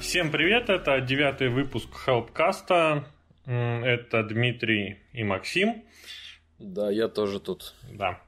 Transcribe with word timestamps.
Всем 0.00 0.30
привет, 0.30 0.70
это 0.70 1.00
девятый 1.00 1.48
выпуск 1.48 1.88
Helpcast. 2.06 3.04
Это 3.46 4.22
Дмитрий 4.22 5.00
и 5.12 5.24
Максим. 5.24 5.82
Да, 6.58 6.90
я 6.90 7.08
тоже 7.08 7.40
тут. 7.40 7.74
Да. 7.90 8.20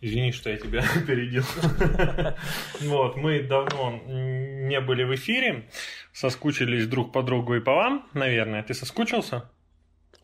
Извини, 0.00 0.32
что 0.32 0.50
я 0.50 0.58
тебя 0.58 0.84
опередил. 0.96 1.44
Вот, 2.80 3.16
мы 3.16 3.42
давно 3.42 4.00
не 4.06 4.80
были 4.80 5.04
в 5.04 5.14
эфире, 5.14 5.68
соскучились 6.12 6.86
друг 6.86 7.12
по 7.12 7.22
другу 7.22 7.54
и 7.54 7.60
по 7.60 7.74
вам, 7.74 8.06
наверное. 8.12 8.62
Ты 8.62 8.74
соскучился? 8.74 9.50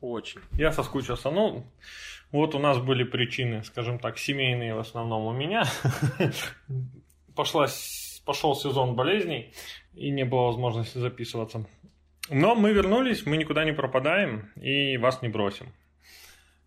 Очень. 0.01 0.41
Я 0.53 0.71
соскучился. 0.71 1.31
Ну, 1.31 1.65
вот 2.31 2.55
у 2.55 2.59
нас 2.59 2.79
были 2.79 3.05
причины, 3.05 3.65
скажем 3.65 3.99
так, 3.99 4.19
семейные 4.19 4.75
в 4.75 4.79
основном 4.79 5.25
у 5.27 5.33
меня. 5.33 5.65
Пошла, 7.35 7.67
пошел 8.25 8.55
сезон 8.55 8.95
болезней, 8.95 9.53
и 9.97 10.11
не 10.11 10.25
было 10.25 10.47
возможности 10.47 10.99
записываться. 10.99 11.67
Но 12.31 12.55
мы 12.55 12.73
вернулись, 12.73 13.27
мы 13.27 13.37
никуда 13.37 13.65
не 13.65 13.73
пропадаем 13.73 14.51
и 14.57 14.97
вас 14.97 15.23
не 15.23 15.29
бросим. 15.29 15.73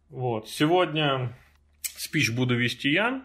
Вот. 0.10 0.50
Сегодня 0.50 1.36
спич 1.82 2.32
буду 2.32 2.56
вести 2.56 2.92
я 2.92 3.24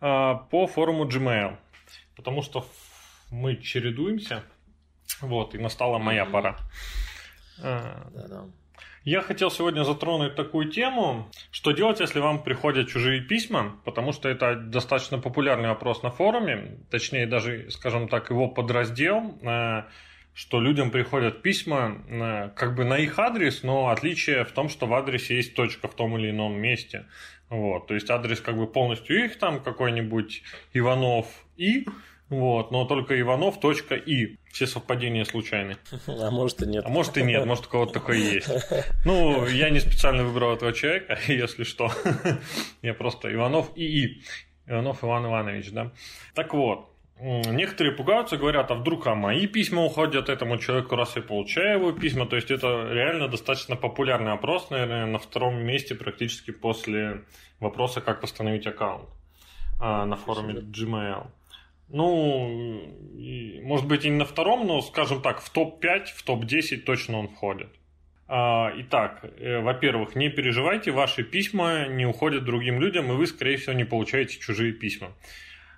э, 0.00 0.34
по 0.50 0.66
форуму 0.66 1.06
Gmail, 1.06 1.56
потому 2.16 2.42
что 2.42 2.66
мы 3.30 3.56
чередуемся, 3.56 4.42
вот, 5.20 5.54
и 5.54 5.58
настала 5.58 5.98
моя 5.98 6.24
пора. 6.24 6.58
Да-да. 7.58 8.46
Я 9.04 9.22
хотел 9.22 9.50
сегодня 9.50 9.82
затронуть 9.82 10.34
такую 10.34 10.68
тему, 10.68 11.26
что 11.50 11.72
делать, 11.72 12.00
если 12.00 12.20
вам 12.20 12.42
приходят 12.42 12.88
чужие 12.88 13.22
письма, 13.22 13.80
потому 13.86 14.12
что 14.12 14.28
это 14.28 14.56
достаточно 14.56 15.18
популярный 15.18 15.70
вопрос 15.70 16.02
на 16.02 16.10
форуме, 16.10 16.78
точнее 16.90 17.26
даже, 17.26 17.70
скажем 17.70 18.08
так, 18.08 18.28
его 18.28 18.48
подраздел, 18.48 19.38
э, 19.40 19.84
что 20.34 20.60
людям 20.60 20.90
приходят 20.90 21.40
письма 21.40 21.96
э, 22.08 22.50
как 22.54 22.74
бы 22.74 22.84
на 22.84 22.98
их 22.98 23.18
адрес, 23.18 23.62
но 23.62 23.88
отличие 23.88 24.44
в 24.44 24.52
том, 24.52 24.68
что 24.68 24.86
в 24.86 24.92
адресе 24.92 25.36
есть 25.36 25.54
точка 25.54 25.88
в 25.88 25.94
том 25.94 26.18
или 26.18 26.28
ином 26.28 26.60
месте. 26.60 27.06
Вот, 27.48 27.86
то 27.86 27.94
есть 27.94 28.10
адрес 28.10 28.40
как 28.42 28.58
бы 28.58 28.66
полностью 28.66 29.24
их 29.24 29.38
там 29.38 29.62
какой-нибудь 29.62 30.42
Иванов 30.74 31.26
и 31.56 31.86
вот, 32.30 32.70
но 32.70 32.84
только 32.84 33.20
Иванов.и. 33.20 34.38
Все 34.52 34.66
совпадения 34.66 35.24
случайны. 35.24 35.76
А 36.06 36.30
может 36.30 36.62
и 36.62 36.66
нет. 36.66 36.84
А 36.86 36.88
может 36.88 37.16
и 37.18 37.22
нет, 37.22 37.44
может 37.44 37.66
у 37.66 37.68
кого-то 37.68 37.94
такое 37.94 38.18
есть. 38.18 38.48
Ну, 39.04 39.46
я 39.46 39.70
не 39.70 39.80
специально 39.80 40.24
выбрал 40.24 40.54
этого 40.54 40.72
человека, 40.72 41.18
если 41.26 41.64
что. 41.64 41.90
Я 42.82 42.94
просто 42.94 43.32
Иванов 43.32 43.72
ИИ. 43.74 44.22
Иванов 44.66 45.02
Иван 45.02 45.26
Иванович, 45.26 45.72
да. 45.72 45.90
Так 46.34 46.54
вот, 46.54 46.88
некоторые 47.18 47.96
пугаются, 47.96 48.36
говорят, 48.36 48.70
а 48.70 48.74
вдруг 48.76 49.08
а 49.08 49.16
мои 49.16 49.48
письма 49.48 49.84
уходят 49.84 50.28
этому 50.28 50.58
человеку, 50.58 50.94
раз 50.94 51.16
я 51.16 51.22
получаю 51.22 51.80
его 51.80 51.92
письма. 51.92 52.26
То 52.26 52.36
есть 52.36 52.52
это 52.52 52.88
реально 52.92 53.26
достаточно 53.26 53.74
популярный 53.74 54.32
опрос, 54.32 54.70
наверное, 54.70 55.06
на 55.06 55.18
втором 55.18 55.56
месте 55.64 55.96
практически 55.96 56.52
после 56.52 57.24
вопроса, 57.58 58.00
как 58.00 58.22
восстановить 58.22 58.68
аккаунт 58.68 59.08
а, 59.80 60.06
на 60.06 60.14
форуме 60.14 60.54
Gmail. 60.54 61.26
Ну, 61.90 62.82
и, 63.18 63.60
может 63.62 63.86
быть, 63.86 64.04
и 64.04 64.10
на 64.10 64.24
втором, 64.24 64.66
но, 64.66 64.80
скажем 64.80 65.22
так, 65.22 65.40
в 65.40 65.50
топ-5, 65.50 66.04
в 66.16 66.22
топ-10 66.22 66.78
точно 66.78 67.18
он 67.18 67.28
входит. 67.28 67.68
А, 68.28 68.70
итак, 68.76 69.24
э, 69.24 69.60
во-первых, 69.60 70.14
не 70.14 70.28
переживайте, 70.28 70.92
ваши 70.92 71.24
письма 71.24 71.88
не 71.88 72.06
уходят 72.06 72.44
другим 72.44 72.80
людям, 72.80 73.10
и 73.10 73.16
вы, 73.16 73.26
скорее 73.26 73.56
всего, 73.56 73.72
не 73.72 73.84
получаете 73.84 74.38
чужие 74.38 74.72
письма. 74.72 75.12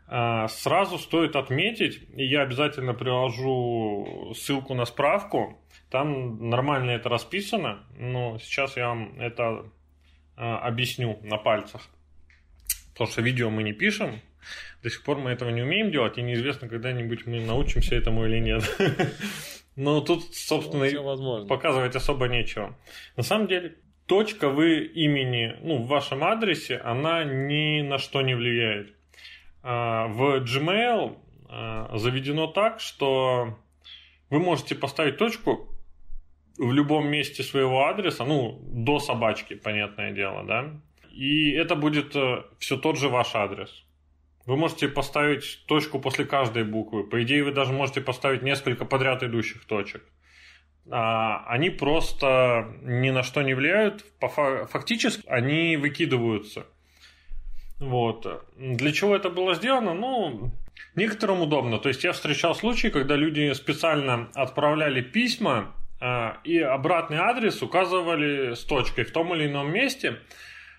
А, 0.06 0.48
сразу 0.48 0.98
стоит 0.98 1.34
отметить, 1.34 2.00
и 2.14 2.26
я 2.26 2.42
обязательно 2.42 2.92
приложу 2.92 4.34
ссылку 4.36 4.74
на 4.74 4.84
справку, 4.84 5.58
там 5.90 6.50
нормально 6.50 6.90
это 6.90 7.08
расписано, 7.08 7.84
но 7.98 8.38
сейчас 8.38 8.76
я 8.76 8.88
вам 8.88 9.18
это 9.18 9.64
а, 10.36 10.58
объясню 10.58 11.18
на 11.22 11.38
пальцах. 11.38 11.88
Потому 12.92 13.10
что 13.10 13.22
видео 13.22 13.48
мы 13.48 13.62
не 13.62 13.72
пишем, 13.72 14.20
до 14.82 14.90
сих 14.90 15.02
пор 15.02 15.18
мы 15.18 15.30
этого 15.30 15.50
не 15.50 15.62
умеем 15.62 15.90
делать, 15.90 16.18
и 16.18 16.22
неизвестно, 16.22 16.68
когда-нибудь 16.68 17.26
мы 17.26 17.40
научимся 17.40 17.94
этому 17.94 18.26
или 18.26 18.38
нет. 18.38 18.64
Но 19.76 20.00
тут, 20.00 20.34
собственно, 20.34 21.46
показывать 21.46 21.96
особо 21.96 22.28
нечего. 22.28 22.76
На 23.16 23.22
самом 23.22 23.48
деле, 23.48 23.76
точка 24.06 24.50
в 24.50 24.60
имени, 24.62 25.56
ну, 25.62 25.78
в 25.78 25.86
вашем 25.86 26.24
адресе, 26.24 26.76
она 26.78 27.24
ни 27.24 27.80
на 27.80 27.98
что 27.98 28.20
не 28.22 28.34
влияет. 28.34 28.94
А, 29.62 30.08
в 30.08 30.42
Gmail 30.42 31.16
а, 31.48 31.96
заведено 31.96 32.48
так, 32.48 32.80
что 32.80 33.58
вы 34.28 34.38
можете 34.40 34.74
поставить 34.74 35.16
точку 35.18 35.68
в 36.58 36.72
любом 36.72 37.08
месте 37.08 37.42
своего 37.42 37.86
адреса, 37.86 38.24
ну, 38.24 38.58
до 38.62 38.98
собачки, 38.98 39.54
понятное 39.54 40.12
дело, 40.12 40.44
да, 40.44 40.74
и 41.10 41.52
это 41.52 41.76
будет 41.76 42.16
э, 42.16 42.44
все 42.58 42.76
тот 42.76 42.98
же 42.98 43.08
ваш 43.08 43.34
адрес. 43.34 43.84
Вы 44.46 44.56
можете 44.56 44.88
поставить 44.88 45.64
точку 45.66 46.00
после 46.00 46.24
каждой 46.24 46.64
буквы. 46.64 47.04
По 47.04 47.22
идее, 47.22 47.44
вы 47.44 47.52
даже 47.52 47.72
можете 47.72 48.00
поставить 48.00 48.42
несколько 48.42 48.84
подряд 48.84 49.22
идущих 49.22 49.64
точек. 49.66 50.02
А, 50.90 51.44
они 51.46 51.70
просто 51.70 52.74
ни 52.82 53.10
на 53.10 53.22
что 53.22 53.42
не 53.42 53.54
влияют. 53.54 54.04
Фактически 54.20 55.22
они 55.28 55.76
выкидываются. 55.76 56.66
Вот. 57.78 58.44
Для 58.56 58.92
чего 58.92 59.14
это 59.14 59.30
было 59.30 59.54
сделано? 59.54 59.94
Ну, 59.94 60.50
некоторым 60.96 61.42
удобно. 61.42 61.78
То 61.78 61.88
есть 61.88 62.02
я 62.02 62.12
встречал 62.12 62.56
случаи, 62.56 62.88
когда 62.88 63.14
люди 63.14 63.52
специально 63.52 64.28
отправляли 64.34 65.02
письма 65.02 65.72
а, 66.00 66.40
и 66.42 66.58
обратный 66.58 67.18
адрес 67.18 67.62
указывали 67.62 68.54
с 68.54 68.64
точкой 68.64 69.04
в 69.04 69.12
том 69.12 69.32
или 69.34 69.46
ином 69.46 69.72
месте– 69.72 70.18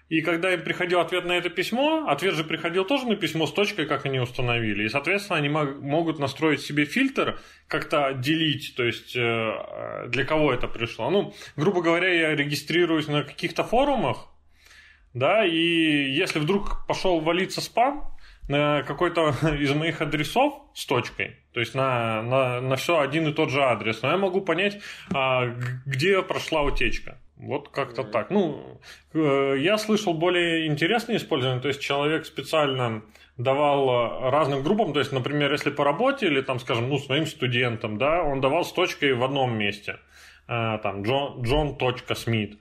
и 0.10 0.22
когда 0.22 0.54
им 0.54 0.62
приходил 0.62 1.00
ответ 1.00 1.26
на 1.26 1.34
это 1.34 1.50
письмо, 1.50 2.06
ответ 2.08 2.36
же 2.36 2.44
приходил 2.44 2.86
тоже 2.86 3.08
на 3.08 3.16
письмо 3.16 3.48
с 3.48 3.54
точкой, 3.54 3.86
как 3.86 4.06
они 4.06 4.20
установили. 4.20 4.84
И, 4.84 4.90
соответственно, 4.90 5.40
они 5.40 5.50
могут 5.50 6.20
настроить 6.20 6.62
себе 6.62 6.86
фильтр, 6.86 7.40
как-то 7.68 8.14
делить, 8.14 8.76
то 8.76 8.84
есть 8.84 9.16
э, 9.16 10.08
для 10.10 10.26
кого 10.26 10.54
это 10.54 10.68
пришло. 10.68 11.10
Ну, 11.10 11.34
грубо 11.56 11.82
говоря, 11.82 12.14
я 12.14 12.36
регистрируюсь 12.36 13.08
на 13.08 13.24
каких-то 13.24 13.64
форумах, 13.64 14.28
да, 15.14 15.46
и 15.46 16.12
если 16.12 16.40
вдруг 16.40 16.86
пошел 16.88 17.20
валиться 17.20 17.62
спам, 17.62 18.14
на 18.48 18.84
какой-то 18.84 19.30
из 19.60 19.72
моих 19.72 20.02
адресов 20.02 20.54
с 20.74 20.86
точкой, 20.86 21.38
то 21.54 21.60
есть 21.60 21.76
на, 21.76 22.22
на, 22.22 22.62
на 22.62 22.76
все 22.76 23.00
один 23.00 23.28
и 23.28 23.34
тот 23.34 23.50
же 23.50 23.64
адрес, 23.64 24.02
но 24.02 24.12
я 24.12 24.18
могу 24.18 24.42
понять, 24.42 24.80
а, 25.14 25.48
где 25.86 26.22
прошла 26.22 26.62
утечка. 26.62 27.18
Вот 27.48 27.70
как-то 27.70 28.04
так. 28.04 28.30
Ну, 28.30 28.80
э, 29.14 29.56
я 29.60 29.78
слышал 29.78 30.14
более 30.14 30.68
интересное 30.68 31.18
использование, 31.18 31.62
то 31.62 31.68
есть 31.68 31.82
человек 31.82 32.26
специально 32.26 33.04
давал 33.38 34.30
разным 34.30 34.64
группам, 34.64 34.94
то 34.94 35.00
есть, 35.00 35.12
например, 35.12 35.52
если 35.52 35.70
по 35.70 35.84
работе 35.84 36.28
или, 36.28 36.42
там, 36.42 36.60
скажем, 36.60 36.88
ну, 36.90 37.00
своим 37.00 37.26
студентам, 37.26 37.98
да, 37.98 38.24
он 38.24 38.40
давал 38.42 38.64
с 38.64 38.72
точкой 38.72 39.14
в 39.14 39.24
одном 39.24 39.58
месте, 39.58 39.98
э, 40.48 40.78
там, 40.82 41.04
Джон, 41.04 41.42
John.Smith. 41.42 42.58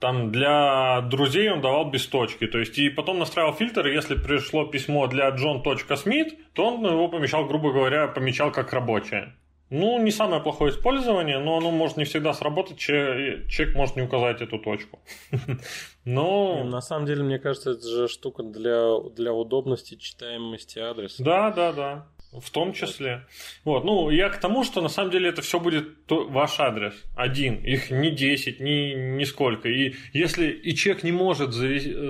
Там 0.00 0.32
для 0.32 1.00
друзей 1.02 1.50
он 1.50 1.60
давал 1.60 1.90
без 1.90 2.06
точки. 2.06 2.46
То 2.46 2.58
есть, 2.58 2.78
и 2.78 2.90
потом 2.90 3.18
настраивал 3.18 3.54
фильтр, 3.54 3.86
и 3.86 3.94
если 3.94 4.14
пришло 4.14 4.66
письмо 4.66 5.06
для 5.06 5.28
John.Smith, 5.30 6.36
то 6.52 6.66
он 6.74 6.86
его 6.86 7.08
помещал, 7.08 7.46
грубо 7.46 7.72
говоря, 7.72 8.08
помечал 8.08 8.50
как 8.50 8.72
рабочее. 8.72 9.34
Ну, 9.76 9.98
не 9.98 10.12
самое 10.12 10.40
плохое 10.40 10.70
использование, 10.70 11.40
но 11.40 11.56
оно 11.56 11.72
может 11.72 11.96
не 11.96 12.04
всегда 12.04 12.32
сработать, 12.32 12.78
человек 12.78 13.74
может 13.74 13.96
не 13.96 14.02
указать 14.02 14.40
эту 14.40 14.60
точку. 14.60 15.00
Но... 16.04 16.62
На 16.62 16.80
самом 16.80 17.06
деле, 17.06 17.24
мне 17.24 17.40
кажется, 17.40 17.72
это 17.72 17.88
же 17.88 18.06
штука 18.06 18.44
для, 18.44 19.00
для 19.16 19.32
удобности 19.32 19.96
читаемости 19.96 20.78
адреса. 20.78 21.24
Да, 21.24 21.50
да, 21.50 21.72
да. 21.72 22.06
В 22.40 22.50
том 22.50 22.72
числе. 22.72 23.26
Вот, 23.64 23.82
ну, 23.84 24.10
я 24.10 24.28
к 24.28 24.38
тому, 24.38 24.62
что 24.62 24.80
на 24.80 24.88
самом 24.88 25.10
деле 25.10 25.28
это 25.28 25.42
все 25.42 25.58
будет 25.58 25.88
ваш 26.08 26.60
адрес. 26.60 26.94
Один. 27.16 27.56
Их 27.56 27.90
не 27.90 28.12
10, 28.12 28.60
ни, 28.60 28.94
ни 28.94 29.24
сколько. 29.24 29.68
И 29.68 29.96
если 30.12 30.52
и 30.52 30.72
человек 30.76 31.02
не 31.02 31.12
может 31.12 31.52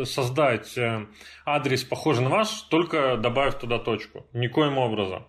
создать 0.06 0.77
э, 0.77 1.06
адрес, 1.47 1.83
похожий 1.83 2.25
на 2.25 2.29
ваш, 2.29 2.50
только 2.69 3.17
добавив 3.17 3.55
туда 3.55 3.79
точку. 3.79 4.27
Никоим 4.35 4.77
образом. 4.77 5.27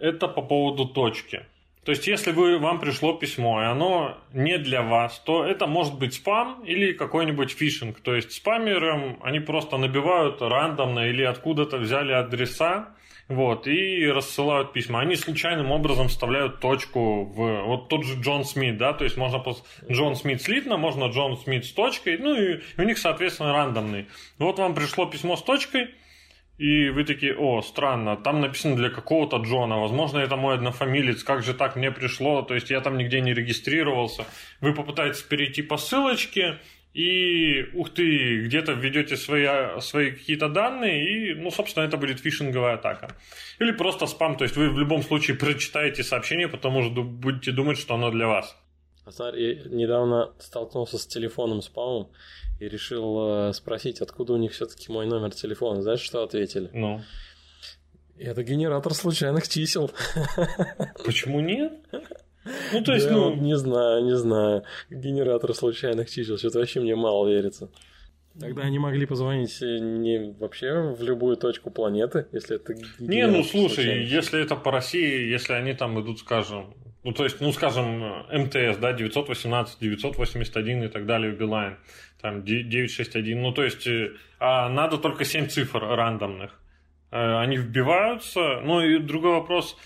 Это 0.00 0.26
по 0.26 0.42
поводу 0.42 0.86
точки. 0.86 1.46
То 1.86 1.92
есть, 1.92 2.08
если 2.08 2.32
вы, 2.32 2.58
вам 2.58 2.80
пришло 2.80 3.12
письмо, 3.12 3.62
и 3.62 3.64
оно 3.64 4.18
не 4.32 4.58
для 4.58 4.82
вас, 4.82 5.20
то 5.20 5.44
это 5.44 5.68
может 5.68 5.96
быть 5.96 6.14
спам 6.14 6.64
или 6.64 6.92
какой-нибудь 6.92 7.52
фишинг. 7.52 8.00
То 8.00 8.16
есть, 8.16 8.32
спамерам 8.32 9.18
они 9.22 9.38
просто 9.38 9.76
набивают 9.76 10.42
рандомно 10.42 11.08
или 11.08 11.22
откуда-то 11.22 11.78
взяли 11.78 12.10
адреса, 12.10 12.88
вот, 13.28 13.68
и 13.68 14.04
рассылают 14.06 14.72
письма. 14.72 14.98
Они 14.98 15.14
случайным 15.14 15.70
образом 15.70 16.08
вставляют 16.08 16.58
точку 16.58 17.24
в... 17.24 17.62
Вот 17.62 17.88
тот 17.88 18.04
же 18.04 18.20
Джон 18.20 18.44
Смит, 18.44 18.78
да, 18.78 18.92
то 18.92 19.04
есть 19.04 19.16
можно 19.16 19.40
Джон 19.88 20.16
Смит 20.16 20.42
слитно, 20.42 20.76
можно 20.76 21.04
Джон 21.04 21.36
Смит 21.36 21.66
с 21.66 21.72
точкой, 21.72 22.18
ну 22.18 22.34
и 22.34 22.62
у 22.78 22.82
них, 22.82 22.98
соответственно, 22.98 23.52
рандомный. 23.52 24.08
Вот 24.38 24.58
вам 24.58 24.74
пришло 24.74 25.06
письмо 25.06 25.36
с 25.36 25.42
точкой, 25.42 25.90
и 26.58 26.88
вы 26.88 27.04
такие, 27.04 27.36
о, 27.36 27.60
странно, 27.62 28.16
там 28.16 28.40
написано 28.40 28.76
для 28.76 28.88
какого-то 28.88 29.36
Джона, 29.38 29.78
возможно, 29.78 30.18
это 30.18 30.36
мой 30.36 30.54
однофамилец, 30.54 31.22
как 31.22 31.42
же 31.42 31.52
так 31.52 31.76
мне 31.76 31.90
пришло, 31.90 32.42
то 32.42 32.54
есть 32.54 32.70
я 32.70 32.80
там 32.80 32.96
нигде 32.96 33.20
не 33.20 33.34
регистрировался. 33.34 34.24
Вы 34.60 34.72
попытаетесь 34.72 35.22
перейти 35.22 35.62
по 35.62 35.76
ссылочке, 35.76 36.58
и, 36.94 37.66
ух 37.74 37.90
ты, 37.90 38.46
где-то 38.46 38.72
введете 38.72 39.18
свои, 39.18 39.46
свои 39.80 40.12
какие-то 40.12 40.48
данные, 40.48 41.04
и, 41.04 41.34
ну, 41.34 41.50
собственно, 41.50 41.84
это 41.84 41.98
будет 41.98 42.20
фишинговая 42.20 42.74
атака. 42.74 43.14
Или 43.58 43.72
просто 43.72 44.06
спам, 44.06 44.36
то 44.36 44.44
есть 44.44 44.56
вы 44.56 44.70
в 44.70 44.78
любом 44.78 45.02
случае 45.02 45.36
прочитаете 45.36 46.02
сообщение, 46.02 46.48
потому 46.48 46.82
что 46.82 47.02
будете 47.02 47.52
думать, 47.52 47.78
что 47.78 47.96
оно 47.96 48.10
для 48.10 48.26
вас. 48.26 48.56
Я 49.06 49.54
недавно 49.66 50.32
столкнулся 50.38 50.98
с 50.98 51.06
телефонным 51.06 51.62
спамом 51.62 52.08
и 52.58 52.68
решил 52.68 53.48
э, 53.48 53.52
спросить, 53.52 54.00
откуда 54.00 54.32
у 54.32 54.36
них 54.36 54.52
все-таки 54.52 54.90
мой 54.90 55.06
номер 55.06 55.30
телефона. 55.30 55.82
Знаешь, 55.82 56.00
что 56.00 56.22
ответили? 56.22 56.70
Ну. 56.72 57.00
Это 58.18 58.42
генератор 58.42 58.94
случайных 58.94 59.46
чисел. 59.46 59.90
Почему 61.04 61.40
нет? 61.40 61.72
Ну, 62.72 62.82
то 62.82 62.94
есть, 62.94 63.08
да, 63.08 63.14
ну... 63.14 63.34
Не 63.34 63.56
знаю, 63.56 64.04
не 64.04 64.16
знаю. 64.16 64.64
Генератор 64.90 65.54
случайных 65.54 66.10
чисел. 66.10 66.38
Что-то 66.38 66.60
вообще 66.60 66.80
мне 66.80 66.96
мало 66.96 67.28
верится. 67.28 67.70
Тогда 68.38 68.62
они 68.62 68.78
могли 68.78 69.06
позвонить 69.06 69.60
не 69.60 70.34
вообще 70.38 70.94
в 70.94 71.02
любую 71.02 71.36
точку 71.36 71.70
планеты, 71.70 72.26
если 72.32 72.56
это... 72.56 72.74
Не, 72.98 73.26
ну 73.26 73.42
слушай, 73.42 74.04
если 74.04 74.42
это 74.42 74.56
по 74.56 74.70
России, 74.70 75.30
если 75.30 75.54
они 75.54 75.72
там 75.72 75.98
идут, 76.02 76.18
скажем, 76.18 76.74
ну, 77.06 77.12
то 77.12 77.22
есть, 77.22 77.40
ну, 77.40 77.52
скажем, 77.52 78.02
МТС, 78.32 78.78
да, 78.78 78.92
918, 78.92 79.78
981 79.78 80.82
и 80.82 80.88
так 80.88 81.06
далее 81.06 81.30
Билайн, 81.30 81.76
там 82.20 82.42
961, 82.42 83.40
ну, 83.40 83.52
то 83.52 83.62
есть, 83.62 83.86
э, 83.86 84.14
а 84.40 84.68
надо 84.68 84.98
только 84.98 85.24
7 85.24 85.46
цифр 85.46 85.78
рандомных. 85.78 86.50
Э, 87.12 87.38
они 87.38 87.58
вбиваются, 87.58 88.60
ну, 88.64 88.80
и 88.80 88.98
другой 88.98 89.34
вопрос, 89.34 89.78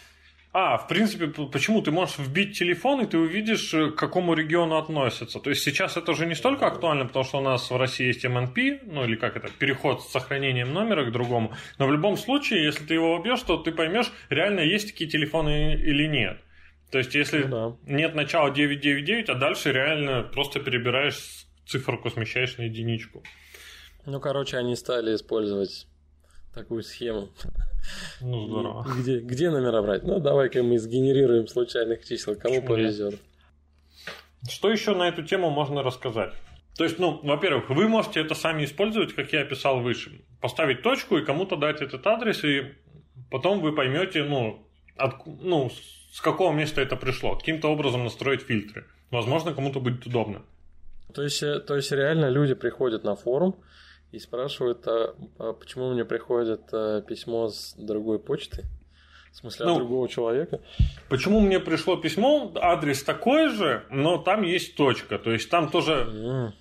а, 0.55 0.79
в 0.79 0.89
принципе, 0.89 1.27
почему 1.27 1.83
ты 1.83 1.91
можешь 1.91 2.17
вбить 2.17 2.59
телефон, 2.59 3.03
и 3.03 3.07
ты 3.07 3.19
увидишь, 3.19 3.75
э, 3.75 3.91
к 3.91 3.97
какому 3.97 4.33
региону 4.33 4.79
относится. 4.79 5.41
То 5.41 5.51
есть 5.51 5.63
сейчас 5.63 5.99
это 5.99 6.13
уже 6.13 6.25
не 6.25 6.35
столько 6.35 6.69
актуально, 6.69 7.05
потому 7.05 7.27
что 7.27 7.39
у 7.39 7.43
нас 7.43 7.71
в 7.71 7.77
России 7.77 8.07
есть 8.07 8.25
МНП, 8.25 8.83
ну 8.87 9.05
или 9.05 9.17
как 9.17 9.37
это, 9.37 9.51
переход 9.59 10.03
с 10.03 10.11
сохранением 10.11 10.73
номера 10.73 11.05
к 11.05 11.13
другому. 11.13 11.53
Но 11.79 11.87
в 11.87 11.93
любом 11.93 12.17
случае, 12.17 12.65
если 12.65 12.83
ты 12.83 12.95
его 12.95 13.19
вобьешь, 13.19 13.43
то 13.43 13.59
ты 13.59 13.73
поймешь, 13.73 14.11
реально 14.31 14.61
есть 14.61 14.93
такие 14.93 15.11
телефоны 15.11 15.75
или 15.75 16.07
нет. 16.07 16.41
То 16.91 16.99
есть, 16.99 17.15
если 17.15 17.45
ну, 17.45 17.79
да. 17.87 17.93
нет 17.93 18.15
начала 18.15 18.51
999, 18.51 19.29
а 19.29 19.35
дальше 19.35 19.73
реально 19.73 20.23
просто 20.23 20.61
перебираешь 20.61 21.47
циферку, 21.67 22.11
смещаешь 22.11 22.57
на 22.59 22.63
единичку. 22.63 23.23
Ну, 24.07 24.21
короче, 24.21 24.57
они 24.57 24.75
стали 24.75 25.15
использовать 25.15 25.87
такую 26.53 26.83
схему. 26.83 27.29
Ну, 28.21 28.47
здорово. 28.47 28.87
Где, 28.99 29.21
где 29.21 29.51
номера 29.51 29.83
брать? 29.83 30.03
Ну, 30.03 30.19
давай-ка 30.21 30.63
мы 30.63 30.79
сгенерируем 30.79 31.47
случайных 31.47 32.05
чисел, 32.05 32.35
кому 32.35 32.57
Почему 32.57 32.69
повезет. 32.69 33.13
Нет? 33.13 33.21
Что 34.51 34.71
еще 34.71 34.95
на 34.95 35.09
эту 35.09 35.23
тему 35.23 35.51
можно 35.51 35.83
рассказать? 35.83 36.33
То 36.77 36.85
есть, 36.85 36.99
ну, 36.99 37.21
во-первых, 37.23 37.69
вы 37.69 37.89
можете 37.89 38.21
это 38.21 38.35
сами 38.35 38.65
использовать, 38.65 39.15
как 39.15 39.33
я 39.33 39.43
описал 39.43 39.81
выше. 39.81 40.25
Поставить 40.41 40.83
точку 40.83 41.19
и 41.19 41.25
кому-то 41.25 41.57
дать 41.57 41.83
этот 41.83 42.07
адрес, 42.07 42.43
и 42.43 42.73
потом 43.31 43.61
вы 43.61 43.75
поймете, 43.75 44.25
ну, 44.25 44.67
от, 44.97 45.27
ну 45.27 45.71
с 46.11 46.21
какого 46.21 46.53
места 46.53 46.81
это 46.81 46.97
пришло, 46.97 47.37
каким-то 47.37 47.69
образом 47.69 48.05
настроить 48.05 48.43
фильтры. 48.43 48.85
Возможно, 49.11 49.55
кому-то 49.55 49.81
будет 49.81 50.07
удобно. 50.07 50.43
То 51.15 51.23
есть, 51.23 51.43
э, 51.43 51.61
то 51.61 51.77
есть 51.77 51.91
реально 51.93 52.29
люди 52.29 52.55
приходят 52.55 53.05
на 53.05 53.17
форум 53.17 53.57
и 54.13 54.19
спрашивают, 54.19 54.87
а, 54.87 55.15
а 55.39 55.53
почему 55.53 55.93
мне 55.93 56.05
приходит 56.05 56.63
а, 56.73 57.01
письмо 57.03 57.49
с 57.49 57.75
другой 57.77 58.19
почты? 58.19 58.65
В 59.33 59.37
смысле, 59.37 59.67
ну, 59.67 59.73
от 59.73 59.79
другого 59.79 60.09
человека? 60.09 60.61
Почему 61.09 61.41
мне 61.41 61.61
пришло 61.61 61.97
письмо, 61.97 62.53
адрес 62.57 63.05
такой 63.05 63.49
же, 63.49 63.85
но 63.91 64.19
там 64.19 64.43
есть 64.43 64.75
точка. 64.75 65.19
То 65.21 65.31
есть 65.31 65.49
там 65.49 65.71
тоже 65.71 65.93
mm. 65.93 66.53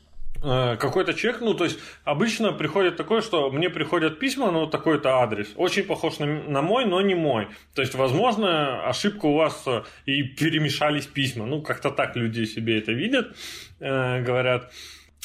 Э, 0.42 0.78
какой-то 0.78 1.14
чек, 1.14 1.42
ну, 1.42 1.54
то 1.54 1.66
есть 1.66 1.80
обычно 2.06 2.54
приходит 2.54 2.96
такое, 2.96 3.22
что 3.22 3.52
мне 3.52 3.70
приходят 3.70 4.20
письма, 4.20 4.52
ну, 4.52 4.68
такой-то 4.68 5.18
адрес, 5.18 5.52
очень 5.56 5.84
похож 5.84 6.20
на, 6.20 6.26
на 6.26 6.62
мой, 6.62 6.86
но 6.86 7.02
не 7.02 7.16
мой. 7.16 7.48
То 7.76 7.82
есть, 7.82 7.94
возможно, 7.96 8.88
ошибка 8.88 9.26
у 9.26 9.36
вас 9.36 9.64
э, 9.68 9.84
и 10.06 10.24
перемешались 10.24 11.08
письма, 11.08 11.46
ну, 11.46 11.62
как-то 11.62 11.92
так 11.92 12.16
люди 12.16 12.46
себе 12.46 12.80
это 12.80 12.94
видят, 12.94 13.36
э, 13.80 14.22
говорят. 14.22 14.72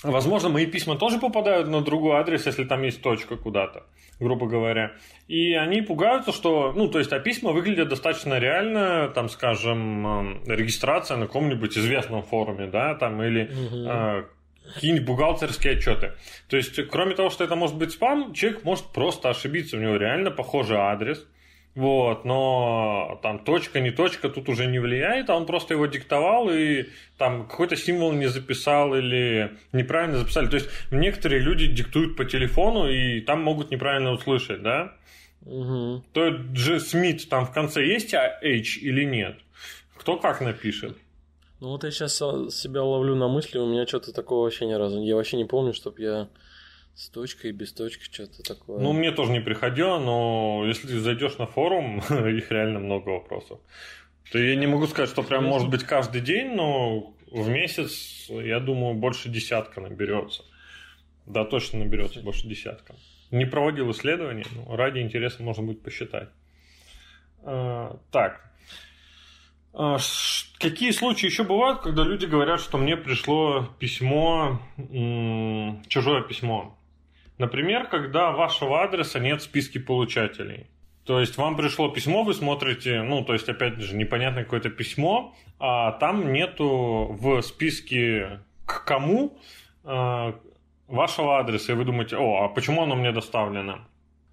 Возможно, 0.03 0.49
мои 0.49 0.67
письма 0.67 0.99
тоже 0.99 1.19
попадают 1.19 1.69
на 1.69 1.81
другой 1.81 2.17
адрес, 2.17 2.47
если 2.47 2.65
там 2.65 2.83
есть 2.83 3.01
точка 3.01 3.37
куда-то, 3.37 3.85
грубо 4.19 4.47
говоря. 4.47 4.93
И 5.29 5.55
они 5.55 5.81
пугаются, 5.81 6.33
что, 6.33 6.73
ну, 6.73 6.89
то 6.89 6.99
есть, 6.99 7.13
а 7.13 7.21
письма 7.21 7.53
выглядят 7.53 7.89
достаточно 7.89 8.39
реально, 8.39 9.09
там, 9.15 9.29
скажем, 9.29 10.43
регистрация 10.45 11.17
на 11.17 11.27
каком-нибудь 11.27 11.79
известном 11.79 12.23
форуме, 12.23 12.67
да, 12.67 12.97
там, 12.97 13.23
или 13.23 13.45
угу 13.45 14.29
какие-нибудь 14.73 15.07
бухгалтерские 15.07 15.75
отчеты. 15.75 16.13
То 16.49 16.57
есть, 16.57 16.81
кроме 16.89 17.15
того, 17.15 17.31
что 17.31 17.45
это 17.45 17.57
может 17.57 17.77
быть 17.77 17.93
спам, 17.93 18.33
человек 18.33 18.65
может 18.65 18.87
просто 18.87 19.31
ошибиться, 19.31 19.77
у 19.77 19.81
него 19.81 19.97
реально 19.97 20.31
похожий 20.31 20.77
адрес, 20.77 21.27
вот, 21.75 22.25
но 22.25 23.19
там 23.23 23.41
точка, 23.41 23.81
не 23.81 23.91
точка 23.91 24.29
тут 24.29 24.49
уже 24.49 24.67
не 24.67 24.79
влияет, 24.79 25.29
а 25.29 25.37
он 25.37 25.45
просто 25.45 25.75
его 25.75 25.87
диктовал 25.87 26.49
и 26.49 26.87
там 27.19 27.49
какой-то 27.49 27.75
символ 27.75 28.13
не 28.13 28.27
записал 28.27 28.95
или 28.95 29.57
неправильно 29.73 30.19
записали. 30.19 30.47
То 30.47 30.57
есть 30.57 30.69
некоторые 30.93 31.41
люди 31.41 31.67
диктуют 31.67 32.17
по 32.17 32.25
телефону 32.25 32.89
и 32.89 33.21
там 33.21 33.43
могут 33.43 33.73
неправильно 33.73 34.13
услышать, 34.13 34.63
да? 34.63 34.93
Угу. 35.45 36.05
То 36.13 36.31
же 36.55 36.79
Смит 36.79 37.29
там 37.29 37.45
в 37.45 37.53
конце 37.53 37.85
есть 37.85 38.15
H 38.15 38.79
или 38.81 39.05
нет? 39.05 39.37
Кто 39.97 40.17
как 40.17 40.41
напишет? 40.41 40.97
Ну 41.65 41.71
вот 41.71 41.83
я 41.83 41.91
сейчас 41.91 42.19
себя 42.19 42.83
ловлю 42.83 43.15
на 43.15 43.27
мысли, 43.27 43.57
у 43.57 43.67
меня 43.67 43.87
что-то 43.87 44.13
такого 44.13 44.43
вообще 44.43 44.67
ни 44.67 44.75
разу. 44.75 45.01
Я 45.03 45.17
вообще 45.17 45.39
не 45.39 45.47
помню, 45.47 45.73
чтобы 45.73 46.03
я 46.03 46.29
с 46.95 47.09
точкой 47.09 47.51
и 47.51 47.53
без 47.55 47.73
точки 47.73 48.05
что-то 48.05 48.43
такое. 48.43 48.79
Ну, 48.81 48.93
мне 48.93 49.13
тоже 49.13 49.33
не 49.33 49.41
приходило, 49.41 49.99
но 49.99 50.65
если 50.67 50.99
зайдешь 50.99 51.39
на 51.39 51.47
форум, 51.47 52.01
их 52.11 52.51
реально 52.51 52.81
много 52.81 53.09
вопросов. 53.09 53.61
То 54.31 54.39
я 54.39 54.57
не 54.57 54.67
могу 54.67 54.87
сказать, 54.87 55.09
что 55.09 55.23
прям 55.23 55.45
может 55.45 55.71
быть 55.71 55.85
каждый 55.85 56.21
день, 56.21 56.55
но 56.55 57.15
в 57.31 57.49
месяц, 57.49 58.27
я 58.29 58.61
думаю, 58.61 58.95
больше 58.95 59.31
десятка 59.31 59.81
наберется. 59.81 60.45
Да, 61.25 61.47
точно 61.47 61.79
наберется 61.79 62.21
больше 62.21 62.47
десятка. 62.47 62.95
Не 63.31 63.47
проводил 63.47 63.91
исследования, 63.93 64.45
но 64.55 64.77
ради 64.77 64.99
интереса 64.99 65.43
можно 65.43 65.63
будет 65.63 65.81
посчитать. 65.81 66.29
А, 67.43 67.99
так, 68.11 68.43
какие 69.75 70.93
случаи 70.93 71.27
еще 71.27 71.43
бывают, 71.43 71.81
когда 71.81 72.05
люди 72.05 72.27
говорят, 72.27 72.61
что 72.61 72.79
мне 72.79 72.97
пришло 72.97 73.69
письмо, 73.79 74.61
чужое 75.89 76.23
письмо? 76.23 76.79
Например, 77.39 77.89
когда 77.89 78.31
вашего 78.31 78.83
адреса 78.83 79.19
нет 79.19 79.41
в 79.41 79.45
списке 79.45 79.81
получателей. 79.81 80.69
То 81.05 81.21
есть 81.21 81.37
вам 81.37 81.57
пришло 81.57 81.89
письмо, 81.89 82.23
вы 82.23 82.33
смотрите, 82.33 83.03
ну, 83.03 83.25
то 83.25 83.35
есть, 83.35 83.49
опять 83.49 83.79
же, 83.79 83.95
непонятное 83.95 84.45
какое-то 84.45 84.71
письмо, 84.71 85.35
а 85.59 85.93
там 85.93 86.33
нету 86.33 87.17
в 87.21 87.43
списке 87.43 88.41
к 88.65 88.85
кому 88.85 89.37
э, 89.85 90.33
вашего 90.89 91.39
адреса, 91.39 91.73
и 91.73 91.75
вы 91.75 91.85
думаете, 91.85 92.17
о, 92.17 92.45
а 92.45 92.49
почему 92.49 92.83
оно 92.83 92.95
мне 92.95 93.13
доставлено? 93.13 93.81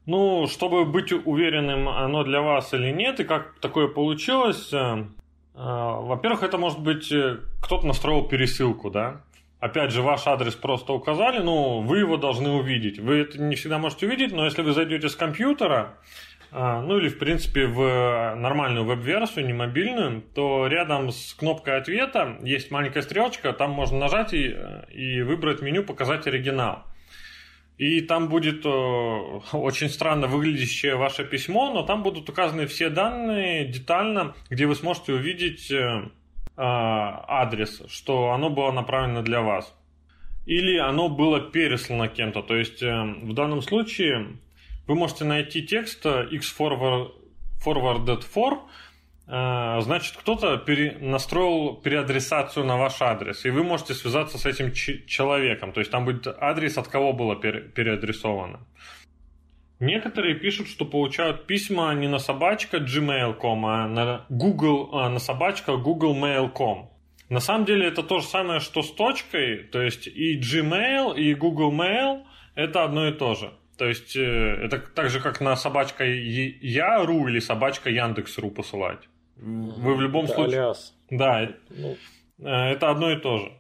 Ну, 0.06 0.48
чтобы 0.48 0.86
быть 0.86 1.12
уверенным, 1.12 1.90
оно 1.90 2.24
для 2.24 2.42
вас 2.42 2.74
или 2.74 2.92
нет, 2.92 3.20
и 3.20 3.26
как 3.26 3.60
такое 3.60 3.88
получилось, 3.88 4.72
э, 4.72 4.78
а, 4.78 5.08
во-первых, 5.54 6.44
это 6.44 6.58
может 6.58 6.80
быть 6.80 7.12
э, 7.12 7.40
кто-то 7.62 7.86
настроил 7.86 8.24
пересылку, 8.24 8.90
да. 8.90 9.22
Опять 9.60 9.92
же, 9.92 10.02
ваш 10.02 10.26
адрес 10.26 10.56
просто 10.56 10.94
указали, 10.94 11.40
ну, 11.40 11.82
вы 11.82 12.00
его 12.00 12.18
должны 12.18 12.50
увидеть. 12.50 13.00
Вы 13.00 13.20
это 13.20 13.40
не 13.40 13.56
всегда 13.56 13.78
можете 13.78 14.08
увидеть, 14.08 14.32
но 14.32 14.46
если 14.46 14.64
вы 14.64 14.74
зайдете 14.74 15.08
с 15.08 15.16
компьютера, 15.16 15.98
а, 16.52 16.82
ну 16.82 16.98
или, 16.98 17.10
в 17.10 17.20
принципе, 17.20 17.68
в 17.68 18.36
нормальную 18.36 18.86
веб-версию, 18.86 19.46
не 19.46 19.54
мобильную, 19.54 20.24
то 20.34 20.68
рядом 20.68 21.12
с 21.12 21.34
кнопкой 21.34 21.78
ответа 21.78 22.38
есть 22.42 22.72
маленькая 22.72 23.04
стрелочка, 23.04 23.54
там 23.54 23.72
можно 23.72 24.00
нажать 24.00 24.34
и, 24.34 24.56
и 24.90 25.22
выбрать 25.22 25.62
меню 25.62 25.84
«Показать 25.84 26.28
оригинал». 26.28 26.84
И 27.82 28.00
там 28.02 28.30
будет 28.30 28.64
э, 28.64 28.70
очень 29.58 29.90
странно 29.90 30.28
выглядящее 30.28 30.98
ваше 30.98 31.26
письмо, 31.26 31.74
но 31.74 31.82
там 31.82 32.04
будут 32.04 32.30
указаны 32.30 32.68
все 32.68 32.90
данные 32.90 33.66
детально, 33.66 34.36
где 34.52 34.68
вы 34.68 34.76
сможете 34.76 35.14
увидеть 35.14 35.72
э, 35.72 36.04
а, 36.56 37.26
адрес, 37.28 37.82
что 37.88 38.34
оно 38.34 38.52
было 38.52 38.72
направлено 38.72 39.24
для 39.24 39.42
вас. 39.42 39.76
Или 40.46 40.78
оно 40.78 41.10
было 41.10 41.40
переслано 41.40 42.08
кем-то. 42.08 42.44
То 42.44 42.56
есть 42.56 42.84
э, 42.84 43.04
в 43.04 43.34
данном 43.34 43.64
случае 43.64 44.38
вы 44.86 44.94
можете 44.94 45.26
найти 45.26 45.64
текст 45.64 46.06
x 46.06 46.56
forwarded 46.56 48.24
for 48.32 48.60
значит, 49.32 50.18
кто-то 50.18 50.58
пере, 50.58 50.98
настроил 51.00 51.76
переадресацию 51.76 52.66
на 52.66 52.76
ваш 52.76 53.02
адрес, 53.02 53.46
и 53.46 53.50
вы 53.50 53.64
можете 53.64 53.94
связаться 53.94 54.38
с 54.38 54.46
этим 54.46 54.74
человеком. 54.74 55.72
То 55.72 55.80
есть 55.80 55.90
там 55.90 56.04
будет 56.04 56.28
адрес, 56.28 56.78
от 56.78 56.90
кого 56.90 57.14
было 57.14 57.38
пере, 57.38 57.62
переадресовано. 57.62 58.60
Некоторые 59.80 60.36
пишут, 60.36 60.68
что 60.68 60.86
получают 60.86 61.48
письма 61.48 61.94
не 61.96 62.08
на 62.08 62.20
собачка 62.20 62.78
gmail.com, 62.78 63.66
а 63.66 63.88
на 63.88 64.26
Google, 64.30 64.90
а 64.94 65.10
на 65.10 65.20
собачка 65.20 65.72
googlemail.com. 65.72 66.92
На 67.30 67.40
самом 67.40 67.66
деле 67.66 67.88
это 67.88 68.04
то 68.04 68.20
же 68.20 68.28
самое, 68.28 68.60
что 68.60 68.82
с 68.82 68.92
точкой, 68.92 69.64
то 69.64 69.82
есть 69.82 70.06
и 70.06 70.38
Gmail, 70.38 71.16
и 71.16 71.34
Google 71.34 71.72
Mail 71.72 72.24
это 72.56 72.84
одно 72.84 73.08
и 73.08 73.14
то 73.14 73.36
же. 73.36 73.54
То 73.78 73.88
есть 73.88 74.18
э, 74.18 74.22
это 74.22 74.80
так 74.80 75.10
же, 75.10 75.22
как 75.22 75.40
на 75.40 75.56
собачка 75.56 76.04
Я.ру 76.04 77.30
или 77.30 77.40
собачка 77.40 77.90
Яндекс.ру 77.90 78.52
посылать. 78.52 79.08
Вы 79.42 79.96
в 79.96 80.02
любом 80.02 80.26
это 80.26 80.34
случае... 80.36 80.60
Алиас. 80.62 80.94
Да, 81.10 81.50
Ну, 81.70 81.98
Э, 82.40 82.72
Это 82.72 82.90
одно 82.90 83.12
и 83.12 83.20
то 83.20 83.38
же. 83.38 83.52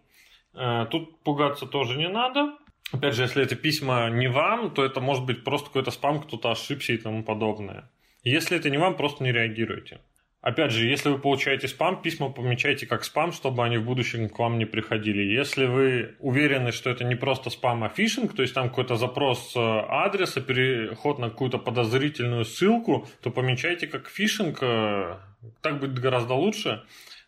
Э, 0.53 0.85
Тут 0.89 1.23
пугаться 1.23 1.65
тоже 1.65 1.97
не 1.97 2.07
надо. 2.09 2.53
Опять 2.93 3.15
же, 3.15 3.23
если 3.23 3.43
это 3.43 3.55
письма 3.55 4.09
не 4.09 4.27
вам, 4.27 4.71
то 4.71 4.83
это 4.83 4.99
может 5.01 5.25
быть 5.25 5.43
просто 5.43 5.67
какой-то 5.67 5.91
спам, 5.91 6.21
кто-то 6.21 6.51
ошибся 6.51 6.93
и 6.93 6.97
тому 6.97 7.23
подобное. 7.23 7.89
Если 8.23 8.57
это 8.57 8.69
не 8.69 8.77
вам, 8.77 8.95
просто 8.97 9.23
не 9.23 9.31
реагируйте. 9.31 10.01
Опять 10.41 10.71
же, 10.71 10.87
если 10.87 11.09
вы 11.09 11.19
получаете 11.19 11.67
спам, 11.67 12.01
письма 12.01 12.31
помечайте 12.31 12.87
как 12.87 13.03
спам, 13.03 13.31
чтобы 13.31 13.63
они 13.63 13.77
в 13.77 13.85
будущем 13.85 14.27
к 14.27 14.39
вам 14.39 14.57
не 14.57 14.65
приходили. 14.65 15.21
Если 15.21 15.65
вы 15.65 16.15
уверены, 16.19 16.71
что 16.71 16.89
это 16.89 17.03
не 17.03 17.13
просто 17.15 17.49
спам, 17.51 17.83
а 17.83 17.89
фишинг, 17.89 18.33
то 18.35 18.41
есть 18.41 18.55
там 18.55 18.69
какой-то 18.69 18.95
запрос 18.95 19.53
э, 19.55 19.59
адреса, 19.59 20.41
переход 20.41 21.19
на 21.19 21.29
какую-то 21.29 21.59
подозрительную 21.59 22.45
ссылку, 22.45 23.05
то 23.21 23.29
помечайте 23.29 23.85
как 23.87 24.07
фишинг. 24.09 24.57
э, 24.63 25.17
Так 25.61 25.79
будет 25.79 25.99
гораздо 25.99 26.33
лучше, 26.33 26.81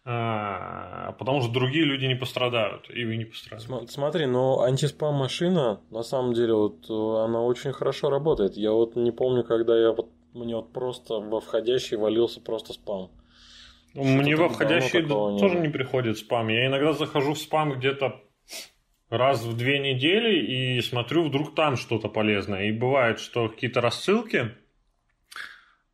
э, 0.06 1.14
потому 1.20 1.42
что 1.42 1.52
другие 1.52 1.86
люди 1.86 2.06
не 2.06 2.16
пострадают, 2.16 2.90
и 2.90 3.06
вы 3.06 3.18
не 3.18 3.26
пострадаете. 3.26 3.68
см- 3.68 3.88
смотри, 3.92 4.26
но 4.26 4.62
антиспам-машина, 4.62 5.80
на 5.92 6.04
самом 6.04 6.34
деле, 6.34 6.54
вот 6.54 6.90
она 6.90 7.42
очень 7.42 7.74
хорошо 7.74 8.10
работает. 8.10 8.58
Я 8.58 8.72
вот 8.72 8.96
не 8.96 9.12
помню, 9.12 9.44
когда 9.44 9.80
я 9.80 9.92
вот 9.92 10.10
мне 10.34 10.56
вот 10.56 10.74
просто 10.74 11.16
во 11.16 11.40
входящий 11.40 11.98
валился 11.98 12.42
просто 12.42 12.74
спам. 12.74 13.12
Мне 13.94 14.36
во 14.36 14.48
не 14.48 15.40
тоже 15.40 15.60
не 15.60 15.70
приходит 15.70 16.18
спам. 16.18 16.48
Я 16.48 16.66
иногда 16.66 16.94
захожу 16.94 17.34
в 17.34 17.40
спам 17.40 17.74
где-то 17.74 18.22
раз 19.10 19.44
в 19.44 19.56
две 19.56 19.78
недели 19.78 20.78
и 20.78 20.82
смотрю, 20.82 21.26
вдруг 21.26 21.54
там 21.54 21.76
что-то 21.76 22.10
полезное. 22.10 22.66
И 22.66 22.72
бывает, 22.72 23.20
что 23.20 23.50
какие-то 23.50 23.82
рассылки 23.82 24.56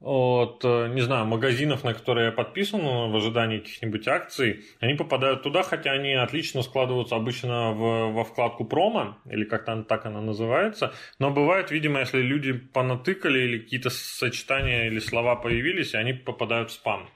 от, 0.01 0.63
э, 0.63 0.87
не 0.93 1.01
знаю, 1.01 1.25
магазинов, 1.25 1.83
на 1.83 1.93
которые 1.93 2.27
я 2.27 2.31
подписан 2.31 2.81
ну, 2.81 3.11
в 3.11 3.15
ожидании 3.17 3.59
каких-нибудь 3.59 4.07
акций, 4.07 4.63
они 4.79 4.93
попадают 4.93 5.43
туда, 5.43 5.61
хотя 5.63 5.91
они 5.91 6.13
отлично 6.13 6.61
складываются 6.61 7.15
обычно 7.15 7.71
в, 7.71 8.13
во 8.13 8.23
вкладку 8.23 8.63
промо, 8.63 9.17
или 9.25 9.43
как 9.43 9.65
там 9.65 9.83
так 9.83 10.05
она 10.05 10.21
называется. 10.21 10.93
Но 11.19 11.31
бывает, 11.31 11.71
видимо, 11.71 11.99
если 11.99 12.21
люди 12.21 12.53
понатыкали 12.53 13.39
или 13.39 13.59
какие-то 13.59 13.89
сочетания 13.89 14.87
или 14.87 14.99
слова 14.99 15.35
появились, 15.35 15.93
они 15.95 16.13
попадают 16.13 16.69
в 16.69 16.73
спам 16.73 17.09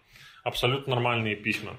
абсолютно 0.43 0.95
нормальные 0.95 1.37
письма. 1.37 1.77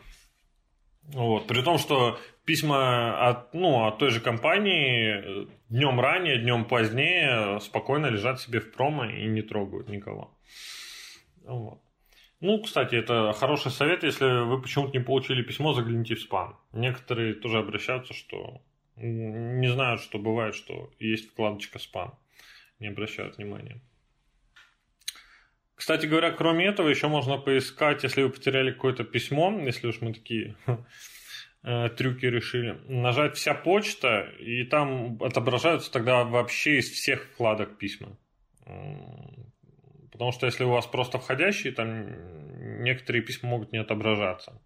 Вот. 1.12 1.46
При 1.46 1.60
том, 1.60 1.76
что 1.76 2.18
письма 2.46 3.28
от, 3.28 3.52
ну, 3.52 3.86
от 3.86 3.98
той 3.98 4.08
же 4.08 4.20
компании 4.20 5.46
днем 5.68 6.00
ранее, 6.00 6.38
днем 6.38 6.64
позднее 6.64 7.60
спокойно 7.60 8.06
лежат 8.06 8.40
себе 8.40 8.60
в 8.60 8.72
промо 8.72 9.04
и 9.04 9.26
не 9.26 9.42
трогают 9.42 9.90
никого. 9.90 10.33
Вот. 11.44 11.80
Ну, 12.40 12.60
кстати, 12.62 12.94
это 12.94 13.32
хороший 13.32 13.70
совет, 13.70 14.02
если 14.02 14.44
вы 14.44 14.60
почему-то 14.60 14.92
не 14.92 15.02
получили 15.02 15.42
письмо, 15.42 15.72
загляните 15.72 16.14
в 16.14 16.20
спам. 16.20 16.58
Некоторые 16.72 17.34
тоже 17.34 17.58
обращаются, 17.58 18.12
что 18.12 18.60
не 18.96 19.68
знают, 19.68 20.00
что 20.00 20.18
бывает, 20.18 20.54
что 20.54 20.90
есть 20.98 21.30
вкладочка 21.30 21.78
спам. 21.78 22.18
Не 22.80 22.88
обращают 22.88 23.38
внимания. 23.38 23.80
Кстати 25.74 26.06
говоря, 26.06 26.30
кроме 26.30 26.66
этого, 26.66 26.88
еще 26.88 27.08
можно 27.08 27.38
поискать, 27.38 28.04
если 28.04 28.22
вы 28.22 28.30
потеряли 28.30 28.72
какое-то 28.72 29.04
письмо, 29.04 29.50
если 29.64 29.88
уж 29.88 30.00
мы 30.00 30.12
такие 30.12 30.56
э, 31.62 31.88
трюки 31.90 32.26
решили, 32.26 32.78
нажать 32.88 33.36
вся 33.36 33.54
почта, 33.54 34.30
и 34.38 34.64
там 34.64 35.18
отображаются 35.22 35.90
тогда 35.90 36.24
вообще 36.24 36.78
из 36.78 36.90
всех 36.90 37.24
вкладок 37.24 37.78
письма. 37.78 38.16
Потому 40.14 40.30
что 40.30 40.46
если 40.46 40.62
у 40.62 40.70
вас 40.70 40.86
просто 40.86 41.18
входящие, 41.18 41.72
там 41.72 42.84
некоторые 42.84 43.20
письма 43.20 43.50
могут 43.50 43.72
не 43.72 43.78
отображаться. 43.78 44.62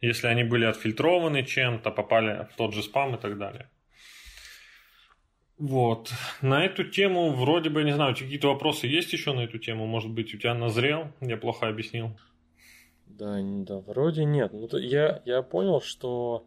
Если 0.00 0.28
они 0.28 0.44
были 0.44 0.64
отфильтрованы 0.64 1.44
чем-то, 1.44 1.90
попали 1.90 2.48
в 2.50 2.56
тот 2.56 2.72
же 2.72 2.82
спам 2.82 3.16
и 3.16 3.18
так 3.18 3.36
далее. 3.36 3.68
Вот. 5.58 6.10
На 6.40 6.64
эту 6.64 6.84
тему 6.84 7.32
вроде 7.32 7.68
бы, 7.68 7.84
не 7.84 7.92
знаю, 7.92 8.14
какие-то 8.14 8.48
вопросы 8.48 8.86
есть 8.86 9.12
еще 9.12 9.34
на 9.34 9.40
эту 9.40 9.58
тему? 9.58 9.86
Может 9.86 10.10
быть, 10.10 10.34
у 10.34 10.38
тебя 10.38 10.54
назрел? 10.54 11.12
Я 11.20 11.36
плохо 11.36 11.68
объяснил. 11.68 12.18
Да, 13.04 13.38
да, 13.42 13.80
вроде 13.80 14.24
нет. 14.24 14.54
Ну, 14.54 14.68
то 14.68 14.78
я, 14.78 15.20
я 15.26 15.42
понял, 15.42 15.82
что 15.82 16.46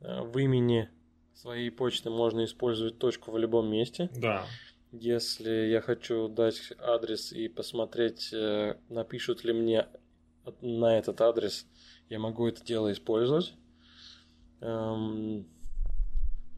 э, 0.00 0.20
в 0.20 0.36
имени 0.36 0.90
своей 1.32 1.70
почты 1.70 2.10
можно 2.10 2.44
использовать 2.44 2.98
точку 2.98 3.30
в 3.30 3.38
любом 3.38 3.70
месте. 3.70 4.10
Да. 4.14 4.44
Если 5.00 5.50
я 5.72 5.80
хочу 5.80 6.28
дать 6.28 6.72
адрес 6.78 7.32
и 7.32 7.48
посмотреть, 7.48 8.32
э, 8.32 8.76
напишут 8.88 9.42
ли 9.42 9.52
мне 9.52 9.88
на 10.60 10.96
этот 10.96 11.20
адрес, 11.20 11.66
я 12.08 12.20
могу 12.20 12.46
это 12.46 12.64
дело 12.64 12.92
использовать. 12.92 13.54
Эм, 14.60 15.46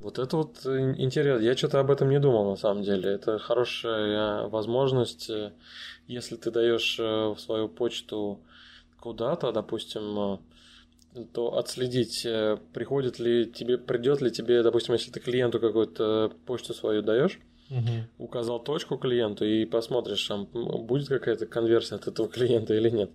Вот 0.00 0.18
это 0.18 0.36
вот 0.36 0.66
э, 0.66 0.94
интересно. 0.98 1.42
Я 1.42 1.56
что-то 1.56 1.80
об 1.80 1.90
этом 1.90 2.10
не 2.10 2.20
думал 2.20 2.50
на 2.50 2.56
самом 2.56 2.82
деле. 2.82 3.10
Это 3.10 3.38
хорошая 3.38 4.48
возможность, 4.48 5.30
э, 5.30 5.52
если 6.06 6.36
ты 6.36 6.50
даешь 6.50 6.98
э, 7.00 7.34
свою 7.38 7.68
почту 7.70 8.40
куда-то, 9.00 9.50
допустим, 9.52 10.40
э, 11.14 11.24
то 11.32 11.56
отследить, 11.56 12.26
э, 12.26 12.58
приходит 12.74 13.18
ли 13.18 13.50
тебе, 13.50 13.78
придет 13.78 14.20
ли 14.20 14.30
тебе, 14.30 14.62
допустим, 14.62 14.92
если 14.94 15.10
ты 15.10 15.20
клиенту 15.20 15.58
какую-то 15.58 16.32
почту 16.44 16.74
свою 16.74 17.00
даешь, 17.02 17.40
Мгм. 17.70 18.06
указал 18.18 18.60
точку 18.60 18.96
клиенту 18.96 19.44
и 19.44 19.64
посмотришь, 19.64 20.24
там 20.26 20.46
будет 20.46 21.08
какая-то 21.08 21.46
конверсия 21.46 21.96
от 21.96 22.06
этого 22.06 22.28
клиента 22.36 22.74
или 22.74 22.90
нет. 22.90 23.10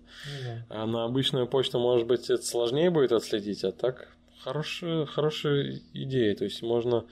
А 0.68 0.86
на 0.86 1.04
обычную 1.04 1.46
почту, 1.46 1.78
может 1.78 2.06
быть, 2.06 2.28
это 2.30 2.42
сложнее 2.42 2.90
будет 2.90 3.12
отследить, 3.12 3.64
а 3.64 3.72
так 3.72 4.08
хорошая, 4.40 5.06
хорошая 5.06 5.80
идея. 5.94 6.34
То 6.34 6.44
есть 6.44 6.62
можно... 6.62 7.04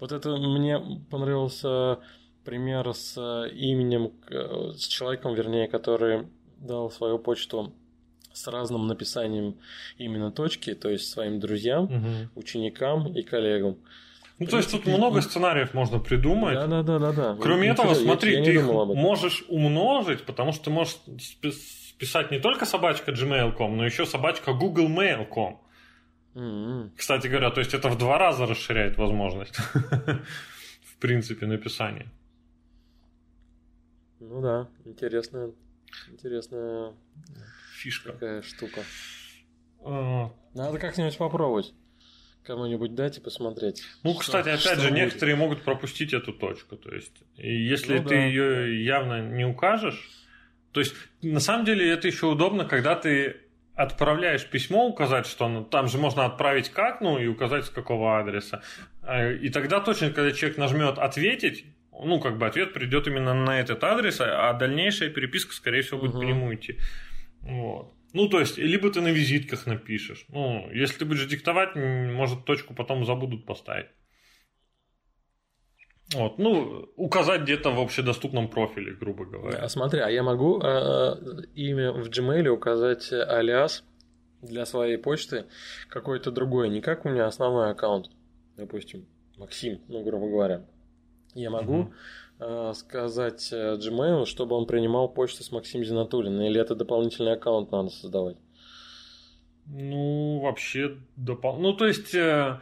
Вот 0.00 0.10
это 0.12 0.36
мне 0.36 0.80
понравился 1.10 1.98
пример 2.44 2.94
с 2.94 3.14
э, 3.16 3.50
именем, 3.54 4.12
э, 4.30 4.72
с 4.76 4.86
человеком, 4.86 5.34
вернее, 5.34 5.68
который 5.68 6.26
дал 6.58 6.90
свою 6.90 7.18
почту 7.18 7.72
с 8.32 8.46
разным 8.46 8.86
написанием 8.86 9.56
именно 9.98 10.30
точки, 10.32 10.74
то 10.74 10.88
есть 10.88 11.10
своим 11.10 11.40
друзьям, 11.40 11.84
Мгм. 11.84 12.30
ученикам 12.36 13.12
и 13.14 13.22
коллегам. 13.22 13.76
Ну, 14.38 14.46
то 14.46 14.56
есть 14.58 14.70
тут 14.70 14.86
много 14.86 15.20
сценариев 15.20 15.74
можно 15.74 15.98
придумать. 15.98 16.54
Да, 16.54 16.66
да, 16.68 16.82
да, 16.82 16.98
да, 16.98 17.12
да. 17.12 17.36
Кроме 17.40 17.68
этого, 17.70 17.86
Интересно, 17.88 18.04
я- 18.04 18.12
смотри, 18.12 18.36
я 18.36 18.44
ты 18.44 18.54
их 18.54 18.64
можешь 18.66 19.44
умножить, 19.48 20.24
потому 20.24 20.52
что 20.52 20.64
ты 20.66 20.70
можешь 20.70 20.96
списать 21.52 22.30
не 22.30 22.38
только 22.38 22.64
собачка 22.64 23.10
gmail.com, 23.10 23.76
но 23.76 23.84
еще 23.84 24.06
собачка 24.06 24.52
googlemail.com. 24.52 25.60
М-м. 26.36 26.92
Кстати 26.96 27.26
говоря, 27.26 27.50
то 27.50 27.58
есть 27.60 27.74
это 27.74 27.88
в 27.88 27.98
два 27.98 28.16
раза 28.18 28.46
расширяет 28.46 28.96
возможность 28.96 29.56
в 30.84 30.96
принципе 31.00 31.46
написания. 31.46 32.06
Ну 34.20 34.40
да, 34.40 34.68
интересная, 34.84 35.50
интересная 36.10 36.92
Фишка. 37.74 38.12
такая 38.12 38.42
штука. 38.42 38.82
А, 39.84 40.30
Надо 40.54 40.78
как-нибудь 40.78 41.16
попробовать. 41.18 41.72
Кому-нибудь 42.44 42.94
дать 42.94 43.18
и 43.18 43.20
посмотреть. 43.20 43.82
Ну, 44.02 44.12
Что- 44.12 44.20
кстати, 44.20 44.48
опять 44.48 44.60
что 44.60 44.76
же, 44.76 44.88
будет. 44.88 44.98
некоторые 44.98 45.36
могут 45.36 45.62
пропустить 45.62 46.14
эту 46.14 46.32
точку. 46.32 46.76
То 46.76 46.94
есть, 46.94 47.12
если 47.36 47.98
Ну 47.98 48.04
ты 48.04 48.14
да. 48.16 48.24
ее 48.24 48.84
явно 48.84 49.20
не 49.20 49.44
укажешь, 49.44 50.08
то 50.72 50.80
есть, 50.80 50.94
на 51.22 51.40
самом 51.40 51.64
деле, 51.66 51.90
это 51.90 52.06
еще 52.08 52.26
удобно, 52.26 52.64
когда 52.64 52.94
ты 52.94 53.36
отправляешь 53.74 54.44
письмо, 54.46 54.86
указать, 54.88 55.26
что 55.26 55.44
оно, 55.46 55.62
там 55.62 55.88
же 55.88 55.98
можно 55.98 56.24
отправить 56.24 56.68
как, 56.70 57.00
ну, 57.00 57.18
и 57.18 57.26
указать 57.26 57.64
с 57.66 57.70
какого 57.70 58.18
адреса. 58.18 58.62
А, 59.02 59.30
И 59.32 59.50
тогда 59.50 59.80
точно, 59.80 60.10
когда 60.10 60.32
человек 60.32 60.58
нажмет 60.58 60.98
ответить, 60.98 61.64
ну, 61.92 62.18
как 62.20 62.38
бы 62.38 62.46
ответ 62.46 62.72
придет 62.72 63.06
именно 63.08 63.34
на 63.34 63.60
этот 63.60 63.84
адрес, 63.84 64.20
а 64.20 64.52
дальнейшая 64.54 65.10
переписка, 65.10 65.52
скорее 65.54 65.82
всего, 65.82 65.98
будет 66.00 66.12
по 66.12 66.18
Мгм. 66.18 66.26
нему 66.26 66.54
идти. 66.54 66.76
Вот. 67.42 67.92
Ну, 68.12 68.28
то 68.28 68.40
есть, 68.40 68.56
либо 68.56 68.90
ты 68.90 69.00
на 69.00 69.08
визитках 69.08 69.66
напишешь. 69.66 70.24
Ну, 70.28 70.70
если 70.72 70.98
ты 70.98 71.04
будешь 71.04 71.26
диктовать, 71.26 71.76
может, 71.76 72.44
точку 72.44 72.74
потом 72.74 73.04
забудут 73.04 73.44
поставить. 73.44 73.88
Вот, 76.14 76.38
ну, 76.38 76.88
указать 76.96 77.42
где-то 77.42 77.70
в 77.70 77.80
общедоступном 77.80 78.48
профиле, 78.48 78.94
грубо 78.94 79.26
говоря. 79.26 79.58
А 79.58 79.68
смотри, 79.68 80.00
а 80.00 80.08
я 80.08 80.22
могу 80.22 80.58
э, 80.58 81.44
имя 81.54 81.92
в 81.92 82.08
Gmail 82.08 82.48
указать 82.48 83.12
э, 83.12 83.22
алиас 83.22 83.84
для 84.40 84.64
своей 84.64 84.96
почты 84.96 85.44
какой-то 85.90 86.30
другой, 86.30 86.70
не 86.70 86.80
как 86.80 87.04
у 87.04 87.10
меня 87.10 87.26
основной 87.26 87.72
аккаунт, 87.72 88.06
допустим, 88.56 89.06
Максим, 89.36 89.80
ну, 89.88 90.02
грубо 90.02 90.30
говоря. 90.30 90.64
я 91.34 91.50
могу 91.50 91.82
э, 91.82 91.86
сказать 92.74 93.48
э, 93.52 93.76
Gmail, 93.76 94.24
чтобы 94.26 94.56
он 94.56 94.66
принимал 94.66 95.08
почту 95.08 95.42
с 95.42 95.50
Максим 95.50 95.84
Зинатулин, 95.84 96.40
или 96.40 96.60
это 96.60 96.74
дополнительный 96.74 97.32
аккаунт 97.32 97.72
надо 97.72 97.90
создавать? 97.90 98.36
Ну, 99.66 100.40
вообще, 100.40 100.96
допол... 101.16 101.58
ну, 101.58 101.74
то 101.74 101.86
есть, 101.86 102.14
э, 102.14 102.58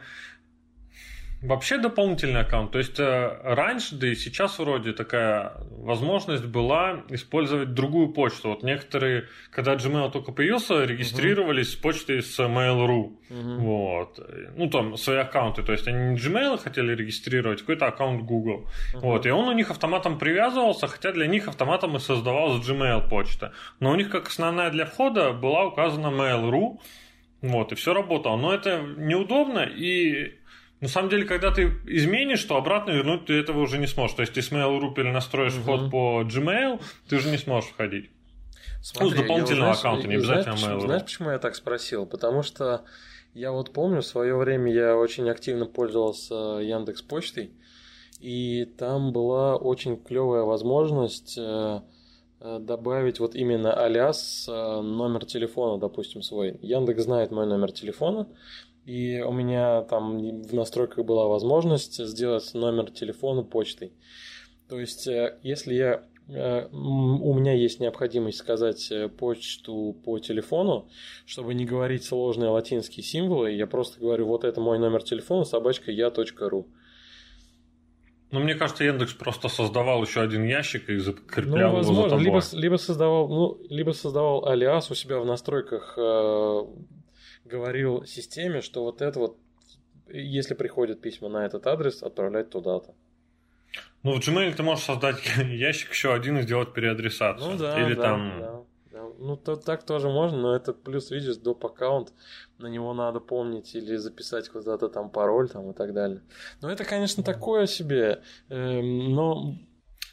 Вообще 1.41 1.77
дополнительный 1.77 2.41
аккаунт. 2.41 2.71
То 2.71 2.79
есть 2.79 2.99
э, 2.99 3.39
раньше, 3.43 3.95
да 3.95 4.07
и 4.07 4.15
сейчас 4.15 4.57
вроде 4.57 4.93
такая 4.93 5.53
возможность 5.69 6.45
была 6.45 7.03
использовать 7.09 7.75
другую 7.75 8.09
почту. 8.09 8.49
Вот 8.49 8.63
некоторые, 8.63 9.27
когда 9.51 9.75
Gmail 9.75 10.09
только 10.11 10.31
появился, 10.31 10.83
регистрировались 10.83 11.67
uh-huh. 11.67 11.77
с 11.77 11.81
почтой 11.81 12.23
с 12.23 12.39
Mail.ru. 12.39 13.17
Uh-huh. 13.29 13.57
Вот. 13.57 14.19
Ну, 14.55 14.67
там, 14.67 14.97
свои 14.97 15.17
аккаунты. 15.17 15.61
То 15.61 15.73
есть 15.73 15.87
они 15.87 16.13
не 16.13 16.17
Gmail 16.17 16.57
хотели 16.57 16.95
регистрировать, 16.95 17.59
какой-то 17.59 17.85
аккаунт 17.85 18.23
Google. 18.23 18.67
Uh-huh. 18.95 19.01
Вот. 19.01 19.27
И 19.27 19.29
он 19.29 19.47
у 19.47 19.53
них 19.53 19.69
автоматом 19.69 20.17
привязывался, 20.17 20.87
хотя 20.87 21.11
для 21.11 21.27
них 21.27 21.47
автоматом 21.47 21.95
и 21.97 21.99
создавалась 21.99 22.67
Gmail 22.67 23.07
почта. 23.09 23.53
Но 23.79 23.91
у 23.91 23.95
них 23.95 24.09
как 24.09 24.27
основная 24.27 24.71
для 24.71 24.87
входа 24.87 25.33
была 25.33 25.65
указана 25.65 26.07
Mail.ru. 26.07 26.79
Вот, 27.43 27.71
и 27.71 27.75
все 27.75 27.93
работало. 27.93 28.35
Но 28.37 28.53
это 28.53 28.81
неудобно, 28.97 29.59
и 29.59 30.36
на 30.79 30.87
самом 30.87 31.09
деле, 31.09 31.25
когда 31.25 31.51
ты 31.51 31.73
изменишь, 31.85 32.43
то 32.43 32.55
обратно 32.55 32.91
вернуть 32.91 33.25
ты 33.25 33.33
этого 33.33 33.61
уже 33.61 33.77
не 33.77 33.87
сможешь. 33.87 34.15
То 34.15 34.21
есть, 34.21 34.33
ты 34.33 34.41
с 34.41 34.51
Mail.ru 34.51 34.93
перенастроишь 34.93 35.55
угу. 35.55 35.61
вход 35.61 35.91
по 35.91 36.21
Gmail, 36.21 36.81
ты 37.09 37.15
уже 37.15 37.31
не 37.31 37.37
сможешь 37.37 37.69
входить. 37.71 38.11
Смотри, 38.81 39.09
ну, 39.09 39.15
с 39.15 39.19
дополнительного 39.19 39.73
знаешь, 39.73 39.79
аккаунта, 39.79 40.07
не 40.07 40.15
обязательно 40.15 40.53
Mail.ru. 40.53 40.81
Знаешь, 40.81 41.03
почему 41.03 41.29
я 41.31 41.39
так 41.39 41.55
спросил? 41.55 42.05
Потому 42.05 42.43
что 42.43 42.85
я 43.33 43.51
вот 43.51 43.71
помню, 43.71 44.01
в 44.01 44.05
свое 44.05 44.35
время 44.35 44.71
я 44.71 44.95
очень 44.95 45.29
активно 45.29 45.65
пользовался 45.65 46.33
Яндекс 46.33 47.01
Почтой, 47.01 47.51
и 48.19 48.65
там 48.65 49.11
была 49.11 49.55
очень 49.55 49.97
клевая 49.97 50.41
возможность 50.43 51.37
э, 51.37 51.81
э, 52.39 52.59
добавить 52.59 53.19
вот 53.19 53.35
именно 53.35 53.73
алиас 53.73 54.47
э, 54.49 54.81
номер 54.81 55.25
телефона, 55.25 55.79
допустим, 55.79 56.23
свой. 56.23 56.57
Яндекс 56.61 57.03
знает 57.03 57.31
мой 57.31 57.45
номер 57.45 57.71
телефона, 57.71 58.27
и 58.87 59.19
у 59.19 59.33
меня 59.33 59.81
там 59.81 60.17
в 60.43 60.53
настройках 60.53 61.03
была 61.03 61.27
возможность 61.27 62.01
сделать 62.05 62.49
номер 62.53 62.89
телефона 62.89 63.43
почтой. 63.43 63.91
То 64.69 64.79
есть, 64.79 65.07
э, 65.07 65.37
если 65.43 65.73
я 65.73 66.03
э, 66.29 66.67
у 66.71 67.33
меня 67.33 67.51
есть 67.51 67.81
необходимость 67.81 68.37
сказать 68.37 68.89
э, 68.89 69.09
почту 69.09 69.93
по 70.05 70.19
телефону, 70.19 70.87
чтобы 71.25 71.53
не 71.53 71.65
говорить 71.65 72.05
сложные 72.05 72.49
латинские 72.49 73.03
символы, 73.03 73.51
я 73.51 73.67
просто 73.67 73.99
говорю, 73.99 74.25
вот 74.25 74.45
это 74.45 74.61
мой 74.61 74.79
номер 74.79 75.03
телефона, 75.03 75.43
собачка 75.43 75.91
я.ру. 75.91 76.67
Ну, 78.31 78.39
мне 78.39 78.55
кажется, 78.55 78.85
Яндекс 78.85 79.13
просто 79.13 79.49
создавал 79.49 80.01
еще 80.01 80.21
один 80.21 80.45
ящик 80.45 80.89
и 80.89 80.97
закреплял 80.97 81.71
ну, 81.71 81.77
возможно, 81.77 81.99
его 81.99 82.03
за 82.03 82.09
тобой. 82.09 82.23
Либо, 82.23 82.41
либо, 82.53 82.75
создавал, 82.77 83.27
ну, 83.27 83.57
либо 83.69 83.91
создавал 83.91 84.45
алиас 84.47 84.89
у 84.91 84.95
себя 84.95 85.19
в 85.19 85.25
настройках 85.25 85.97
говорил 87.47 88.05
системе, 88.05 88.61
что 88.61 88.83
вот 88.83 89.01
это 89.01 89.19
вот, 89.19 89.37
если 90.07 90.53
приходят 90.53 91.01
письма 91.01 91.29
на 91.29 91.45
этот 91.45 91.65
адрес, 91.67 92.03
отправлять 92.03 92.49
туда-то. 92.49 92.93
Ну, 94.03 94.13
в 94.13 94.19
Gmail 94.19 94.53
ты 94.53 94.63
можешь 94.63 94.85
создать 94.85 95.17
ящик 95.37 95.91
еще 95.91 96.13
один 96.13 96.37
и 96.37 96.43
сделать 96.43 96.73
переадресацию. 96.73 97.51
Ну 97.51 97.57
да, 97.57 97.81
Или 97.81 97.95
да, 97.95 98.01
там... 98.01 98.39
да. 98.39 98.63
Ну, 99.19 99.35
то, 99.37 99.55
так 99.55 99.83
тоже 99.83 100.09
можно, 100.09 100.37
но 100.39 100.55
это 100.55 100.73
плюс, 100.73 101.11
видишь, 101.11 101.37
доп. 101.37 101.65
аккаунт, 101.65 102.13
на 102.57 102.67
него 102.67 102.93
надо 102.93 103.19
помнить 103.19 103.75
или 103.75 103.95
записать 103.95 104.49
куда-то 104.49 104.89
там 104.89 105.09
пароль 105.09 105.49
там 105.49 105.71
и 105.71 105.73
так 105.73 105.93
далее. 105.93 106.21
Но 106.61 106.71
это, 106.71 106.83
конечно, 106.83 107.23
такое 107.23 107.67
себе, 107.67 108.21
э, 108.49 108.81
но 108.81 109.55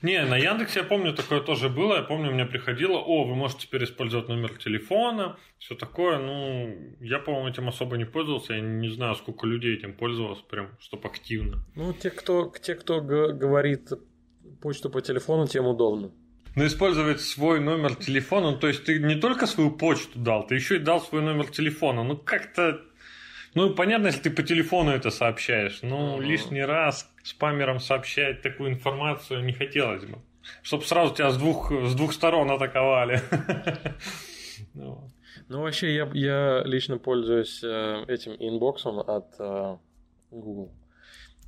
не, 0.04 0.24
на 0.24 0.36
Яндексе 0.36 0.80
я 0.80 0.84
помню, 0.84 1.14
такое 1.14 1.40
тоже 1.40 1.68
было. 1.68 1.96
Я 1.96 2.02
помню, 2.02 2.30
мне 2.30 2.44
приходило, 2.44 2.98
о, 2.98 3.24
вы 3.24 3.34
можете 3.34 3.66
теперь 3.66 3.84
использовать 3.84 4.28
номер 4.28 4.50
телефона, 4.58 5.36
все 5.58 5.74
такое. 5.74 6.18
Ну, 6.18 6.96
я, 7.00 7.18
по-моему, 7.18 7.48
этим 7.48 7.68
особо 7.68 7.96
не 7.96 8.04
пользовался. 8.04 8.54
Я 8.54 8.60
не 8.60 8.90
знаю, 8.90 9.14
сколько 9.14 9.46
людей 9.46 9.76
этим 9.76 9.94
пользовалось, 9.94 10.40
прям, 10.40 10.68
чтобы 10.78 11.08
активно. 11.08 11.64
Ну, 11.74 11.92
те, 11.92 12.10
кто, 12.10 12.52
те, 12.62 12.74
кто 12.74 13.00
говорит 13.00 13.88
почту 14.60 14.90
по 14.90 15.00
телефону, 15.00 15.46
тем 15.46 15.66
удобно. 15.66 16.12
Но 16.54 16.66
использовать 16.66 17.20
свой 17.20 17.58
номер 17.60 17.96
телефона, 17.96 18.52
ну, 18.52 18.58
то 18.58 18.68
есть 18.68 18.84
ты 18.84 19.00
не 19.00 19.16
только 19.16 19.46
свою 19.46 19.70
почту 19.70 20.18
дал, 20.18 20.46
ты 20.46 20.54
еще 20.54 20.76
и 20.76 20.78
дал 20.78 21.00
свой 21.00 21.22
номер 21.22 21.46
телефона. 21.46 22.04
Ну, 22.04 22.16
как-то 22.16 22.80
ну, 23.54 23.74
понятно, 23.74 24.06
если 24.06 24.22
ты 24.22 24.30
по 24.30 24.42
телефону 24.42 24.90
это 24.90 25.10
сообщаешь, 25.10 25.80
но 25.82 26.18
uh-huh. 26.18 26.24
лишний 26.24 26.62
раз 26.62 27.10
спамерам 27.22 27.80
сообщать 27.80 28.42
такую 28.42 28.70
информацию 28.70 29.44
не 29.44 29.52
хотелось 29.52 30.04
бы. 30.04 30.18
Чтобы 30.62 30.84
сразу 30.84 31.14
тебя 31.14 31.30
с 31.30 31.38
двух, 31.38 31.72
с 31.72 31.94
двух 31.94 32.12
сторон 32.12 32.50
атаковали. 32.50 33.20
Ну, 34.72 35.10
ну, 35.48 35.62
вообще, 35.62 35.94
я, 35.94 36.10
я 36.14 36.62
лично 36.64 36.98
пользуюсь 36.98 37.62
э, 37.62 38.04
этим 38.08 38.32
инбоксом 38.38 39.00
от 39.00 39.34
э, 39.38 39.76
Google. 40.30 40.72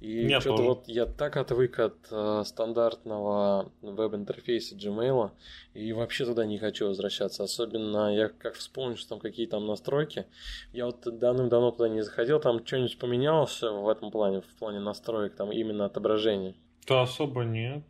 И 0.07 0.29
я 0.29 0.41
что-то 0.41 0.63
вот 0.63 0.85
я 0.87 1.05
так 1.05 1.37
отвык 1.37 1.81
от 1.81 1.97
э, 2.13 2.43
стандартного 2.47 3.73
веб-интерфейса 3.83 4.77
Gmail, 4.77 5.33
и 5.75 5.93
вообще 5.93 6.25
туда 6.25 6.47
не 6.47 6.59
хочу 6.59 6.87
возвращаться. 6.87 7.43
Особенно 7.43 8.15
я 8.15 8.29
как 8.29 8.55
вспомню, 8.55 8.97
что 8.97 9.11
там 9.11 9.19
какие 9.19 9.47
там 9.47 9.67
настройки. 9.67 10.27
Я 10.73 10.87
вот 10.87 11.01
давным-давно 11.03 11.73
туда 11.73 11.89
не 11.89 12.03
заходил, 12.03 12.39
там 12.39 12.65
что-нибудь 12.65 12.99
поменялось 12.99 13.61
в 13.61 13.89
этом 13.89 14.13
плане, 14.13 14.43
в 14.43 14.59
плане 14.59 14.79
настроек, 14.79 15.35
там 15.35 15.51
именно 15.51 15.87
отображения. 15.87 16.55
Да 16.87 17.03
особо 17.03 17.43
нет. 17.43 17.83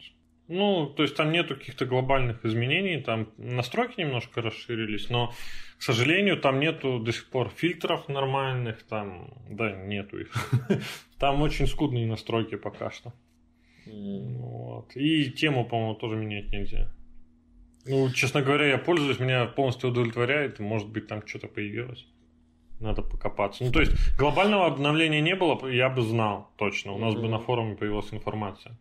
Ну, 0.48 0.87
то 0.87 1.02
есть 1.02 1.16
там 1.16 1.33
нету 1.33 1.57
каких-то 1.57 1.85
глобальных 1.85 2.46
изменений, 2.46 3.02
там 3.02 3.31
настройки 3.37 4.00
немножко 4.00 4.40
расширились, 4.40 5.11
но, 5.11 5.35
к 5.76 5.83
сожалению, 5.83 6.40
там 6.40 6.61
нету 6.61 6.98
до 7.00 7.12
сих 7.12 7.29
пор 7.29 7.50
фильтров 7.50 8.09
нормальных, 8.09 8.85
там, 8.85 9.35
да, 9.50 9.72
нету 9.72 10.18
их. 10.18 10.33
Там 11.18 11.42
очень 11.42 11.66
скудные 11.66 12.07
настройки 12.07 12.57
пока 12.57 12.90
что. 12.90 13.12
Вот. 13.87 14.96
И 14.96 15.31
тему, 15.31 15.64
по-моему, 15.64 15.94
тоже 15.94 16.16
менять 16.16 16.50
нельзя. 16.50 16.90
Ну, 17.87 18.11
честно 18.11 18.42
говоря, 18.42 18.66
я 18.66 18.79
пользуюсь, 18.79 19.20
меня 19.20 19.46
полностью 19.46 19.90
удовлетворяет, 19.90 20.59
может 20.59 20.88
быть, 20.88 21.07
там 21.07 21.26
что-то 21.26 21.46
появилось. 21.46 22.05
Надо 22.81 23.02
покопаться. 23.02 23.64
Ну, 23.64 23.72
то 23.72 23.81
есть, 23.81 23.92
глобального 24.18 24.66
обновления 24.66 25.20
не 25.20 25.35
было, 25.35 25.66
я 25.68 25.88
бы 25.88 26.02
знал 26.02 26.50
точно. 26.57 26.92
У 26.92 26.98
нас 26.98 27.14
бы 27.14 27.29
на 27.29 27.38
форуме 27.38 27.76
появилась 27.76 28.12
информация. 28.12 28.76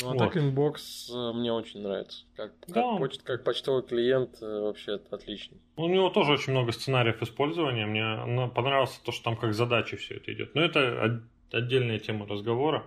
Ну, 0.00 0.10
а 0.10 0.12
вот. 0.12 0.18
так 0.18 0.36
Inbox 0.36 1.10
э, 1.12 1.32
мне 1.32 1.52
очень 1.52 1.80
нравится. 1.80 2.24
Как, 2.36 2.52
да. 2.68 2.74
как, 2.74 2.98
поч- 3.00 3.18
как 3.24 3.44
почтовый 3.44 3.82
клиент 3.82 4.40
э, 4.40 4.60
вообще 4.60 5.00
отличный. 5.10 5.58
У 5.76 5.88
него 5.88 6.08
тоже 6.10 6.32
очень 6.32 6.52
много 6.52 6.70
сценариев 6.70 7.20
использования. 7.20 7.86
Мне 7.86 8.48
понравилось 8.48 9.00
то, 9.04 9.10
что 9.10 9.24
там 9.24 9.36
как 9.36 9.54
задачи 9.54 9.96
все 9.96 10.16
это 10.16 10.32
идет. 10.32 10.54
Но 10.54 10.62
это 10.62 11.22
отдельная 11.50 11.98
тема 11.98 12.26
разговора. 12.26 12.86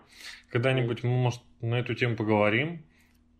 Когда-нибудь 0.52 1.04
мы, 1.04 1.10
может, 1.10 1.42
на 1.60 1.80
эту 1.80 1.96
тему 1.96 2.16
поговорим. 2.16 2.86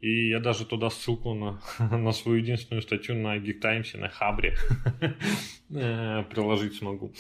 И 0.02 0.30
я 0.30 0.40
даже 0.40 0.66
туда 0.66 0.90
ссылку 0.90 1.34
на, 1.34 1.62
на 1.98 2.12
свою 2.12 2.40
единственную 2.40 2.82
статью 2.82 3.16
на 3.16 3.38
Geek 3.38 3.60
Times, 3.60 3.94
на 3.94 4.10
Хабре 4.10 4.58
э, 5.70 6.24
приложить 6.24 6.76
смогу. 6.76 7.14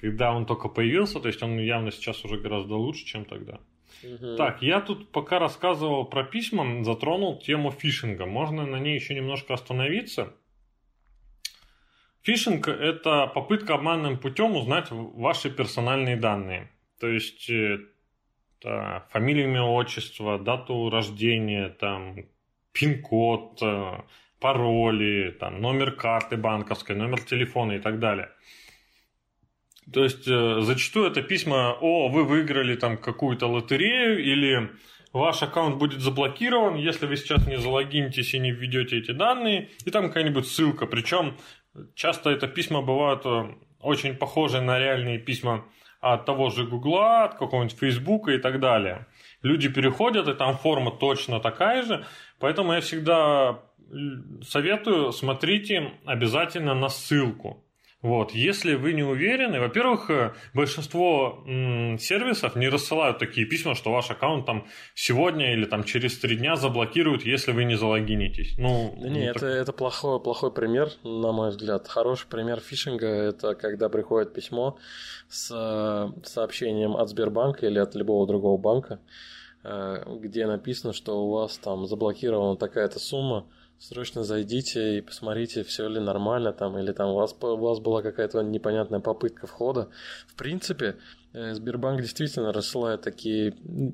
Когда 0.00 0.34
он 0.34 0.44
только 0.44 0.68
появился, 0.68 1.20
то 1.20 1.28
есть 1.28 1.42
он 1.42 1.58
явно 1.58 1.92
сейчас 1.92 2.24
уже 2.24 2.36
гораздо 2.36 2.74
лучше, 2.74 3.06
чем 3.06 3.24
тогда. 3.24 3.60
Так, 4.36 4.62
я 4.62 4.80
тут 4.80 5.10
пока 5.10 5.38
рассказывал 5.38 6.04
про 6.04 6.24
письма, 6.24 6.84
затронул 6.84 7.38
тему 7.38 7.70
фишинга. 7.70 8.26
Можно 8.26 8.66
на 8.66 8.76
ней 8.76 8.94
еще 8.94 9.14
немножко 9.14 9.54
остановиться. 9.54 10.34
Фишинг– 12.22 12.68
это 12.68 13.26
попытка 13.26 13.74
обманным 13.74 14.18
путем 14.18 14.56
узнать 14.56 14.86
ваши 14.90 15.50
персональные 15.50 16.16
данные. 16.16 16.70
То 16.98 17.08
есть 17.08 17.50
это 17.50 19.06
фамилия, 19.10 19.44
имя, 19.44 19.62
отчество, 19.62 20.38
дату 20.38 20.88
рождения, 20.88 21.68
там, 21.68 22.16
пин-код, 22.72 23.58
э, 23.62 24.02
пароли, 24.40 25.36
там, 25.38 25.60
номер 25.60 25.92
карты 25.92 26.38
банковской, 26.38 26.96
номер 26.96 27.20
телефона 27.20 27.72
и 27.72 27.78
так 27.78 27.98
далее– 27.98 28.30
то 29.92 30.02
есть 30.02 30.26
э, 30.26 30.60
зачастую 30.60 31.10
это 31.10 31.22
письма, 31.22 31.76
о, 31.80 32.08
вы 32.08 32.24
выиграли 32.24 32.74
там 32.74 32.96
какую-то 32.96 33.46
лотерею 33.46 34.22
или 34.22 34.70
ваш 35.12 35.42
аккаунт 35.42 35.76
будет 35.76 36.00
заблокирован, 36.00 36.76
если 36.76 37.06
вы 37.06 37.16
сейчас 37.16 37.46
не 37.46 37.58
залогинитесь 37.58 38.34
и 38.34 38.38
не 38.38 38.50
введете 38.50 38.98
эти 38.98 39.12
данные, 39.12 39.70
и 39.84 39.90
там 39.90 40.08
какая-нибудь 40.08 40.46
ссылка. 40.46 40.86
Причем 40.86 41.36
часто 41.94 42.30
это 42.30 42.48
письма 42.48 42.82
бывают 42.82 43.26
э, 43.26 43.54
очень 43.80 44.14
похожи 44.14 44.60
на 44.60 44.78
реальные 44.78 45.18
письма 45.18 45.66
от 46.00 46.26
того 46.26 46.50
же 46.50 46.66
Гугла, 46.66 47.24
от 47.24 47.34
какого-нибудь 47.38 47.78
Фейсбука 47.78 48.32
и 48.32 48.38
так 48.38 48.60
далее. 48.60 49.06
Люди 49.42 49.68
переходят, 49.68 50.28
и 50.28 50.34
там 50.34 50.56
форма 50.56 50.90
точно 50.90 51.40
такая 51.40 51.82
же, 51.82 52.04
поэтому 52.38 52.72
я 52.72 52.80
всегда 52.80 53.60
советую, 54.42 55.12
смотрите 55.12 55.92
обязательно 56.04 56.74
на 56.74 56.88
ссылку. 56.88 57.63
Вот. 58.04 58.32
Если 58.32 58.74
вы 58.74 58.92
не 58.92 59.02
уверены, 59.02 59.58
во-первых, 59.60 60.10
э, 60.10 60.34
большинство 60.52 61.42
м, 61.46 61.98
сервисов 61.98 62.54
не 62.54 62.68
рассылают 62.68 63.18
такие 63.18 63.46
письма, 63.46 63.74
что 63.74 63.92
ваш 63.92 64.10
аккаунт 64.10 64.44
там 64.44 64.66
сегодня 64.94 65.54
или 65.54 65.64
там 65.64 65.84
через 65.84 66.18
три 66.18 66.36
дня 66.36 66.56
заблокируют, 66.56 67.24
если 67.24 67.52
вы 67.52 67.64
не 67.64 67.76
залогинитесь. 67.76 68.58
Ну, 68.58 68.94
да 69.00 69.08
не, 69.08 69.20
ну, 69.20 69.30
это, 69.30 69.40
так... 69.40 69.48
это 69.48 69.72
плохой, 69.72 70.20
плохой 70.20 70.52
пример, 70.52 70.90
на 71.02 71.32
мой 71.32 71.48
взгляд. 71.48 71.88
Хороший 71.88 72.26
пример 72.28 72.60
фишинга– 72.60 73.06
это 73.08 73.54
когда 73.54 73.88
приходит 73.88 74.34
письмо 74.34 74.76
с 75.30 75.50
э, 75.50 76.26
сообщением 76.26 76.98
от 76.98 77.08
Сбербанка 77.08 77.66
или 77.66 77.78
от 77.78 77.94
любого 77.94 78.26
другого 78.26 78.58
банка, 78.58 79.00
э, 79.62 80.04
где 80.20 80.46
написано, 80.46 80.92
что 80.92 81.24
у 81.24 81.30
вас 81.30 81.56
там 81.56 81.86
заблокирована 81.86 82.58
такая-то 82.58 82.98
сумма, 82.98 83.46
срочно 83.88 84.24
зайдите 84.24 84.98
и 84.98 85.00
посмотрите, 85.00 85.62
все 85.62 85.88
ли 85.88 86.00
нормально 86.00 86.52
там, 86.52 86.78
или 86.78 86.92
там 86.92 87.10
у 87.10 87.14
вас, 87.14 87.36
у 87.40 87.56
вас 87.56 87.80
была 87.80 88.02
какая-то 88.02 88.42
непонятная 88.42 89.00
попытка 89.00 89.46
входа. 89.46 89.88
В 90.26 90.34
принципе, 90.34 90.96
э, 91.32 91.54
Сбербанк 91.54 92.00
действительно 92.00 92.52
рассылает 92.52 93.02
такие 93.02 93.52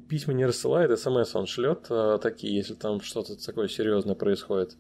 письма, 0.09 0.35
не 0.35 0.47
рассылает, 0.47 0.97
смс 0.99 1.35
он 1.35 1.47
шлет 1.47 1.87
а 1.91 2.19
такие, 2.19 2.55
если 2.55 2.75
там 2.75 3.01
что-то 3.01 3.35
такое 3.45 3.69
серьезное 3.69 4.15
происходит. 4.15 4.77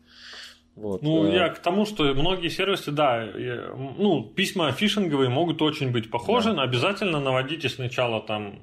Вот. 0.76 1.02
Ну, 1.02 1.26
э, 1.26 1.34
я 1.34 1.48
к 1.48 1.58
тому, 1.58 1.84
что 1.84 2.04
многие 2.14 2.48
сервисы, 2.48 2.90
да, 2.90 3.28
ну, 3.36 4.22
письма 4.24 4.72
фишинговые 4.72 5.28
могут 5.28 5.60
очень 5.62 5.90
быть 5.90 6.10
похожи, 6.10 6.50
да. 6.50 6.56
но 6.56 6.62
обязательно 6.62 7.20
наводите 7.20 7.68
сначала 7.68 8.20
там 8.20 8.60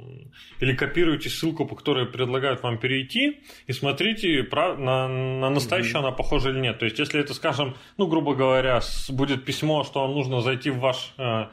или 0.59 0.75
копируйте 0.75 1.29
ссылку, 1.29 1.65
по 1.65 1.75
которой 1.75 2.05
предлагают 2.05 2.63
вам 2.63 2.79
перейти, 2.79 3.39
и 3.67 3.73
смотрите, 3.73 4.47
на, 4.51 5.07
на 5.07 5.49
настоящую 5.49 5.99
угу. 5.99 6.07
она 6.07 6.15
похожа 6.15 6.49
или 6.49 6.59
нет. 6.59 6.79
То 6.79 6.85
есть, 6.85 6.97
если 6.97 7.19
это, 7.19 7.33
скажем, 7.33 7.75
ну, 7.97 8.07
грубо 8.07 8.35
говоря, 8.35 8.79
будет 9.09 9.45
письмо, 9.45 9.83
что 9.83 10.01
вам 10.01 10.13
нужно 10.13 10.41
зайти 10.41 10.69
в 10.69 10.79
ваш 10.79 11.13
э, 11.17 11.45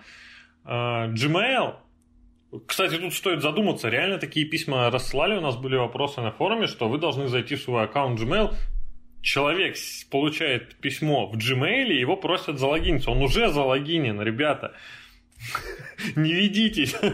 э, 0.64 0.70
Gmail, 1.12 1.74
кстати, 2.66 2.96
тут 2.96 3.12
стоит 3.12 3.42
задуматься, 3.42 3.88
реально 3.88 4.18
такие 4.18 4.46
письма 4.46 4.88
рассылали, 4.88 5.36
у 5.36 5.40
нас 5.40 5.56
были 5.56 5.76
вопросы 5.76 6.20
на 6.20 6.30
форуме, 6.30 6.68
что 6.68 6.88
вы 6.88 6.98
должны 6.98 7.26
зайти 7.26 7.56
в 7.56 7.62
свой 7.62 7.84
аккаунт 7.84 8.20
Gmail, 8.20 8.54
человек 9.24 9.76
получает 10.10 10.76
письмо 10.76 11.26
в 11.26 11.36
Gmail, 11.36 11.92
его 11.92 12.16
просят 12.16 12.58
залогиниться. 12.58 13.10
Он 13.10 13.22
уже 13.22 13.50
залогинен, 13.50 14.20
ребята. 14.20 14.74
Не 16.16 16.32
ведитесь. 16.32 16.94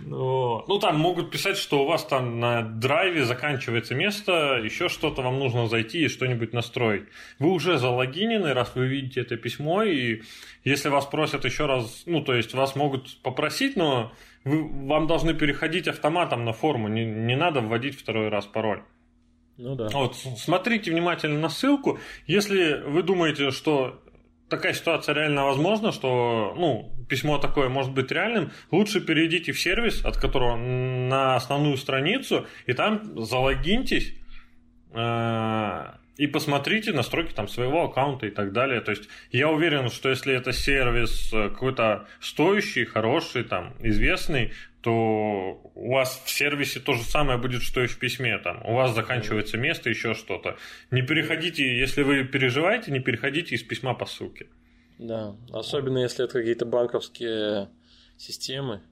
Ну, 0.00 0.78
там 0.80 0.98
могут 0.98 1.30
писать, 1.30 1.58
что 1.58 1.82
у 1.82 1.86
вас 1.86 2.04
там 2.04 2.40
на 2.40 2.62
драйве 2.62 3.24
заканчивается 3.26 3.94
место, 3.94 4.58
еще 4.62 4.88
что-то 4.88 5.20
вам 5.20 5.38
нужно 5.38 5.66
зайти 5.66 6.04
и 6.04 6.08
что-нибудь 6.08 6.54
настроить. 6.54 7.04
Вы 7.38 7.50
уже 7.50 7.76
залогинены, 7.76 8.54
раз 8.54 8.74
вы 8.74 8.86
видите 8.86 9.20
это 9.20 9.36
письмо, 9.36 9.82
и 9.82 10.22
если 10.64 10.88
вас 10.88 11.04
просят 11.04 11.44
еще 11.44 11.66
раз, 11.66 12.04
ну, 12.06 12.22
то 12.22 12.34
есть 12.34 12.54
вас 12.54 12.74
могут 12.74 13.20
попросить, 13.22 13.76
но 13.76 14.12
вы, 14.44 14.62
вам 14.86 15.06
должны 15.06 15.34
переходить 15.34 15.88
автоматом 15.88 16.44
на 16.46 16.54
форму, 16.54 16.88
не, 16.88 17.04
не 17.04 17.36
надо 17.36 17.60
вводить 17.60 17.98
второй 17.98 18.28
раз 18.28 18.46
пароль. 18.46 18.82
Ну 19.58 19.74
да. 19.74 19.88
Вот, 19.88 20.16
смотрите 20.16 20.92
внимательно 20.92 21.40
на 21.40 21.48
ссылку. 21.48 21.98
Если 22.26 22.80
вы 22.86 23.02
думаете, 23.02 23.50
что 23.50 24.00
такая 24.48 24.72
ситуация 24.72 25.14
реально 25.14 25.44
возможна, 25.44 25.90
что 25.90 26.54
ну, 26.56 26.92
письмо 27.08 27.38
такое 27.38 27.68
может 27.68 27.92
быть 27.92 28.10
реальным, 28.12 28.52
лучше 28.70 29.00
перейдите 29.00 29.52
в 29.52 29.60
сервис, 29.60 30.04
от 30.04 30.16
которого 30.16 30.56
на 30.56 31.34
основную 31.34 31.76
страницу, 31.76 32.46
и 32.66 32.72
там 32.72 33.24
залогиньтесь 33.24 34.14
э, 34.92 35.84
и 36.18 36.26
посмотрите 36.26 36.92
настройки 36.92 37.32
там 37.32 37.48
своего 37.48 37.84
аккаунта 37.84 38.26
и 38.26 38.30
так 38.30 38.52
далее. 38.52 38.80
То 38.80 38.90
есть 38.90 39.08
я 39.30 39.48
уверен, 39.48 39.88
что 39.88 40.08
если 40.08 40.34
это 40.34 40.52
сервис 40.52 41.32
э, 41.32 41.48
какой-то 41.50 42.06
стоящий, 42.20 42.84
хороший, 42.84 43.44
там, 43.44 43.74
известный, 43.80 44.52
то 44.80 45.60
у 45.74 45.92
вас 45.92 46.22
в 46.24 46.30
сервисе 46.30 46.80
то 46.80 46.92
же 46.92 47.02
самое 47.02 47.38
будет, 47.38 47.62
что 47.62 47.82
и 47.82 47.86
в 47.86 47.98
письме. 47.98 48.38
Там. 48.38 48.64
У 48.64 48.74
вас 48.74 48.94
заканчивается 48.94 49.56
место, 49.56 49.90
еще 49.90 50.14
что-то. 50.14 50.56
Не 50.90 51.02
переходите, 51.02 51.78
если 51.78 52.02
вы 52.02 52.24
переживаете, 52.24 52.92
не 52.92 53.00
переходите 53.00 53.54
из 53.54 53.62
письма 53.62 53.94
по 53.94 54.06
ссылке. 54.06 54.46
Да, 54.98 55.36
особенно 55.52 55.98
если 55.98 56.24
это 56.24 56.34
какие-то 56.34 56.66
банковские 56.66 57.68
системы, 58.16 58.82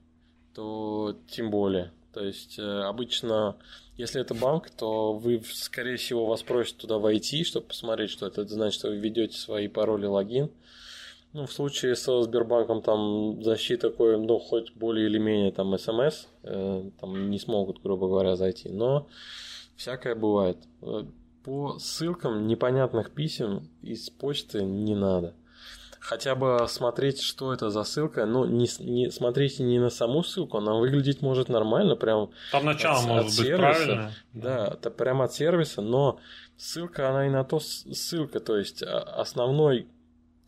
то 0.53 1.17
тем 1.29 1.51
более. 1.51 1.91
То 2.13 2.23
есть 2.23 2.57
э, 2.57 2.63
обычно, 2.63 3.57
если 3.95 4.21
это 4.21 4.33
банк, 4.33 4.69
то 4.71 5.13
вы, 5.13 5.41
скорее 5.53 5.97
всего, 5.97 6.25
вас 6.25 6.41
просят 6.43 6.77
туда 6.77 6.97
войти, 6.97 7.43
чтобы 7.43 7.67
посмотреть, 7.67 8.09
что 8.09 8.25
это. 8.25 8.41
Это 8.41 8.53
значит, 8.53 8.79
что 8.79 8.89
вы 8.89 8.97
ведете 8.97 9.37
свои 9.37 9.67
пароли, 9.67 10.05
логин. 10.05 10.49
Ну, 11.33 11.45
в 11.45 11.51
случае 11.51 11.95
со 11.95 12.23
Сбербанком 12.23 12.81
там 12.81 13.43
защита 13.43 13.89
такой, 13.89 14.17
ну, 14.17 14.39
хоть 14.39 14.73
более 14.73 15.07
или 15.07 15.17
менее 15.17 15.51
там 15.51 15.77
СМС, 15.77 16.27
э, 16.43 16.89
там 16.99 17.29
не 17.29 17.37
смогут, 17.37 17.81
грубо 17.83 18.07
говоря, 18.07 18.35
зайти, 18.35 18.69
но 18.69 19.07
всякое 19.75 20.15
бывает. 20.15 20.57
Э, 20.81 21.03
по 21.43 21.77
ссылкам 21.79 22.47
непонятных 22.47 23.11
писем 23.11 23.69
из 23.81 24.09
почты 24.09 24.63
не 24.63 24.95
надо. 24.95 25.33
Хотя 25.99 26.35
бы 26.35 26.65
смотреть, 26.69 27.19
что 27.21 27.51
это 27.53 27.69
за 27.69 27.83
ссылка. 27.83 28.25
Ну, 28.25 28.45
не, 28.45 28.69
не 28.79 29.11
смотрите 29.11 29.63
не 29.63 29.77
на 29.77 29.89
саму 29.89 30.23
ссылку, 30.23 30.57
она 30.57 30.73
выглядеть 30.75 31.21
может 31.21 31.49
нормально, 31.49 31.97
прям 31.97 32.29
Там 32.51 32.65
начало 32.65 32.99
от, 32.99 33.05
может 33.05 33.25
от 33.31 33.37
быть 33.37 33.45
сервиса. 33.45 33.59
правильно. 33.59 34.11
Да, 34.33 34.67
это 34.67 34.89
прямо 34.89 35.25
от 35.25 35.33
сервиса, 35.33 35.81
но 35.81 36.19
ссылка, 36.55 37.09
она 37.09 37.27
и 37.27 37.29
на 37.29 37.43
то 37.43 37.59
ссылка, 37.59 38.39
то 38.39 38.57
есть 38.57 38.83
а, 38.83 38.99
основной 38.99 39.87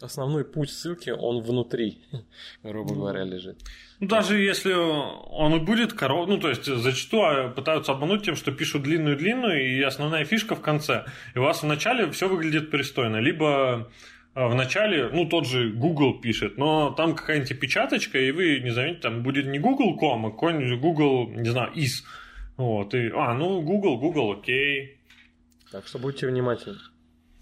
основной 0.02 0.46
путь 0.46 0.70
ссылки, 0.70 1.10
он 1.10 1.42
внутри, 1.42 2.00
грубо 2.64 2.94
ну, 2.94 3.00
говоря, 3.02 3.24
лежит. 3.24 3.60
Ну, 4.00 4.08
даже 4.08 4.40
если 4.40 4.74
он 4.74 5.56
и 5.56 5.60
будет 5.60 5.94
коров... 5.94 6.28
ну, 6.28 6.38
то 6.40 6.50
есть, 6.50 6.66
зачастую 6.66 7.54
пытаются 7.54 7.92
обмануть 7.92 8.24
тем, 8.24 8.36
что 8.36 8.52
пишут 8.52 8.84
длинную-длинную, 8.84 9.78
и 9.78 9.82
основная 9.82 10.26
фишка 10.26 10.56
в 10.56 10.62
конце. 10.62 11.06
И 11.36 11.40
у 11.40 11.44
вас 11.44 11.64
в 11.64 11.66
начале 11.66 12.10
все 12.12 12.30
выглядит 12.30 12.72
пристойно. 12.72 13.18
Либо 13.18 13.90
а, 14.34 14.48
в 14.48 14.56
начале, 14.56 15.10
ну, 15.10 15.28
тот 15.28 15.48
же 15.48 15.72
Google 15.72 16.20
пишет, 16.22 16.58
но 16.58 16.92
там 16.92 17.16
какая-нибудь 17.16 17.52
опечаточка, 17.52 18.20
и 18.20 18.32
вы 18.32 18.60
не 18.60 18.70
заметите, 18.70 19.02
там 19.02 19.24
будет 19.24 19.48
не 19.48 19.60
Google.com, 19.60 20.28
а 20.28 20.32
какой-нибудь 20.32 20.80
Google, 20.80 21.30
не 21.30 21.50
знаю, 21.50 21.72
is. 21.74 22.04
Вот, 22.56 22.94
и, 22.94 23.10
а, 23.14 23.34
ну, 23.34 23.62
Google, 23.62 23.98
Google, 23.98 24.32
окей. 24.32 24.98
Так 25.72 25.88
что 25.88 26.00
будьте 26.00 26.28
внимательны. 26.28 26.80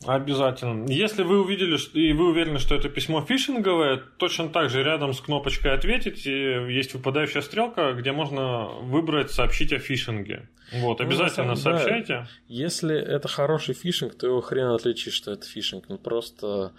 Обязательно. 0.06 0.90
Если 0.90 1.24
вы 1.24 1.42
увидели 1.42 1.78
и 1.94 2.14
вы 2.14 2.30
уверены, 2.30 2.60
что 2.60 2.76
это 2.76 2.88
письмо 2.88 3.22
фишинговое, 3.22 4.02
точно 4.18 4.50
так 4.50 4.70
же 4.70 4.84
рядом 4.84 5.14
с 5.14 5.22
кнопочкой 5.22 5.74
«Ответить» 5.74 6.26
есть 6.26 6.94
выпадающая 6.94 7.42
стрелка, 7.42 7.94
где 7.94 8.12
можно 8.12 8.68
выбрать 8.68 9.32
«Сообщить 9.32 9.74
о 9.74 9.80
фишинге». 9.80 10.50
Вот, 10.72 11.00
ну, 11.00 11.06
обязательно 11.06 11.50
ну, 11.50 11.56
самом, 11.56 11.80
сообщайте. 11.80 12.14
Да, 12.14 12.28
если 12.48 12.96
это 12.96 13.28
хороший 13.28 13.74
фишинг, 13.74 14.16
то 14.16 14.28
его 14.28 14.42
хрен 14.42 14.68
отличишь, 14.68 15.14
что 15.14 15.32
это 15.32 15.48
фишинг. 15.48 15.86
Ну, 15.88 15.98
просто, 15.98 16.74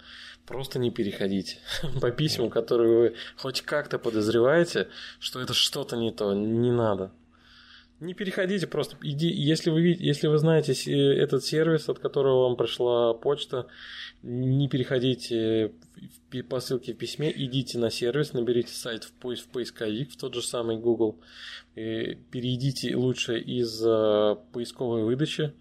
просто 0.45 0.79
не 0.79 0.89
переходите 0.89 1.57
по 2.01 2.11
письмам, 2.11 2.49
которые 2.49 2.97
вы 2.97 3.15
хоть 3.35 3.61
как-то 3.61 3.99
подозреваете, 3.99 4.87
что 5.19 5.41
это 5.41 5.53
что-то 5.53 5.97
не 5.97 6.11
то. 6.11 6.33
Не 6.33 6.71
надо. 6.71 7.11
Не 7.99 8.13
переходите, 8.13 8.65
просто 8.65 8.95
иди, 9.01 9.27
если 9.27 9.71
вы, 9.71 9.81
если 9.81 10.27
вы 10.27 10.37
знаете 10.37 10.73
этот 11.17 11.43
сервис, 11.43 11.89
от 11.89 11.99
которого 11.99 12.43
вам 12.43 12.55
пришла 12.55 13.13
почта, 13.13 13.67
не 14.23 14.69
переходите 14.69 15.73
по 16.49 16.61
ссылке 16.61 16.93
в 16.93 16.97
письме, 16.97 17.29
идите 17.35 17.77
на 17.77 17.89
сервис, 17.89 18.31
наберите 18.31 18.73
сайт 18.73 19.03
в, 19.03 19.11
поиск, 19.11 19.47
в 19.47 19.49
поисковик, 19.49 20.11
в 20.11 20.17
тот 20.17 20.33
же 20.33 20.41
самый 20.41 20.77
Google, 20.77 21.19
перейдите 21.75 22.95
лучше 22.95 23.37
из 23.37 23.83
э, 23.85 24.37
поисковой 24.53 25.03
выдачи 25.03 25.53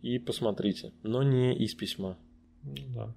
и 0.00 0.18
посмотрите, 0.18 0.92
но 1.02 1.22
не 1.22 1.54
из 1.54 1.74
письма. 1.74 2.16
Да. 2.94 3.14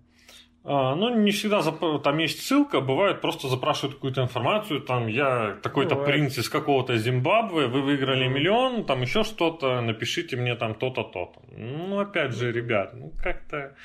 А, 0.69 0.95
ну, 0.95 1.15
не 1.15 1.31
всегда 1.31 1.61
там 2.03 2.17
есть 2.17 2.45
ссылка, 2.45 2.81
бывает 2.81 3.21
просто 3.21 3.47
запрашивают 3.47 3.95
какую-то 3.95 4.21
информацию, 4.21 4.81
там 4.81 5.07
я 5.07 5.55
такой-то 5.63 5.95
бывает. 5.95 6.11
принц 6.11 6.37
из 6.37 6.49
какого-то 6.49 6.97
Зимбабве, 6.97 7.67
вы 7.67 7.81
выиграли 7.81 8.27
миллион, 8.27 8.83
там 8.83 9.01
еще 9.01 9.23
что-то, 9.23 9.79
напишите 9.79 10.35
мне 10.35 10.55
там 10.55 10.75
то-то, 10.75 11.03
то-то. 11.03 11.39
Ну, 11.57 11.99
опять 11.99 12.33
же, 12.33 12.51
ребят, 12.51 12.93
ну 12.95 13.13
как-то 13.23 13.75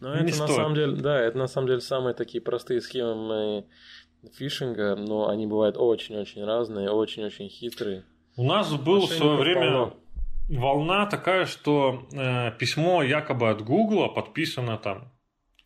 ну, 0.00 0.10
это 0.10 0.22
не 0.22 0.30
на 0.30 0.32
стоит. 0.32 0.50
самом 0.50 0.74
деле, 0.76 0.92
да, 0.92 1.18
это 1.18 1.38
на 1.38 1.48
самом 1.48 1.66
деле 1.66 1.80
самые 1.80 2.14
такие 2.14 2.40
простые 2.40 2.80
схемы 2.80 3.64
фишинга, 4.38 4.94
но 4.94 5.28
они 5.28 5.48
бывают 5.48 5.76
очень-очень 5.76 6.44
разные, 6.44 6.88
очень-очень 6.90 7.48
хитрые. 7.48 8.04
У 8.36 8.44
нас 8.44 8.72
был 8.72 9.08
в 9.08 9.10
свое 9.10 9.38
время 9.38 9.70
полно. 9.72 9.94
волна 10.48 11.06
такая, 11.06 11.46
что 11.46 12.06
э, 12.12 12.52
письмо 12.58 13.02
якобы 13.02 13.50
от 13.50 13.62
Гугла 13.62 14.06
подписано 14.06 14.78
там 14.78 15.11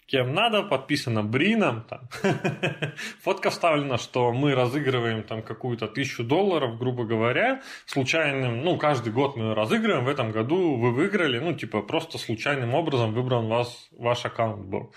кем 0.07 0.35
надо, 0.35 0.63
подписано 0.63 1.23
Брином. 1.23 1.85
Там. 1.89 2.09
Фотка 3.23 3.51
вставлена, 3.51 3.99
что 3.99 4.33
мы 4.33 4.55
разыгрываем 4.55 5.25
там 5.25 5.43
какую-то 5.43 5.89
тысячу 5.89 6.23
долларов, 6.23 6.79
грубо 6.79 7.05
говоря, 7.05 7.63
случайным, 7.87 8.63
ну, 8.63 8.79
каждый 8.79 9.13
год 9.13 9.37
мы 9.37 9.55
разыгрываем, 9.55 10.05
в 10.05 10.09
этом 10.09 10.31
году 10.31 10.77
вы 10.77 10.93
выиграли, 10.93 11.39
ну, 11.39 11.55
типа, 11.55 11.83
просто 11.83 12.19
случайным 12.19 12.75
образом 12.75 13.13
выбран 13.13 13.49
вас, 13.49 13.89
ваш 13.99 14.25
аккаунт 14.25 14.67
был. 14.67 14.95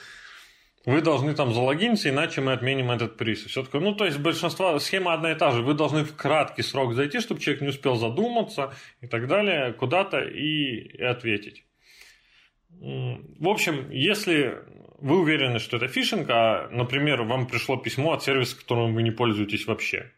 вы 0.85 1.01
должны 1.01 1.33
там 1.33 1.53
залогиниться, 1.53 2.09
иначе 2.09 2.41
мы 2.41 2.53
отменим 2.53 2.91
этот 2.91 3.17
приз. 3.17 3.43
Все 3.45 3.63
такое. 3.63 3.81
Ну, 3.81 3.95
то 3.95 4.05
есть 4.05 4.19
большинство, 4.19 4.77
схема 4.77 5.13
одна 5.13 5.31
и 5.31 5.35
та 5.35 5.51
же. 5.51 5.63
Вы 5.63 5.73
должны 5.73 6.03
в 6.03 6.15
краткий 6.15 6.61
срок 6.61 6.93
зайти, 6.93 7.19
чтобы 7.19 7.41
человек 7.41 7.61
не 7.61 7.69
успел 7.69 7.95
задуматься 7.95 8.75
и 9.01 9.07
так 9.07 9.27
далее, 9.27 9.73
куда-то 9.73 10.19
и, 10.19 10.97
и 10.97 11.03
ответить. 11.03 11.63
В 12.69 13.47
общем, 13.49 13.89
если 13.89 14.63
вы 15.01 15.19
уверены, 15.19 15.59
что 15.59 15.77
это 15.77 15.87
фишинг, 15.87 16.29
а, 16.29 16.69
например, 16.71 17.23
вам 17.23 17.47
пришло 17.47 17.77
письмо 17.77 18.13
от 18.13 18.23
сервиса, 18.23 18.57
которым 18.57 18.93
вы 18.93 19.03
не 19.03 19.11
пользуетесь 19.11 19.67
вообще, 19.67 20.11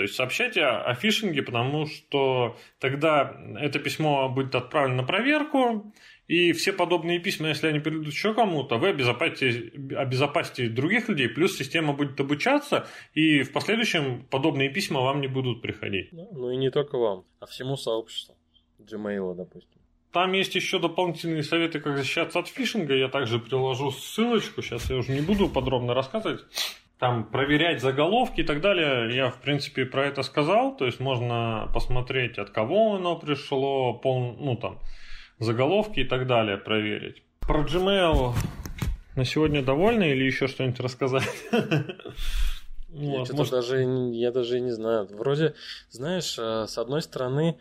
то 0.00 0.04
есть 0.04 0.14
сообщайте 0.14 0.62
о 0.64 0.94
фишинге, 0.94 1.42
потому 1.42 1.84
что 1.84 2.56
тогда 2.78 3.38
это 3.58 3.78
письмо 3.78 4.30
будет 4.30 4.54
отправлено 4.54 5.02
на 5.02 5.06
проверку, 5.06 5.92
и 6.26 6.52
все 6.52 6.72
подобные 6.72 7.18
письма, 7.18 7.48
если 7.48 7.66
они 7.66 7.80
перейдут 7.80 8.06
еще 8.06 8.32
кому-то, 8.32 8.78
вы 8.78 8.88
обезопасите, 8.88 9.70
обезопасите 9.94 10.70
других 10.70 11.10
людей, 11.10 11.28
плюс 11.28 11.54
система 11.54 11.92
будет 11.92 12.18
обучаться, 12.18 12.86
и 13.12 13.42
в 13.42 13.52
последующем 13.52 14.24
подобные 14.30 14.70
письма 14.70 15.02
вам 15.02 15.20
не 15.20 15.28
будут 15.28 15.60
приходить. 15.60 16.08
Ну 16.12 16.50
и 16.50 16.56
не 16.56 16.70
только 16.70 16.96
вам, 16.96 17.24
а 17.38 17.44
всему 17.44 17.76
сообществу. 17.76 18.36
Gmail, 18.78 19.34
допустим. 19.34 19.79
Там 20.12 20.32
есть 20.32 20.54
еще 20.54 20.80
дополнительные 20.80 21.44
советы, 21.44 21.78
как 21.78 21.96
защищаться 21.96 22.40
от 22.40 22.48
фишинга. 22.48 22.94
Я 22.94 23.08
также 23.08 23.38
приложу 23.38 23.92
ссылочку. 23.92 24.60
Сейчас 24.60 24.90
я 24.90 24.96
уже 24.96 25.12
не 25.12 25.20
буду 25.20 25.48
подробно 25.48 25.94
рассказывать. 25.94 26.44
Там 26.98 27.24
проверять 27.24 27.80
заголовки 27.80 28.40
и 28.40 28.44
так 28.44 28.60
далее. 28.60 29.14
Я, 29.14 29.30
в 29.30 29.40
принципе, 29.40 29.86
про 29.86 30.06
это 30.06 30.22
сказал. 30.22 30.76
То 30.76 30.86
есть 30.86 30.98
можно 30.98 31.70
посмотреть, 31.72 32.38
от 32.38 32.50
кого 32.50 32.96
оно 32.96 33.16
пришло, 33.16 33.94
пол, 33.94 34.36
ну 34.38 34.56
там, 34.56 34.80
заголовки 35.38 36.00
и 36.00 36.04
так 36.04 36.26
далее 36.26 36.58
проверить. 36.58 37.22
Про 37.40 37.62
Gmail 37.62 38.34
на 39.14 39.24
сегодня 39.24 39.62
довольны 39.62 40.10
или 40.10 40.24
еще 40.24 40.48
что-нибудь 40.48 40.80
рассказать? 40.80 41.28
Я, 42.92 43.18
может... 43.18 43.50
даже, 43.50 43.84
я 44.12 44.32
даже 44.32 44.58
не 44.58 44.72
знаю. 44.72 45.06
Вроде, 45.12 45.54
знаешь, 45.90 46.36
э, 46.38 46.66
с 46.66 46.76
одной 46.76 47.02
стороны, 47.02 47.56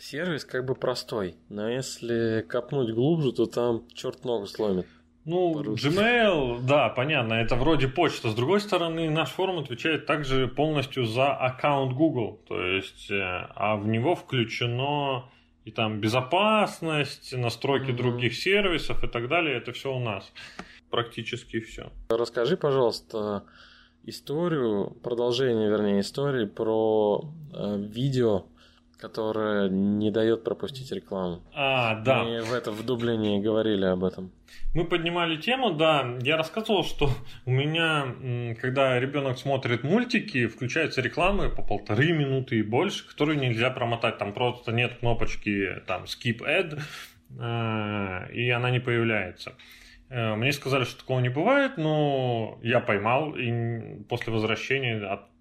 Сервис 0.00 0.46
как 0.46 0.64
бы 0.64 0.74
простой, 0.74 1.34
но 1.50 1.68
если 1.68 2.42
копнуть 2.48 2.90
глубже, 2.94 3.32
то 3.32 3.44
там 3.44 3.86
черт 3.92 4.24
ногу 4.24 4.46
сломит. 4.46 4.86
Ну, 5.26 5.62
Gmail, 5.62 6.62
да, 6.66 6.88
понятно, 6.88 7.34
это 7.34 7.54
вроде 7.54 7.86
почта. 7.86 8.30
С 8.30 8.34
другой 8.34 8.62
стороны, 8.62 9.10
наш 9.10 9.28
форум 9.28 9.58
отвечает 9.58 10.06
также 10.06 10.48
полностью 10.48 11.04
за 11.04 11.34
аккаунт 11.34 11.92
Google. 11.92 12.40
То 12.48 12.62
есть, 12.62 13.10
э, 13.10 13.20
а 13.20 13.76
в 13.76 13.86
него 13.86 14.14
включено 14.14 15.26
и 15.66 15.70
там 15.70 16.00
безопасность, 16.00 17.36
настройки 17.36 17.90
mm-hmm. 17.90 17.96
других 17.96 18.34
сервисов 18.34 19.04
и 19.04 19.06
так 19.06 19.28
далее. 19.28 19.58
Это 19.58 19.72
все 19.72 19.94
у 19.94 20.00
нас. 20.00 20.32
Практически 20.88 21.60
все. 21.60 21.92
Расскажи, 22.08 22.56
пожалуйста, 22.56 23.44
историю, 24.04 24.96
продолжение, 25.02 25.68
вернее, 25.68 26.00
истории 26.00 26.46
про 26.46 27.30
э, 27.52 27.76
видео 27.78 28.46
которая 29.00 29.68
не 29.68 30.10
дает 30.10 30.44
пропустить 30.44 30.92
рекламу. 30.92 31.42
А, 31.54 31.96
да. 31.96 32.24
Мы 32.24 32.42
в 32.42 32.52
это 32.52 32.70
в 32.70 32.84
Дублине 32.84 33.40
говорили 33.40 33.84
об 33.86 34.04
этом. 34.04 34.30
Мы 34.74 34.84
поднимали 34.84 35.36
тему, 35.36 35.72
да. 35.72 36.16
Я 36.20 36.36
рассказывал, 36.36 36.84
что 36.84 37.10
у 37.46 37.50
меня, 37.50 38.54
когда 38.60 38.98
ребенок 39.00 39.38
смотрит 39.38 39.82
мультики, 39.82 40.46
включаются 40.46 41.00
рекламы 41.00 41.48
по 41.48 41.62
полторы 41.62 42.12
минуты 42.12 42.58
и 42.58 42.62
больше, 42.62 43.08
которые 43.08 43.38
нельзя 43.38 43.70
промотать. 43.70 44.18
Там 44.18 44.32
просто 44.32 44.72
нет 44.72 44.94
кнопочки 45.00 45.82
там 45.86 46.04
skip 46.04 46.40
ad, 46.42 46.80
э, 47.38 48.32
и 48.32 48.50
она 48.50 48.70
не 48.70 48.80
появляется. 48.80 49.54
Э, 50.10 50.34
мне 50.34 50.52
сказали, 50.52 50.84
что 50.84 50.98
такого 50.98 51.20
не 51.20 51.28
бывает, 51.28 51.76
но 51.76 52.58
я 52.62 52.80
поймал 52.80 53.34
и 53.36 54.02
после 54.08 54.32
возвращения 54.32 54.98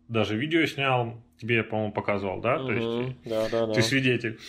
даже 0.10 0.36
видео 0.36 0.66
снял, 0.66 1.16
тебе 1.40 1.58
я, 1.58 1.64
по-моему, 1.64 1.94
показывал, 1.94 2.42
да? 2.42 2.58
То 2.58 2.72
есть 2.72 3.16
да, 3.26 3.48
да, 3.50 3.74
ты 3.74 3.82
свидетель. 3.82 4.40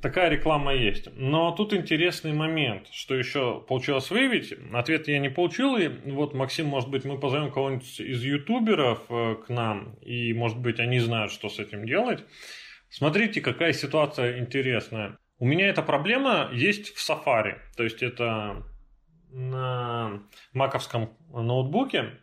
Такая 0.00 0.28
реклама 0.30 0.72
есть. 0.74 1.08
Но 1.16 1.50
тут 1.50 1.74
интересный 1.74 2.32
момент, 2.32 2.86
что 2.92 3.16
еще 3.16 3.64
получилось 3.66 4.10
выявить. 4.10 4.54
Ответ 4.72 5.08
я 5.08 5.18
не 5.18 5.28
получил, 5.28 5.76
и 5.76 5.88
вот, 5.88 6.34
Максим, 6.34 6.66
может 6.66 6.88
быть, 6.88 7.04
мы 7.04 7.18
позовем 7.18 7.50
кого-нибудь 7.50 7.98
из 7.98 8.22
ютуберов 8.22 9.00
э, 9.08 9.36
к 9.44 9.48
нам, 9.48 9.96
и, 10.02 10.32
может 10.34 10.58
быть, 10.58 10.78
они 10.78 11.00
знают, 11.00 11.32
что 11.32 11.48
с 11.48 11.58
этим 11.58 11.84
делать. 11.84 12.22
Смотрите, 12.90 13.40
какая 13.40 13.72
ситуация 13.72 14.38
интересная. 14.38 15.18
У 15.40 15.46
меня 15.46 15.68
эта 15.68 15.82
проблема 15.82 16.48
есть 16.52 16.94
в 16.94 17.10
Safari. 17.10 17.56
То 17.76 17.82
есть 17.82 18.02
это 18.02 18.64
на 19.30 20.22
маковском 20.52 21.10
ноутбуке 21.32 22.18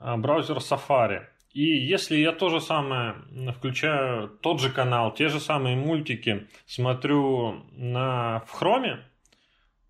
э, 0.00 0.16
браузер 0.16 0.56
Safari. 0.56 1.26
И 1.52 1.64
если 1.64 2.16
я 2.16 2.32
то 2.32 2.48
же 2.48 2.60
самое 2.60 3.14
включаю, 3.52 4.28
тот 4.28 4.60
же 4.60 4.70
канал, 4.70 5.12
те 5.12 5.28
же 5.28 5.38
самые 5.38 5.76
мультики 5.76 6.48
смотрю 6.66 7.64
на, 7.72 8.40
в 8.46 8.52
хроме, 8.52 9.00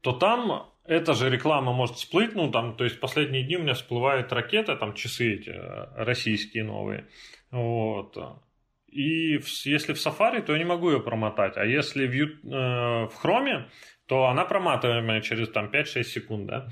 то 0.01 0.13
там 0.13 0.73
эта 0.85 1.15
же 1.15 1.31
реклама 1.31 1.73
может 1.73 1.97
всплыть, 1.97 2.35
ну 2.35 2.51
там, 2.51 2.77
то 2.77 2.85
есть 2.85 2.99
последние 2.99 3.45
дни 3.45 3.57
у 3.57 3.63
меня 3.63 3.75
всплывают 3.75 4.33
ракеты, 4.33 4.77
там 4.77 4.95
часы 4.95 5.35
эти 5.35 5.51
э, 5.51 5.87
российские 5.97 6.65
новые, 6.65 7.07
вот. 7.53 8.17
И 8.89 9.39
в, 9.39 9.49
если 9.65 9.93
в 9.93 10.05
Safari, 10.05 10.43
то 10.43 10.53
я 10.53 10.59
не 10.59 10.65
могу 10.65 10.91
ее 10.91 11.01
промотать, 11.01 11.57
а 11.57 11.65
если 11.65 12.07
в, 12.07 12.13
э, 12.13 13.07
в 13.07 13.25
Chrome, 13.25 13.69
то 14.07 14.27
она 14.27 14.45
проматываемая 14.45 15.21
через 15.21 15.49
там 15.51 15.71
5-6 15.71 16.03
секунд, 16.03 16.47
да. 16.47 16.69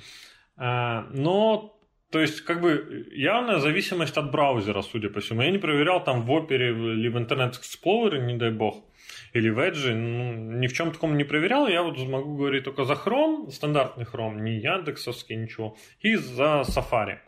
Э, 0.56 1.08
но 1.12 1.79
то 2.10 2.20
есть, 2.20 2.40
как 2.40 2.60
бы, 2.60 3.06
явная 3.12 3.58
зависимость 3.58 4.16
от 4.16 4.32
браузера, 4.32 4.82
судя 4.82 5.10
по 5.10 5.20
всему. 5.20 5.42
Я 5.42 5.50
не 5.50 5.58
проверял 5.58 6.02
там 6.02 6.22
в 6.22 6.30
Opera 6.30 6.70
или 6.70 7.08
в 7.08 7.16
Internet 7.16 7.52
Explorer, 7.52 8.18
не 8.18 8.36
дай 8.36 8.50
бог, 8.50 8.84
или 9.32 9.48
в 9.48 9.58
Edge, 9.58 9.94
ну, 9.94 10.58
ни 10.58 10.66
в 10.66 10.72
чем 10.72 10.90
таком 10.90 11.16
не 11.16 11.24
проверял. 11.24 11.68
Я 11.68 11.82
вот 11.82 11.98
могу 11.98 12.36
говорить 12.36 12.64
только 12.64 12.84
за 12.84 12.94
Chrome, 12.94 13.50
стандартный 13.50 14.04
Chrome, 14.04 14.40
не 14.40 14.58
Яндексовский, 14.58 15.36
ничего, 15.36 15.76
и 16.00 16.16
за 16.16 16.62
Safari. 16.66 17.18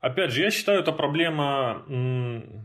Опять 0.00 0.32
же, 0.32 0.42
я 0.42 0.50
считаю, 0.50 0.80
это 0.80 0.92
проблема 0.92 1.86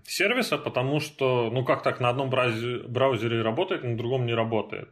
сервиса, 0.03 0.57
потому 0.57 0.99
что, 0.99 1.49
ну 1.51 1.63
как 1.63 1.83
так, 1.83 1.99
на 2.01 2.09
одном 2.09 2.29
браузере 2.29 3.41
работает, 3.41 3.83
на 3.83 3.95
другом 3.95 4.25
не 4.25 4.33
работает. 4.33 4.89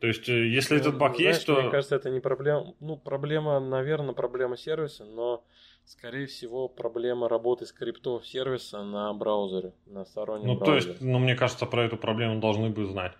То 0.00 0.06
есть, 0.06 0.28
э, 0.28 0.46
если 0.46 0.74
ну, 0.74 0.80
этот 0.80 0.98
баг 0.98 1.16
знаешь, 1.16 1.36
есть, 1.36 1.46
то... 1.46 1.60
Мне 1.60 1.70
кажется, 1.70 1.96
это 1.96 2.10
не 2.10 2.20
проблема... 2.20 2.74
Ну, 2.80 2.96
проблема, 2.96 3.58
наверное, 3.60 4.14
проблема 4.14 4.56
сервиса, 4.56 5.04
но, 5.04 5.44
скорее 5.84 6.26
всего, 6.26 6.68
проблема 6.68 7.28
работы 7.28 7.66
скриптов 7.66 8.26
сервиса 8.26 8.82
на 8.84 9.12
браузере, 9.12 9.72
на 9.86 10.04
стороннем 10.04 10.46
ну, 10.46 10.54
браузере. 10.56 10.80
То 10.80 10.88
есть, 10.90 11.00
ну, 11.00 11.18
мне 11.18 11.34
кажется, 11.34 11.66
про 11.66 11.84
эту 11.84 11.96
проблему 11.96 12.40
должны 12.40 12.70
бы 12.70 12.86
знать 12.86 13.12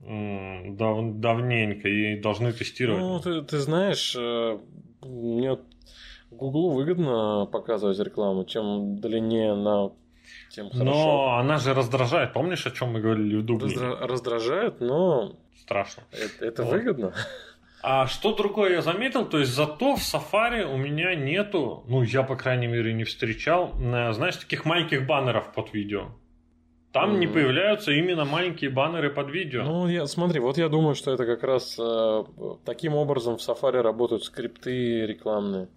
дав 0.00 1.14
давненько 1.14 1.88
и 1.88 2.20
должны 2.20 2.52
тестировать. 2.52 3.00
Ну, 3.00 3.20
ты, 3.20 3.42
ты 3.42 3.58
знаешь, 3.58 4.14
э, 4.18 4.58
мне 5.02 5.58
Гуглу 6.30 6.70
выгодно 6.70 7.46
показывать 7.50 7.98
рекламу, 7.98 8.44
чем 8.44 8.96
длиннее 8.96 9.54
на 9.54 9.92
тем 10.50 10.70
хорошо. 10.70 10.84
Но 10.84 11.36
она 11.38 11.58
же 11.58 11.74
раздражает. 11.74 12.32
Помнишь, 12.32 12.66
о 12.66 12.70
чем 12.70 12.92
мы 12.92 13.00
говорили 13.00 13.36
в 13.36 13.44
Дублине? 13.44 13.74
Раздра- 13.76 14.06
раздражает, 14.06 14.80
но 14.80 15.36
страшно. 15.64 16.04
Это, 16.12 16.44
это 16.44 16.62
вот. 16.62 16.72
выгодно. 16.72 17.14
А 17.82 18.06
что 18.06 18.34
другое 18.34 18.72
я 18.72 18.82
заметил, 18.82 19.26
то 19.26 19.38
есть 19.38 19.52
зато 19.52 19.96
в 19.96 19.98
Safari 19.98 20.64
у 20.64 20.78
меня 20.78 21.14
нету, 21.14 21.84
ну 21.86 22.02
я 22.02 22.22
по 22.22 22.34
крайней 22.34 22.66
мере 22.66 22.94
не 22.94 23.04
встречал, 23.04 23.74
знаешь, 23.76 24.36
таких 24.36 24.64
маленьких 24.64 25.06
баннеров 25.06 25.52
под 25.52 25.74
видео. 25.74 26.08
Там 26.92 27.10
mm-hmm. 27.10 27.18
не 27.18 27.26
появляются 27.26 27.92
именно 27.92 28.24
маленькие 28.24 28.70
баннеры 28.70 29.10
под 29.10 29.28
видео. 29.28 29.64
Ну, 29.64 29.88
я, 29.88 30.06
смотри, 30.06 30.38
вот 30.38 30.56
я 30.58 30.68
думаю, 30.68 30.94
что 30.94 31.12
это 31.12 31.26
как 31.26 31.42
раз 31.42 31.76
э, 31.76 32.24
таким 32.64 32.94
образом 32.94 33.36
в 33.36 33.40
Safari 33.40 33.82
работают 33.82 34.22
скрипты 34.22 35.04
рекламные. 35.04 35.68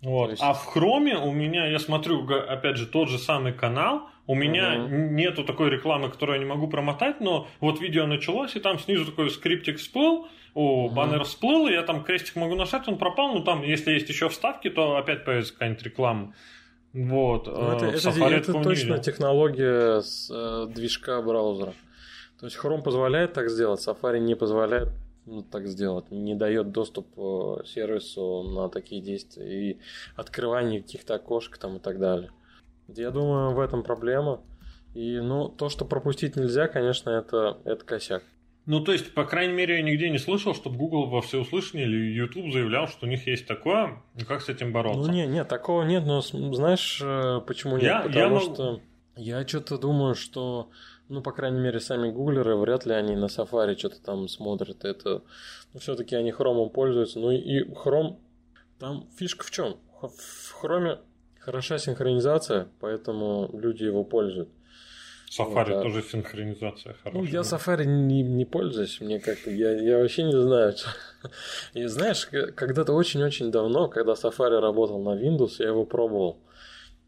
Вот. 0.00 0.30
Есть... 0.30 0.42
А 0.42 0.54
в 0.54 0.74
Chrome 0.74 1.16
у 1.16 1.32
меня, 1.32 1.66
я 1.66 1.80
смотрю, 1.80 2.24
опять 2.28 2.76
же, 2.76 2.86
тот 2.86 3.08
же 3.08 3.18
самый 3.18 3.52
канал, 3.52 4.08
у 4.26 4.34
меня 4.34 4.84
угу. 4.84 4.88
нету 4.88 5.44
такой 5.44 5.70
рекламы, 5.70 6.10
которую 6.10 6.38
я 6.38 6.44
не 6.44 6.48
могу 6.48 6.68
промотать, 6.68 7.20
но 7.20 7.46
вот 7.60 7.80
видео 7.80 8.06
началось, 8.06 8.56
и 8.56 8.60
там 8.60 8.78
снизу 8.78 9.06
такой 9.06 9.30
скриптик 9.30 9.78
всплыл, 9.78 10.28
о, 10.54 10.86
угу. 10.86 10.94
баннер 10.94 11.24
всплыл, 11.24 11.68
и 11.68 11.72
я 11.72 11.82
там 11.82 12.04
крестик 12.04 12.36
могу 12.36 12.54
нажать, 12.54 12.88
он 12.88 12.98
пропал, 12.98 13.34
ну 13.34 13.44
там, 13.44 13.62
если 13.62 13.92
есть 13.92 14.08
еще 14.08 14.28
вставки, 14.28 14.70
то 14.70 14.96
опять 14.96 15.24
появится 15.24 15.52
какая-нибудь 15.52 15.82
реклама. 15.82 16.34
Вот. 16.94 17.48
Ну, 17.48 17.72
это, 17.72 17.86
э, 17.86 17.96
это, 17.96 18.08
это 18.10 18.52
точно 18.62 18.98
технология 18.98 20.00
с 20.00 20.30
э, 20.32 20.72
движка 20.72 21.20
браузера. 21.22 21.74
То 22.38 22.46
есть 22.46 22.56
Chrome 22.56 22.82
позволяет 22.82 23.32
так 23.32 23.50
сделать, 23.50 23.80
Safari 23.86 24.20
не 24.20 24.36
позволяет 24.36 24.90
ну, 25.26 25.42
так 25.42 25.66
сделать, 25.66 26.10
не 26.10 26.34
дает 26.34 26.70
доступ 26.70 27.06
э, 27.16 27.64
сервису 27.66 28.42
на 28.44 28.68
такие 28.68 29.00
действия 29.00 29.70
и 29.70 29.78
открывание 30.16 30.82
каких-то 30.82 31.14
окошек 31.14 31.58
там 31.58 31.76
и 31.76 31.80
так 31.80 31.98
далее. 31.98 32.30
Я 32.88 33.10
думаю, 33.10 33.54
в 33.54 33.60
этом 33.60 33.82
проблема. 33.82 34.40
И, 34.94 35.18
ну, 35.20 35.48
то, 35.48 35.68
что 35.68 35.84
пропустить 35.84 36.36
нельзя, 36.36 36.68
конечно, 36.68 37.10
это, 37.10 37.58
это 37.64 37.84
косяк. 37.84 38.22
Ну, 38.66 38.80
то 38.80 38.92
есть, 38.92 39.12
по 39.12 39.24
крайней 39.24 39.52
мере, 39.52 39.76
я 39.76 39.82
нигде 39.82 40.08
не 40.08 40.18
слышал, 40.18 40.54
чтобы 40.54 40.76
Google 40.78 41.06
во 41.10 41.20
всеуслышание 41.20 41.86
или 41.86 42.14
YouTube 42.16 42.50
заявлял, 42.52 42.86
что 42.88 43.04
у 43.06 43.08
них 43.08 43.26
есть 43.26 43.46
такое, 43.46 44.02
и 44.16 44.24
как 44.24 44.40
с 44.40 44.48
этим 44.48 44.72
бороться. 44.72 45.00
Ну, 45.00 45.12
не, 45.12 45.26
нет, 45.26 45.48
такого 45.48 45.82
нет, 45.82 46.04
но 46.06 46.20
знаешь, 46.22 47.00
э, 47.04 47.40
почему 47.46 47.74
нет? 47.76 47.82
Я- 47.84 48.00
Потому 48.02 48.34
я 48.36 48.40
что 48.40 48.80
я 49.16 49.46
что-то 49.46 49.76
думаю, 49.78 50.14
что, 50.14 50.70
ну, 51.08 51.20
по 51.20 51.32
крайней 51.32 51.60
мере, 51.60 51.78
сами 51.78 52.10
гуглеры, 52.10 52.56
вряд 52.56 52.86
ли 52.86 52.94
они 52.94 53.16
на 53.16 53.26
Safari 53.26 53.76
что-то 53.76 54.00
там 54.02 54.28
смотрят. 54.28 54.84
Это, 54.84 55.22
ну, 55.74 55.80
все-таки 55.80 56.16
они 56.16 56.30
хромом 56.30 56.70
пользуются. 56.70 57.18
Ну, 57.18 57.32
и 57.32 57.70
хром, 57.74 58.18
там 58.78 59.06
фишка 59.18 59.44
в 59.44 59.50
чем? 59.50 59.76
В 60.00 60.52
хроме 60.52 60.98
хороша 61.44 61.78
синхронизация, 61.78 62.68
поэтому 62.80 63.50
люди 63.52 63.84
его 63.84 64.04
пользуют. 64.04 64.48
Safari 65.38 65.54
Вот, 65.54 65.68
да. 65.68 65.82
тоже 65.82 66.02
синхронизация 66.02 66.94
хорошая. 67.02 67.22
Ну, 67.22 67.28
я 67.28 67.40
Safari 67.40 67.84
не, 67.84 68.22
не 68.22 68.44
пользуюсь, 68.44 69.00
мне 69.00 69.18
как-то, 69.18 69.50
я, 69.50 69.72
я 69.72 69.98
вообще 69.98 70.22
не 70.24 70.40
знаю. 70.40 70.76
что- 70.76 70.90
И 71.74 71.86
знаешь, 71.86 72.26
когда-то 72.54 72.92
очень-очень 72.92 73.50
давно, 73.50 73.88
когда 73.88 74.12
Safari 74.12 74.60
работал 74.60 75.02
на 75.02 75.20
Windows, 75.20 75.56
я 75.58 75.68
его 75.68 75.84
пробовал. 75.84 76.38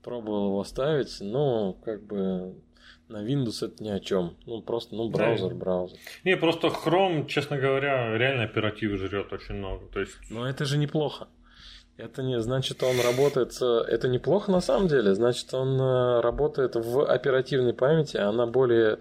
Пробовал 0.03 0.47
его 0.49 0.65
ставить, 0.65 1.17
но 1.21 1.75
как 1.85 2.03
бы 2.05 2.55
на 3.09 3.25
Windows 3.25 3.65
это 3.65 3.83
ни 3.85 3.91
о 3.91 4.01
чем. 4.01 4.37
Ну, 4.47 4.61
просто, 4.63 4.97
ну, 4.97 5.09
Да. 5.09 5.19
браузер, 5.19 5.55
браузер. 5.55 5.99
Не, 6.25 6.37
просто 6.37 6.69
Chrome, 6.69 7.27
честно 7.29 7.59
говоря, 7.59 8.17
реально 8.19 8.45
оперативы 8.45 8.97
жрет 8.97 9.33
очень 9.33 9.55
много. 9.57 9.87
То 9.93 10.01
есть, 10.01 10.15
Но 10.31 10.49
это 10.49 10.65
же 10.65 10.79
неплохо. 10.79 11.29
Это 11.97 12.23
не 12.23 12.41
значит, 12.41 12.83
он 12.83 13.01
работает... 13.01 13.53
с- 13.55 13.63
Это 13.89 14.09
неплохо 14.09 14.51
на 14.53 14.61
самом 14.61 14.87
деле. 14.89 15.15
Значит, 15.15 15.53
он 15.55 15.81
э, 15.81 16.21
работает 16.21 16.75
в 16.77 17.05
оперативной 17.11 17.73
памяти, 17.73 18.19
она 18.19 18.47
более 18.47 18.99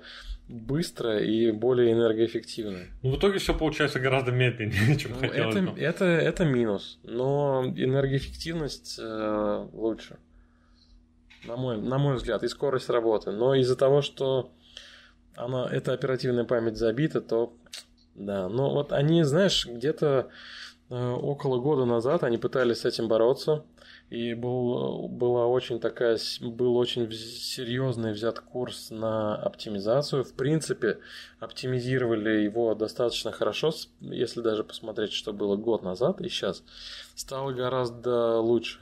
быстрая 0.48 1.20
и 1.20 1.52
более 1.52 1.92
энергоэффективная. 1.94 2.88
ну, 3.02 3.12
в 3.12 3.18
итоге 3.18 3.40
все 3.40 3.54
получается 3.58 4.00
гораздо 4.00 4.32
медленнее, 4.32 4.96
чем 5.00 5.12
Ну, 5.14 5.18
хотелось 5.28 5.56
это, 5.56 5.66
бы. 5.72 5.80
это, 5.80 6.06
это 6.06 6.46
минус, 6.46 7.00
но 7.04 7.64
энергоэффективность 7.76 9.00
э, 9.02 9.68
лучше, 9.74 10.18
на 11.46 11.58
мой, 11.58 11.78
на 11.82 11.98
мой 11.98 12.16
взгляд, 12.16 12.44
и 12.44 12.48
скорость 12.48 12.90
работы. 12.90 13.32
Но 13.32 13.56
из-за 13.56 13.76
того, 13.76 14.02
что 14.02 14.52
она, 15.36 15.68
эта 15.70 15.94
оперативная 15.94 16.46
память 16.46 16.78
забита, 16.78 17.22
то 17.22 17.54
да. 18.14 18.48
Но 18.48 18.70
вот 18.72 18.94
они, 18.94 19.24
знаешь, 19.24 19.66
где-то 19.68 20.30
э, 20.30 20.32
около 20.90 21.60
года 21.60 21.86
назад 21.86 22.24
они 22.24 22.38
пытались 22.38 22.82
с 22.82 22.86
этим 22.86 23.08
бороться. 23.08 23.64
И 24.12 24.36
был, 24.36 25.08
была 25.08 25.48
очень 25.48 25.80
такая, 25.80 26.20
был 26.42 26.78
очень 26.78 27.12
серьезный 27.12 28.12
взят 28.12 28.40
курс 28.40 28.92
на 28.92 29.36
оптимизацию. 29.36 30.24
В 30.24 30.34
принципе, 30.34 31.00
оптимизировали 31.40 32.44
его 32.44 32.76
достаточно 32.76 33.32
хорошо, 33.32 33.72
если 34.02 34.42
даже 34.42 34.64
посмотреть, 34.64 35.12
что 35.12 35.34
было 35.34 35.56
год 35.56 35.82
назад 35.82 36.22
и 36.22 36.30
сейчас, 36.30 36.64
стало 37.16 37.52
гораздо 37.52 38.40
лучше. 38.40 38.80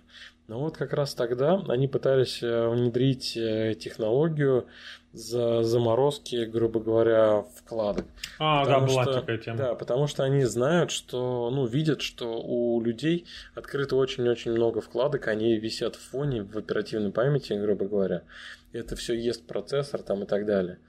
Но 0.48 0.60
вот 0.60 0.76
как 0.76 0.92
раз 0.92 1.14
тогда 1.14 1.64
они 1.70 1.88
пытались 1.88 2.44
э, 2.44 2.68
внедрить 2.68 3.38
э, 3.38 3.76
технологию 3.80 4.68
за 5.14 5.62
заморозки, 5.64 6.44
грубо 6.46 6.80
говоря, 6.80 7.46
вкладок. 7.56 8.06
А, 8.40 8.66
да, 8.66 8.74
Потому 8.80 8.88
была 8.88 9.04
что- 9.04 9.14
такая 9.14 9.38
тема. 9.38 9.58
Да, 9.58 9.76
потому 9.76 10.08
что 10.08 10.24
они 10.24 10.44
знают, 10.44 10.90
что, 10.90 11.50
ну, 11.52 11.66
видят, 11.66 12.02
что 12.02 12.42
у 12.42 12.82
людей 12.82 13.26
открыто 13.54 13.96
очень-очень 13.96 14.52
много 14.52 14.82
вкладок, 14.82 15.28
они 15.28 15.56
висят 15.58 15.96
в 15.96 16.00
фоне, 16.10 16.44
в 16.44 16.58
оперативной 16.58 17.12
памяти, 17.12 17.54
грубо 17.54 17.86
говоря. 17.86 18.24
Это 18.72 18.96
все 18.96 19.14
ест 19.14 19.46
процессор 19.46 20.02
там 20.02 20.24
и 20.24 20.26
так 20.26 20.46
далее. 20.48 20.80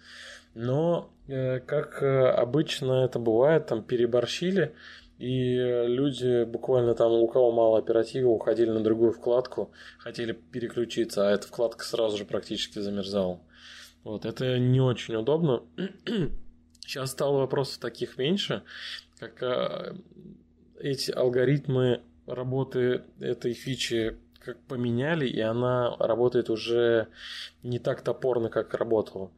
Но, 0.55 1.11
э, 1.29 1.61
как 1.61 2.03
э, 2.03 2.27
обычно 2.29 3.05
это 3.05 3.19
бывает, 3.19 3.67
там 3.67 3.83
переборщили, 3.83 4.73
и 5.19 5.57
люди 5.87 6.45
буквально 6.45 6.95
там, 6.95 7.13
у 7.13 7.29
кого 7.29 7.53
мало 7.53 7.79
оперативы, 7.79 8.29
уходили 8.31 8.71
на 8.71 8.81
другую 8.83 9.13
вкладку, 9.13 9.71
хотели 9.99 10.33
переключиться, 10.33 11.29
а 11.29 11.33
эта 11.33 11.47
вкладка 11.47 11.85
сразу 11.85 12.17
же 12.17 12.25
практически 12.25 12.79
замерзала. 12.79 13.39
Вот, 14.05 14.27
это 14.27 14.59
не 14.59 14.81
очень 14.81 15.17
удобно. 15.17 15.63
Сейчас 16.81 17.11
стало 17.11 17.39
вопросов 17.39 17.79
таких 17.79 18.19
меньше, 18.19 18.63
как 19.19 19.43
а, 19.43 19.97
эти 20.79 21.11
алгоритмы 21.11 22.03
работы 22.27 23.05
этой 23.19 23.55
фичи 23.55 24.19
как 24.45 24.61
поменяли, 24.65 25.27
и 25.27 25.41
она 25.41 25.97
работает 25.99 26.51
уже 26.51 27.09
не 27.63 27.79
так 27.79 28.03
топорно, 28.03 28.51
как 28.51 28.75
работала. 28.75 29.31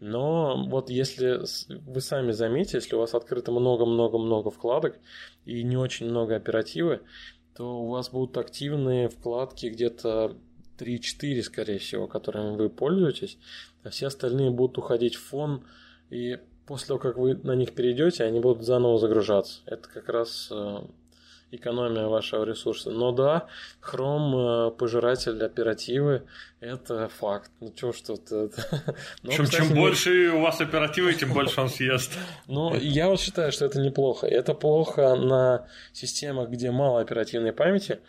Но 0.00 0.66
вот 0.68 0.88
если 0.88 1.42
вы 1.68 2.00
сами 2.00 2.32
заметите, 2.32 2.78
если 2.78 2.96
у 2.96 3.00
вас 3.00 3.14
открыто 3.14 3.52
много-много-много 3.52 4.50
вкладок 4.50 4.98
и 5.44 5.62
не 5.62 5.76
очень 5.76 6.06
много 6.06 6.36
оперативы, 6.36 7.02
то 7.54 7.80
у 7.80 7.88
вас 7.88 8.08
будут 8.08 8.38
активные 8.38 9.10
вкладки 9.10 9.66
где-то 9.66 10.36
3-4, 10.78 11.42
скорее 11.42 11.78
всего, 11.78 12.06
которыми 12.06 12.56
вы 12.56 12.68
пользуетесь, 12.70 13.38
а 13.82 13.90
все 13.90 14.06
остальные 14.06 14.50
будут 14.50 14.78
уходить 14.78 15.14
в 15.14 15.22
фон, 15.24 15.64
и 16.10 16.38
после 16.66 16.88
того, 16.88 16.98
как 17.00 17.16
вы 17.16 17.34
на 17.34 17.54
них 17.54 17.74
перейдете, 17.74 18.24
они 18.24 18.40
будут 18.40 18.64
заново 18.64 18.98
загружаться. 18.98 19.60
Это 19.66 19.88
как 19.88 20.08
раз 20.08 20.48
э, 20.50 20.78
экономия 21.50 22.06
вашего 22.06 22.44
ресурса. 22.44 22.90
Но 22.90 23.12
да, 23.12 23.46
Chrome 23.82 24.68
э, 24.68 24.70
пожиратель 24.72 25.42
оперативы, 25.44 26.22
это 26.60 27.08
факт. 27.08 27.50
Ну 27.60 27.72
чё 27.72 27.92
ж 27.92 28.00
тут... 28.00 28.32
это- 28.32 28.96
Но, 29.22 29.32
Чем, 29.32 29.44
кстати, 29.44 29.66
чем 29.66 29.74
больше 29.76 30.30
у 30.30 30.40
вас 30.40 30.60
оперативы, 30.60 31.14
тем 31.14 31.32
больше 31.32 31.60
он 31.60 31.68
съест. 31.68 32.12
ну, 32.46 32.74
я 32.74 33.08
вот 33.08 33.20
считаю, 33.20 33.52
что 33.52 33.66
это 33.66 33.80
неплохо. 33.80 34.26
Это 34.26 34.54
плохо 34.54 35.14
на 35.16 35.66
системах, 35.92 36.48
где 36.48 36.70
мало 36.70 37.00
оперативной 37.00 37.52
памяти. 37.52 38.00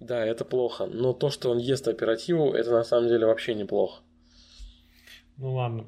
Да, 0.00 0.24
это 0.24 0.44
плохо. 0.44 0.86
Но 0.86 1.12
то, 1.12 1.30
что 1.30 1.50
он 1.50 1.58
ест 1.58 1.86
оперативу, 1.88 2.52
это 2.52 2.70
на 2.70 2.84
самом 2.84 3.08
деле 3.08 3.26
вообще 3.26 3.54
неплохо. 3.54 4.02
Ну 5.36 5.54
ладно. 5.54 5.86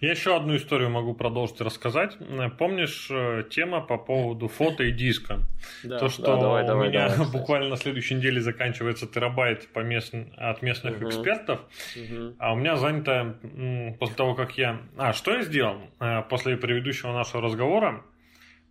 Я 0.00 0.10
еще 0.10 0.36
одну 0.36 0.56
историю 0.56 0.90
могу 0.90 1.14
продолжить 1.14 1.60
рассказать. 1.60 2.16
Помнишь 2.58 3.08
э, 3.10 3.44
тема 3.48 3.80
по 3.80 3.96
поводу 3.96 4.48
фото 4.48 4.82
и 4.84 4.92
диска? 4.92 5.38
Да, 5.84 5.98
То, 5.98 6.08
что 6.08 6.22
да, 6.22 6.36
давай, 6.36 6.64
у 6.64 6.66
давай, 6.66 6.88
меня 6.88 7.08
давай, 7.08 7.30
буквально 7.30 7.68
на 7.70 7.76
следующей 7.76 8.14
неделе 8.14 8.40
заканчивается 8.40 9.06
терабайт 9.06 9.68
по 9.72 9.80
местн- 9.80 10.34
от 10.36 10.62
местных 10.62 10.96
Мгм. 10.98 11.08
экспертов, 11.08 11.60
Мгм. 11.96 12.34
а 12.38 12.52
у 12.52 12.56
меня 12.56 12.76
занято 12.76 13.36
после 13.98 14.14
того, 14.16 14.34
как 14.34 14.58
я... 14.58 14.80
А, 14.96 15.12
что 15.12 15.32
я 15.34 15.42
сделал? 15.42 15.78
Э, 16.00 16.22
После 16.28 16.56
предыдущего 16.56 17.12
нашего 17.12 17.42
разговора 17.42 18.04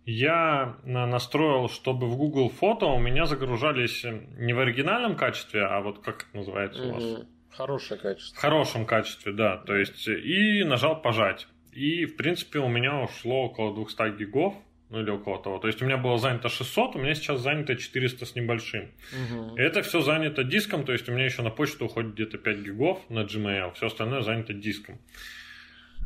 я 0.06 0.76
на- 0.84 1.06
настроил, 1.06 1.68
чтобы 1.68 2.08
в 2.08 2.16
Google 2.16 2.50
фото 2.50 2.86
у 2.86 2.98
меня 2.98 3.26
загружались 3.26 4.04
э, 4.04 4.20
не 4.38 4.52
в 4.52 4.60
оригинальном 4.60 5.16
качестве, 5.16 5.64
а 5.64 5.80
вот 5.80 6.00
как 6.00 6.26
это 6.28 6.36
называется 6.36 6.82
у 6.82 6.92
вас? 6.92 7.26
Хорошее 7.50 8.00
качество. 8.00 8.36
В 8.36 8.40
хорошем 8.40 8.86
качестве, 8.86 9.32
да. 9.32 9.56
То 9.58 9.76
есть, 9.76 10.08
и 10.08 10.64
нажал 10.64 11.00
пожать. 11.00 11.46
И, 11.72 12.04
в 12.04 12.16
принципе, 12.16 12.58
у 12.58 12.68
меня 12.68 13.00
ушло 13.00 13.44
около 13.44 13.74
200 13.74 14.18
гигов, 14.18 14.54
ну 14.90 15.00
или 15.00 15.10
около 15.10 15.40
того. 15.42 15.58
То 15.58 15.68
есть, 15.68 15.80
у 15.80 15.84
меня 15.86 15.96
было 15.96 16.18
занято 16.18 16.48
600, 16.48 16.96
у 16.96 16.98
меня 16.98 17.14
сейчас 17.14 17.40
занято 17.40 17.76
400 17.76 18.26
с 18.26 18.34
небольшим. 18.34 18.90
Мгм. 19.12 19.54
Это 19.56 19.82
все 19.82 20.00
занято 20.00 20.44
диском, 20.44 20.84
то 20.84 20.92
есть, 20.92 21.08
у 21.08 21.12
меня 21.12 21.24
еще 21.24 21.42
на 21.42 21.50
почту 21.50 21.86
уходит 21.86 22.14
где-то 22.14 22.38
5 22.38 22.58
гигов 22.58 22.98
на 23.08 23.20
Gmail, 23.20 23.72
все 23.74 23.86
остальное 23.86 24.22
занято 24.22 24.52
диском. 24.52 24.98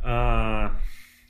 А, 0.04 0.76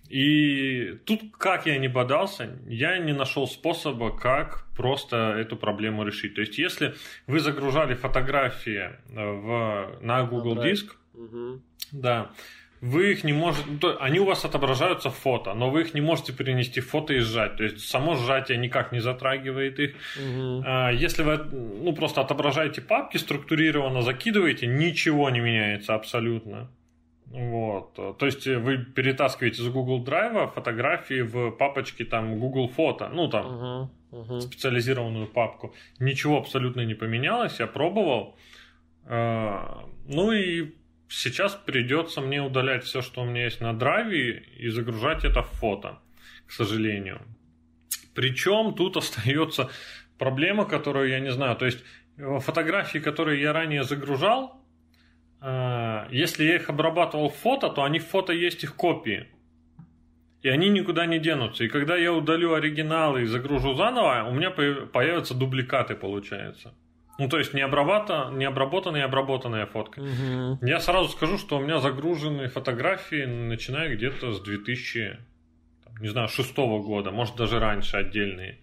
и 0.08 0.98
тут, 1.04 1.20
как 1.36 1.66
я 1.66 1.78
не 1.78 1.88
бодался, 1.88 2.58
я 2.66 2.98
не 2.98 3.12
нашел 3.12 3.46
способа, 3.46 4.10
как 4.16 4.66
просто 4.76 5.16
эту 5.16 5.56
проблему 5.56 6.04
решить. 6.04 6.34
То 6.34 6.40
есть, 6.40 6.58
если 6.58 6.94
вы 7.26 7.40
загружали 7.40 7.94
фотографии 7.94 8.90
э, 8.90 8.92
в, 9.14 9.98
на 10.00 10.24
Google 10.24 10.56
Drive. 10.56 10.70
диск, 10.70 10.96
Мгм. 11.14 11.62
да, 11.92 12.30
вы 12.80 13.12
их 13.12 13.24
не 13.24 13.32
можете, 13.32 13.68
ну, 13.82 13.96
они 13.98 14.20
у 14.20 14.24
вас 14.24 14.44
отображаются 14.44 15.10
в 15.10 15.14
фото, 15.14 15.52
но 15.54 15.68
вы 15.70 15.82
их 15.82 15.94
не 15.94 16.00
можете 16.00 16.32
перенести 16.32 16.80
в 16.80 16.88
фото 16.88 17.12
и 17.12 17.18
сжать. 17.18 17.56
То 17.56 17.64
есть 17.64 17.80
само 17.88 18.14
сжатие 18.14 18.56
никак 18.58 18.92
не 18.92 19.00
затрагивает 19.00 19.78
их. 19.80 19.96
А, 20.64 20.90
Если 20.90 21.22
вы 21.24 21.38
ну, 21.38 21.92
просто 21.92 22.20
отображаете 22.20 22.80
папки, 22.80 23.16
структурированно 23.16 24.02
закидываете, 24.02 24.66
ничего 24.66 25.28
не 25.30 25.40
меняется 25.40 25.94
абсолютно. 25.94 26.70
Вот. 27.30 27.94
То 28.18 28.26
есть 28.26 28.46
вы 28.46 28.78
перетаскиваете 28.78 29.62
из 29.62 29.68
Google 29.68 30.02
Drive 30.04 30.52
фотографии 30.54 31.20
в 31.22 31.50
папочке 31.50 32.04
там 32.04 32.38
Google 32.38 32.68
Фото, 32.68 33.08
ну 33.12 33.28
там 33.28 33.46
Мгм. 33.46 33.90
Мгм. 34.22 34.40
специализированную 34.40 35.26
папку. 35.26 35.74
Ничего 36.00 36.38
абсолютно 36.38 36.84
не 36.86 36.94
поменялось, 36.94 37.60
я 37.60 37.66
пробовал. 37.66 38.36
Э, 39.04 39.58
Ну 40.06 40.32
и 40.32 40.74
сейчас 41.08 41.54
придется 41.54 42.20
мне 42.22 42.40
удалять 42.42 42.84
все, 42.84 43.02
что 43.02 43.20
у 43.22 43.24
меня 43.26 43.44
есть 43.44 43.60
на 43.60 43.72
драйве, 43.78 44.42
и 44.60 44.68
загружать 44.70 45.24
это 45.24 45.42
в 45.42 45.48
фото, 45.50 45.98
к 46.46 46.52
сожалению. 46.52 47.20
Причем 48.14 48.72
тут 48.74 48.96
остается 49.02 49.68
проблема, 50.18 50.64
которую 50.64 51.08
я 51.10 51.20
не 51.20 51.30
знаю. 51.32 51.56
То 51.56 51.66
есть 51.66 51.84
э, 52.16 52.38
фотографии, 52.40 52.98
которые 53.00 53.40
я 53.42 53.52
ранее 53.52 53.82
загружал, 53.84 54.50
э, 54.50 54.57
если 56.10 56.44
я 56.44 56.56
их 56.56 56.68
обрабатывал 56.68 57.28
в 57.28 57.36
фото, 57.36 57.68
то 57.68 57.84
они 57.84 57.98
в 57.98 58.06
фото 58.06 58.32
есть 58.32 58.64
их 58.64 58.74
копии. 58.74 59.26
и 60.42 60.48
они 60.48 60.68
никуда 60.68 61.06
не 61.06 61.18
денутся. 61.18 61.64
И 61.64 61.68
когда 61.68 61.96
я 61.96 62.12
удалю 62.12 62.54
оригиналы 62.54 63.22
и 63.22 63.26
загружу 63.26 63.74
заново, 63.74 64.24
у 64.28 64.32
меня 64.32 64.50
появятся 64.50 65.34
дубликаты, 65.34 65.96
получается. 65.96 66.74
Ну, 67.18 67.28
то 67.28 67.38
есть 67.38 67.52
не, 67.54 67.62
обрабата, 67.62 68.30
не 68.32 68.44
обработанная 68.44 69.00
и 69.00 69.04
обработанная 69.04 69.66
фотка. 69.66 70.00
Угу. 70.00 70.58
Я 70.62 70.78
сразу 70.78 71.08
скажу, 71.08 71.36
что 71.36 71.58
у 71.58 71.60
меня 71.60 71.80
загружены 71.80 72.48
фотографии, 72.48 73.24
начиная 73.24 73.92
где-то 73.94 74.32
с 74.32 74.40
2000, 74.40 75.18
не 76.00 76.08
знаю, 76.08 76.28
шестого 76.28 76.80
года, 76.80 77.10
может 77.10 77.34
даже 77.34 77.58
раньше 77.58 77.96
отдельные. 77.96 78.60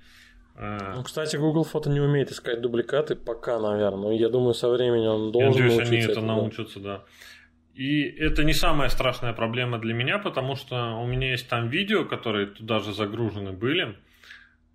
Э, 0.57 0.93
ну, 0.95 1.03
кстати, 1.03 1.35
Google 1.37 1.63
Фото 1.63 1.89
не 1.89 1.99
умеет 1.99 2.31
искать 2.31 2.61
дубликаты 2.61 3.15
пока, 3.15 3.59
наверное. 3.59 4.03
Но 4.03 4.11
я 4.11 4.29
думаю, 4.29 4.53
со 4.53 4.69
временем 4.69 5.09
он 5.09 5.31
должен 5.31 5.51
Я 5.51 5.69
надеюсь, 5.69 5.87
они 5.87 5.97
это 5.97 6.21
научатся, 6.21 6.79
да. 6.79 7.03
И 7.73 8.03
это 8.03 8.43
не 8.45 8.53
самая 8.53 8.89
страшная 8.89 9.33
проблема 9.33 9.79
для 9.79 9.93
меня, 9.93 10.17
потому 10.17 10.55
что 10.55 10.95
у 10.95 11.05
меня 11.05 11.31
есть 11.31 11.49
там 11.49 11.67
видео, 11.67 12.05
которые 12.05 12.47
туда 12.47 12.79
же 12.79 12.93
загружены 12.93 13.51
были. 13.51 13.95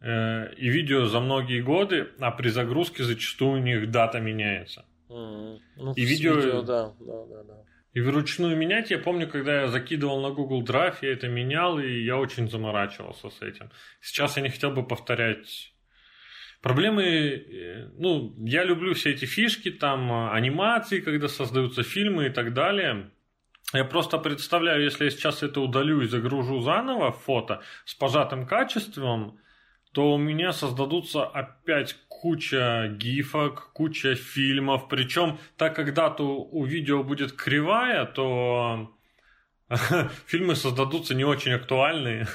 Э, 0.03 0.53
и 0.55 0.69
видео 0.69 1.07
за 1.07 1.21
многие 1.21 1.63
годы, 1.63 2.09
а 2.21 2.31
при 2.31 2.49
загрузке 2.49 3.05
зачастую 3.05 3.61
у 3.61 3.65
них 3.65 3.91
дата 3.91 4.21
меняется. 4.21 4.85
Mm. 5.09 5.59
Ну, 5.77 5.93
и 5.95 6.05
видео, 6.05 6.35
видео 6.35 6.63
да, 6.63 6.93
да, 7.01 7.27
да, 7.27 7.43
да. 7.43 7.55
И 7.93 8.01
вручную 8.01 8.57
менять, 8.57 8.91
я 8.91 8.99
помню, 8.99 9.29
когда 9.29 9.63
я 9.63 9.67
закидывал 9.67 10.23
на 10.23 10.31
Google 10.31 10.63
Drive, 10.63 10.99
я 11.03 11.13
это 11.13 11.29
менял, 11.29 11.79
и 11.81 12.05
я 12.05 12.19
очень 12.19 12.49
заморачивался 12.49 13.31
с 13.31 13.43
этим. 13.43 13.71
Сейчас 14.01 14.37
я 14.37 14.43
не 14.43 14.49
хотел 14.49 14.71
бы 14.71 14.87
повторять 14.87 15.73
Проблемы, 16.63 17.05
э, 17.05 17.89
ну, 17.97 18.35
я 18.45 18.65
люблю 18.65 18.93
все 18.93 19.13
эти 19.13 19.25
фишки, 19.25 19.71
там, 19.71 20.13
а, 20.13 20.35
анимации, 20.35 21.01
когда 21.01 21.27
создаются 21.27 21.83
фильмы 21.83 22.27
и 22.27 22.31
так 22.31 22.53
далее. 22.53 23.11
Я 23.73 23.85
просто 23.85 24.19
представляю, 24.19 24.83
если 24.83 25.05
я 25.05 25.11
сейчас 25.11 25.43
это 25.43 25.61
удалю 25.61 26.03
и 26.03 26.07
загружу 26.07 26.61
заново 26.61 27.13
фото 27.13 27.63
с 27.87 27.95
пожатым 27.95 28.47
качеством, 28.47 29.39
то 29.93 30.13
у 30.15 30.19
меня 30.19 30.53
создадутся 30.53 31.25
опять 31.25 31.97
куча 32.09 32.95
гифок, 32.97 33.71
куча 33.73 34.15
фильмов. 34.15 34.89
Причем, 34.89 35.39
так 35.57 35.75
как 35.75 35.95
дата 35.95 36.23
у 36.23 36.65
видео 36.65 37.03
будет 37.03 37.33
кривая, 37.33 38.05
то 38.07 38.93
фильмы 40.27 40.55
создадутся 40.55 41.15
не 41.15 41.25
очень 41.25 41.53
актуальные 41.53 42.27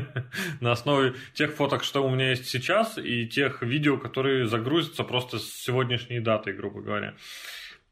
на 0.60 0.72
основе 0.72 1.14
тех 1.34 1.54
фоток, 1.54 1.84
что 1.84 2.04
у 2.04 2.10
меня 2.10 2.30
есть 2.30 2.46
сейчас, 2.46 2.98
и 2.98 3.26
тех 3.26 3.62
видео, 3.62 3.96
которые 3.96 4.46
загрузятся 4.46 5.04
просто 5.04 5.38
с 5.38 5.50
сегодняшней 5.50 6.20
датой, 6.20 6.52
грубо 6.54 6.80
говоря. 6.80 7.14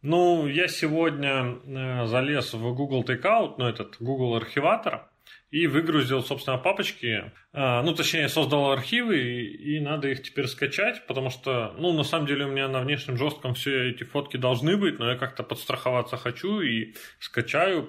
Ну, 0.02 0.46
я 0.46 0.68
сегодня 0.68 1.58
э, 1.64 2.06
залез 2.06 2.52
в 2.52 2.74
Google 2.74 3.02
Takeout, 3.02 3.54
ну, 3.58 3.66
этот 3.66 3.96
Google 3.98 4.36
архиватор, 4.36 5.08
и 5.56 5.66
выгрузил, 5.66 6.22
собственно, 6.22 6.58
папочки. 6.58 7.32
А, 7.54 7.82
ну, 7.82 7.94
точнее, 7.94 8.28
создал 8.28 8.72
архивы, 8.72 9.18
и, 9.18 9.76
и 9.76 9.80
надо 9.80 10.08
их 10.08 10.22
теперь 10.22 10.48
скачать, 10.48 11.06
потому 11.06 11.30
что, 11.30 11.74
ну, 11.78 11.94
на 11.94 12.02
самом 12.02 12.26
деле 12.26 12.44
у 12.44 12.50
меня 12.50 12.68
на 12.68 12.80
внешнем 12.80 13.16
жестком 13.16 13.54
все 13.54 13.88
эти 13.90 14.04
фотки 14.04 14.36
должны 14.36 14.76
быть, 14.76 14.98
но 14.98 15.10
я 15.10 15.16
как-то 15.16 15.42
подстраховаться 15.42 16.18
хочу 16.18 16.60
и 16.60 16.94
скачаю, 17.20 17.88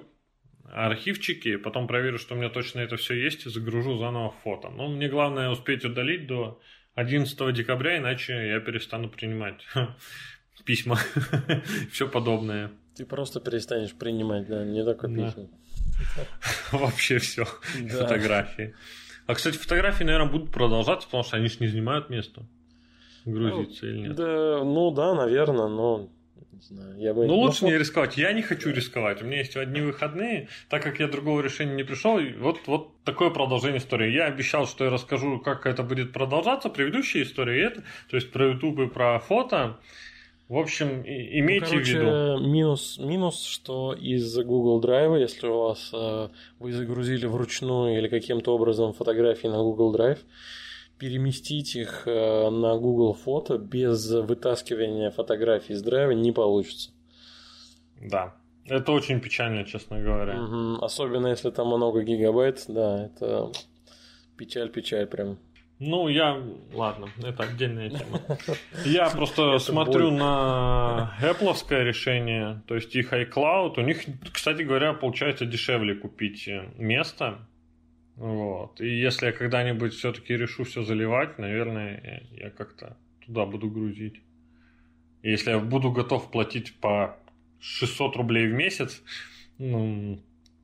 архивчики, 0.72 1.57
потом 1.57 1.88
проверю, 1.88 2.20
что 2.20 2.36
у 2.36 2.38
меня 2.38 2.49
точно 2.49 2.80
это 2.80 2.95
все 2.95 3.15
есть, 3.15 3.45
и 3.45 3.49
загружу 3.49 3.97
заново 3.97 4.34
фото. 4.43 4.70
Но 4.70 4.88
мне 4.88 5.09
главное 5.09 5.49
успеть 5.49 5.84
удалить 5.84 6.26
до 6.26 6.61
11 6.95 7.53
декабря, 7.53 7.97
иначе 7.97 8.47
я 8.47 8.59
перестану 8.61 9.09
принимать 9.09 9.65
письма, 10.65 10.97
все 11.91 12.07
подобное. 12.07 12.72
Ты 12.95 13.05
просто 13.05 13.41
перестанешь 13.41 13.93
принимать, 13.93 14.47
да, 14.47 14.63
не 14.63 14.86
только 14.86 15.07
письма. 15.07 15.49
Вообще 16.72 17.20
все, 17.20 17.45
фотографии. 17.45 18.76
А, 19.26 19.36
кстати, 19.36 19.58
фотографии, 19.58 20.04
наверное, 20.04 20.30
будут 20.30 20.52
продолжаться, 20.52 21.08
потому 21.08 21.24
что 21.24 21.38
они 21.38 21.48
же 21.48 21.58
не 21.60 21.68
занимают 21.68 22.10
место. 22.10 22.43
Грузиться 23.26 23.86
ну, 23.86 23.91
или 23.91 23.98
нет? 24.00 24.16
Да, 24.16 24.64
ну 24.64 24.91
да, 24.91 25.14
наверное, 25.16 25.68
но 25.68 26.10
не 26.58 26.62
знаю, 26.62 26.98
я 26.98 27.14
бы... 27.14 27.28
Ну, 27.28 27.36
лучше 27.36 27.66
не 27.66 27.78
рисковать. 27.78 28.18
Я 28.18 28.32
не 28.32 28.41
хочу 28.41 28.72
рисковать. 28.72 29.22
У 29.22 29.26
меня 29.26 29.39
есть 29.39 29.56
одни 29.56 29.82
выходные, 29.82 30.48
так 30.70 30.82
как 30.82 31.00
я 31.00 31.08
другого 31.08 31.41
решения 31.41 31.76
не 31.76 31.84
пришел. 31.84 32.20
Вот, 32.39 32.62
вот 32.68 33.04
такое 33.04 33.30
продолжение 33.30 33.80
истории. 33.80 34.12
Я 34.12 34.26
обещал, 34.26 34.66
что 34.66 34.86
я 34.86 34.89
расскажу, 34.89 35.39
как 35.39 35.66
это 35.66 35.84
будет 35.84 36.14
продолжаться. 36.14 36.70
Предыдущая 36.70 37.24
история 37.24 37.66
это, 37.66 37.84
то 38.10 38.16
есть 38.16 38.32
про 38.32 38.48
YouTube 38.48 38.80
и 38.80 38.88
про 38.88 39.20
фото. 39.20 39.80
В 40.50 40.58
общем, 40.58 41.04
имейте 41.06 41.66
ну, 41.66 41.72
короче, 41.72 42.00
в 42.00 42.38
виду. 42.38 42.48
Минус, 42.48 42.98
минус, 43.00 43.43
что 43.43 43.93
из 43.93 44.34
Google 44.38 44.82
Drive, 44.82 45.20
если 45.20 45.48
у 45.48 45.58
вас 45.58 45.89
э, 45.93 46.30
вы 46.60 46.72
загрузили 46.72 47.26
вручную 47.26 47.98
или 47.98 48.08
каким-то 48.08 48.56
образом 48.56 48.93
фотографии 48.93 49.48
на 49.48 49.58
Google 49.58 49.93
Drive, 49.93 50.20
переместить 50.98 51.76
их 51.76 52.04
э, 52.08 52.50
на 52.50 52.78
Google 52.78 53.14
Фото 53.14 53.58
без 53.58 54.10
вытаскивания 54.10 55.12
фотографий 55.12 55.74
из 55.74 55.82
драйва 55.82 56.12
не 56.12 56.32
получится. 56.32 56.91
Да. 58.02 58.34
Это 58.66 58.93
очень 58.93 59.20
печально, 59.20 59.66
честно 59.66 60.00
говоря. 60.00 60.41
Угу. 60.41 60.84
Особенно 60.84 61.28
если 61.28 61.52
там 61.52 61.68
много 61.68 62.04
гигабайт, 62.04 62.64
да, 62.70 63.06
это 63.06 63.52
печаль-печаль 64.38 65.08
прям. 65.08 65.39
Ну, 65.80 66.08
я... 66.08 66.42
Ладно, 66.74 67.08
это 67.24 67.44
отдельная 67.44 67.90
тема. 67.92 68.22
Я 68.86 69.10
просто 69.10 69.60
смотрю 69.60 70.10
на 70.10 71.16
Apple 71.22 71.84
решение, 71.84 72.64
то 72.66 72.74
есть 72.74 72.96
их 72.96 73.14
iCloud. 73.14 73.74
У 73.78 73.82
них, 73.82 74.04
кстати 74.34 74.64
говоря, 74.64 74.94
получается 74.94 75.46
дешевле 75.46 75.94
купить 75.94 76.50
место 76.78 77.38
вот. 78.18 78.82
И 78.82 78.88
если 78.88 79.28
я 79.28 79.32
когда-нибудь 79.32 79.94
все-таки 79.94 80.36
решу 80.36 80.64
все 80.64 80.82
заливать, 80.82 81.38
наверное, 81.38 82.28
я 82.32 82.50
как-то 82.50 82.98
туда 83.24 83.46
буду 83.46 83.70
грузить. 83.70 84.22
И 85.22 85.30
если 85.30 85.52
я 85.52 85.60
буду 85.60 85.92
готов 85.92 86.32
платить 86.32 86.76
по 86.80 87.16
600 87.60 88.16
рублей 88.16 88.48
в 88.48 88.54
месяц, 88.54 89.04
ну... 89.60 90.20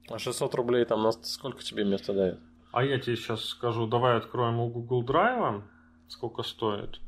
А 0.09 0.17
600 0.17 0.55
рублей 0.55 0.83
там 0.85 1.03
на 1.03 1.11
сколько 1.11 1.63
тебе 1.63 1.85
места 1.85 2.13
дает? 2.13 2.39
А 2.73 2.83
я 2.83 2.97
тебе 2.97 3.15
сейчас 3.15 3.45
скажу, 3.45 3.85
давай 3.85 4.17
откроем 4.17 4.59
у 4.59 4.67
Google 4.67 5.03
Drive, 5.03 5.61
сколько 6.07 6.41
стоит, 6.41 6.99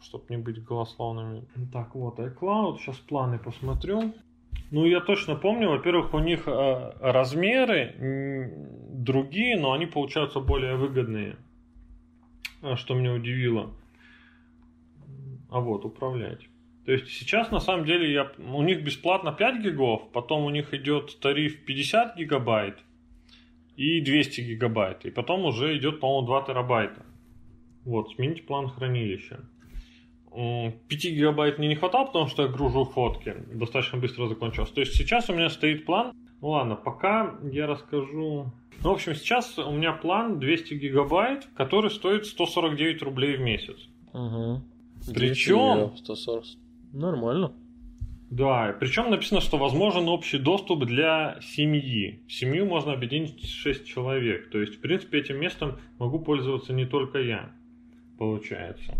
чтобы 0.00 0.24
не 0.30 0.36
быть 0.36 0.64
голословными. 0.64 1.46
Так, 1.72 1.94
вот 1.94 2.18
iCloud, 2.18 2.78
сейчас 2.78 2.96
планы 2.96 3.38
посмотрю. 3.38 4.12
Ну, 4.72 4.84
я 4.84 4.98
точно 5.00 5.36
помню, 5.36 5.70
во-первых, 5.70 6.12
у 6.12 6.18
них 6.18 6.48
э, 6.48 6.92
размеры 7.00 8.50
другие, 8.90 9.56
но 9.56 9.74
они 9.74 9.86
получаются 9.86 10.40
более 10.40 10.74
выгодные, 10.74 11.36
э, 12.62 12.74
что 12.74 12.94
меня 12.94 13.12
удивило. 13.12 13.70
А 15.50 15.60
вот, 15.60 15.84
управлять. 15.84 16.48
То 16.84 16.90
есть 16.90 17.06
сейчас 17.10 17.52
на 17.52 17.60
самом 17.60 17.86
деле 17.86 18.12
я, 18.12 18.32
у 18.38 18.62
них 18.64 18.82
бесплатно 18.82 19.30
5 19.30 19.62
гигов, 19.62 20.10
потом 20.12 20.42
у 20.42 20.50
них 20.50 20.74
идет 20.74 21.16
тариф 21.20 21.64
50 21.64 22.16
гигабайт 22.16 22.76
и 23.76 24.00
200 24.00 24.40
гигабайт, 24.40 25.04
и 25.04 25.10
потом 25.10 25.44
уже 25.44 25.76
идет, 25.76 26.00
по-моему, 26.00 26.26
2 26.26 26.42
терабайта. 26.42 27.04
Вот, 27.84 28.10
смените 28.10 28.42
план 28.42 28.68
хранилища. 28.68 29.40
5 30.32 30.80
гигабайт 30.88 31.58
мне 31.58 31.68
не 31.68 31.76
хватало, 31.76 32.06
потому 32.06 32.26
что 32.26 32.42
я 32.42 32.48
гружу 32.48 32.84
фотки. 32.84 33.34
Достаточно 33.54 33.98
быстро 33.98 34.26
закончилось. 34.28 34.70
То 34.70 34.80
есть 34.80 34.94
сейчас 34.94 35.30
у 35.30 35.34
меня 35.34 35.48
стоит 35.48 35.86
план. 35.86 36.12
Ну 36.42 36.48
ладно, 36.48 36.76
пока 36.76 37.38
я 37.50 37.66
расскажу. 37.66 38.52
Ну, 38.82 38.90
в 38.90 38.92
общем, 38.92 39.14
сейчас 39.14 39.58
у 39.58 39.72
меня 39.72 39.92
план 39.92 40.38
200 40.38 40.74
гигабайт, 40.74 41.48
который 41.56 41.90
стоит 41.90 42.26
149 42.26 43.02
рублей 43.02 43.36
в 43.36 43.40
месяц. 43.40 43.76
Угу. 44.12 44.62
Причем... 45.14 45.96
140. 45.96 46.44
Нормально. 46.92 47.52
Да, 48.30 48.74
причем 48.80 49.10
написано, 49.10 49.40
что 49.40 49.56
возможен 49.56 50.08
общий 50.08 50.38
доступ 50.38 50.84
для 50.84 51.38
семьи. 51.40 52.20
Семью 52.28 52.66
можно 52.66 52.92
объединить 52.92 53.48
6 53.48 53.86
человек. 53.86 54.50
То 54.50 54.58
есть, 54.58 54.76
в 54.76 54.80
принципе, 54.80 55.18
этим 55.18 55.38
местом 55.38 55.78
могу 55.98 56.18
пользоваться 56.18 56.72
не 56.72 56.86
только 56.86 57.20
я, 57.20 57.52
получается. 58.18 58.94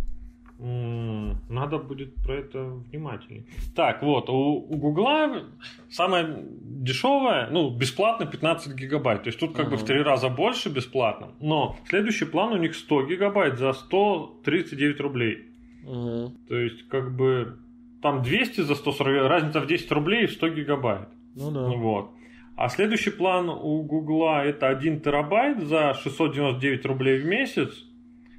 Надо 0.58 1.78
будет 1.78 2.14
про 2.14 2.36
это 2.36 2.64
внимательнее. 2.64 3.44
Так, 3.74 4.02
вот, 4.02 4.30
у, 4.30 4.34
у 4.34 4.76
Гугла 4.78 5.44
самое 5.90 6.44
дешевое, 6.62 7.48
ну, 7.50 7.68
бесплатно 7.70 8.26
15 8.26 8.74
гигабайт. 8.74 9.24
То 9.24 9.28
есть 9.28 9.38
тут 9.38 9.54
как 9.54 9.66
uh-huh. 9.66 9.70
бы 9.72 9.76
в 9.76 9.84
три 9.84 10.00
раза 10.00 10.30
больше 10.30 10.70
бесплатно. 10.70 11.32
Но 11.40 11.76
следующий 11.88 12.24
план 12.24 12.54
у 12.54 12.56
них 12.56 12.74
100 12.74 13.06
гигабайт 13.06 13.58
за 13.58 13.74
139 13.74 15.00
рублей. 15.00 15.44
Uh-huh. 15.84 16.30
То 16.48 16.56
есть 16.56 16.88
как 16.88 17.14
бы 17.14 17.58
там 18.06 18.22
200 18.22 18.60
за 18.60 18.74
140, 18.74 19.28
разница 19.28 19.60
в 19.60 19.66
10 19.66 19.92
рублей 19.92 20.24
и 20.24 20.28
100 20.28 20.48
гигабайт. 20.48 21.08
Ну 21.34 21.50
да. 21.50 21.60
Вот. 21.76 22.10
А 22.56 22.68
следующий 22.68 23.10
план 23.10 23.48
у 23.48 23.82
Гугла 23.82 24.44
это 24.44 24.68
1 24.68 25.00
терабайт 25.00 25.60
за 25.66 25.94
699 25.94 26.86
рублей 26.86 27.18
в 27.18 27.26
месяц. 27.26 27.70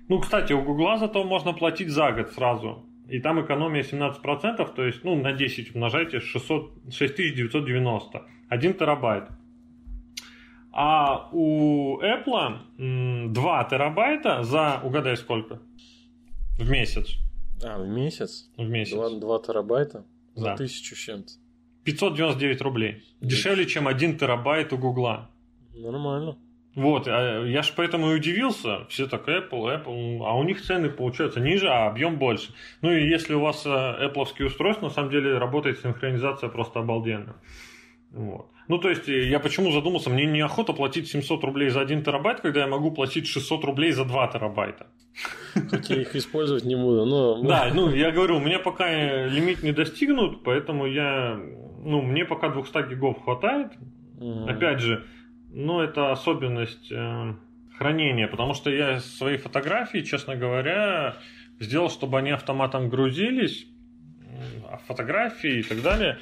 Ну, 0.07 0.19
кстати, 0.19 0.53
у 0.53 0.61
Гугла 0.61 0.97
зато 0.97 1.23
можно 1.23 1.53
платить 1.53 1.89
за 1.89 2.11
год 2.11 2.31
сразу. 2.31 2.85
И 3.09 3.19
там 3.19 3.41
экономия 3.41 3.83
17%, 3.83 4.73
то 4.75 4.85
есть, 4.85 5.03
ну, 5.03 5.15
на 5.15 5.33
10 5.33 5.75
умножайте 5.75 6.19
600, 6.19 6.71
6990. 6.89 8.21
1 8.49 8.73
терабайт. 8.73 9.23
А 10.71 11.29
у 11.33 11.99
Apple 12.01 13.33
2 13.33 13.63
терабайта 13.65 14.43
за, 14.43 14.79
угадай, 14.83 15.17
сколько? 15.17 15.59
В 16.57 16.69
месяц. 16.69 17.26
А, 17.63 17.79
в 17.81 17.87
месяц? 17.87 18.49
В 18.57 18.67
месяц. 18.67 18.93
2, 18.93 19.19
2 19.19 19.39
терабайта? 19.39 20.05
За 20.35 20.45
Да. 20.45 20.55
тысячу 20.57 20.95
с 20.95 20.99
чем-то. 20.99 21.33
599 21.83 22.61
рублей. 22.61 23.03
Дешевле, 23.21 23.65
чем 23.65 23.87
1 23.87 24.17
терабайт 24.17 24.73
у 24.73 24.77
Гугла. 24.77 25.29
Нормально. 25.73 26.37
Вот, 26.75 27.07
а 27.07 27.43
я 27.45 27.63
же 27.63 27.73
поэтому 27.75 28.11
и 28.11 28.15
удивился. 28.15 28.85
Все 28.89 29.07
так 29.07 29.27
Apple, 29.27 29.83
Apple, 29.83 30.19
а 30.23 30.37
у 30.37 30.43
них 30.43 30.61
цены 30.61 30.89
получаются 30.89 31.39
ниже, 31.39 31.67
а 31.69 31.87
объем 31.87 32.19
больше. 32.19 32.53
Ну 32.83 32.91
и 32.91 33.07
если 33.09 33.33
у 33.33 33.39
вас 33.39 33.65
Apple 33.65 34.45
устройство, 34.45 34.85
на 34.85 34.91
самом 34.91 35.09
деле 35.09 35.39
работает 35.39 35.79
синхронизация 35.79 36.49
просто 36.49 36.79
обалденно. 36.79 37.35
Вот. 38.11 38.51
Ну, 38.67 38.79
то 38.79 38.89
есть, 38.89 39.07
я 39.07 39.39
почему 39.39 39.71
задумался, 39.71 40.09
мне 40.09 40.25
неохота 40.25 40.73
платить 40.73 41.07
700 41.07 41.43
рублей 41.43 41.69
за 41.69 41.81
1 41.81 42.03
терабайт, 42.03 42.41
когда 42.41 42.61
я 42.61 42.67
могу 42.67 42.91
платить 42.91 43.27
600 43.27 43.63
рублей 43.63 43.91
за 43.91 44.03
2 44.03 44.27
терабайта. 44.27 44.87
Тут 45.53 45.85
я 45.89 46.01
их 46.01 46.15
использовать 46.15 46.65
не 46.65 46.75
буду. 46.75 47.05
Но... 47.05 47.41
Да, 47.43 47.71
ну, 47.73 47.89
я 47.89 48.11
говорю, 48.11 48.37
у 48.37 48.41
меня 48.41 48.59
пока 48.59 49.25
лимит 49.25 49.63
не 49.63 49.71
достигнут, 49.71 50.43
поэтому 50.43 50.85
я, 50.85 51.39
ну, 51.83 52.01
мне 52.01 52.25
пока 52.25 52.49
200 52.49 52.89
гигов 52.89 53.23
хватает. 53.23 53.71
Мгм. 54.19 54.49
Опять 54.49 54.79
же, 54.79 55.05
ну, 55.53 55.79
это 55.79 56.11
особенность 56.11 56.91
э, 56.91 57.33
хранения, 57.77 58.27
потому 58.27 58.53
что 58.53 58.69
я 58.69 58.99
свои 58.99 59.37
фотографии, 59.37 59.99
честно 59.99 60.35
говоря, 60.35 61.15
сделал, 61.59 61.89
чтобы 61.89 62.17
они 62.17 62.31
автоматом 62.31 62.89
грузились, 62.89 63.65
а 64.69 64.77
фотографии 64.77 65.59
и 65.59 65.63
так 65.63 65.81
далее. 65.81 66.19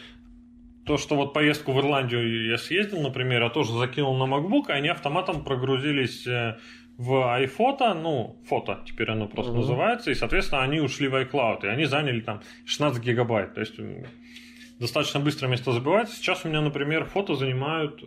То, 0.86 0.98
что 0.98 1.16
вот 1.16 1.34
поездку 1.34 1.72
в 1.74 1.80
Ирландию 1.80 2.46
я 2.48 2.58
съездил, 2.58 3.02
например, 3.02 3.42
я 3.44 3.50
тоже 3.50 3.74
закинул 3.74 4.16
на 4.18 4.32
MacBook, 4.32 4.66
и 4.70 4.72
они 4.72 4.90
автоматом 4.90 5.44
прогрузились 5.44 6.28
э, 6.28 6.58
в 6.98 7.12
iPhoto, 7.42 7.94
ну, 8.00 8.40
фото 8.48 8.84
теперь 8.86 9.10
оно 9.10 9.28
просто 9.28 9.52
Мгм. 9.52 9.62
называется, 9.62 10.12
и, 10.12 10.14
соответственно, 10.16 10.62
они 10.62 10.80
ушли 10.82 11.08
в 11.08 11.16
iCloud, 11.16 11.64
и 11.64 11.68
они 11.68 11.86
заняли 11.86 12.22
там 12.22 12.42
16 12.66 13.04
гигабайт, 13.04 13.56
то 13.56 13.62
есть 13.62 13.80
достаточно 14.80 15.20
быстро 15.20 15.48
место 15.48 15.72
забивается. 15.72 16.16
Сейчас 16.16 16.46
у 16.46 16.50
меня, 16.50 16.62
например, 16.62 17.06
фото 17.06 17.34
занимают 17.36 18.04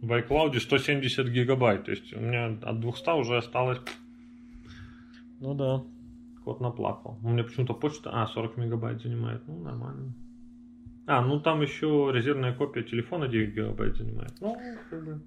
в 0.00 0.10
iCloud 0.10 0.58
170 0.58 1.28
гигабайт, 1.28 1.84
то 1.84 1.90
есть 1.90 2.14
у 2.14 2.20
меня 2.20 2.46
от 2.62 2.80
200 2.80 3.10
уже 3.20 3.36
осталось 3.36 3.78
Ну 5.40 5.54
да. 5.54 5.82
кот 6.44 6.60
наплакал. 6.60 7.18
У 7.22 7.28
меня 7.28 7.44
почему-то 7.44 7.74
почта, 7.74 8.10
а, 8.10 8.26
40 8.26 8.56
мегабайт 8.56 9.02
занимает, 9.02 9.42
ну, 9.46 9.58
нормально. 9.62 10.14
А, 11.06 11.20
ну 11.20 11.40
там 11.40 11.60
еще 11.62 12.10
резервная 12.14 12.54
копия 12.54 12.82
телефона 12.82 13.28
9 13.28 13.54
гигабайт 13.54 13.96
занимает. 13.96 14.32
Ну, 14.40 14.56
как 14.90 15.04
бы... 15.04 15.20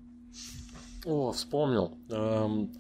О, 1.06 1.32
вспомнил. 1.32 1.98
Эм, 2.10 2.72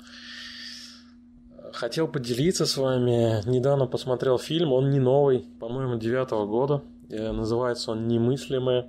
Хотел 1.73 2.07
поделиться 2.07 2.65
с 2.65 2.77
вами. 2.77 3.47
Недавно 3.49 3.85
посмотрел 3.85 4.37
фильм. 4.37 4.71
Он 4.71 4.89
не 4.91 4.99
новый, 4.99 5.45
по-моему, 5.59 5.97
девятого 5.97 6.45
года. 6.45 6.83
Э, 7.09 7.31
Называется 7.31 7.91
он 7.91 8.07
«Немыслимое». 8.07 8.87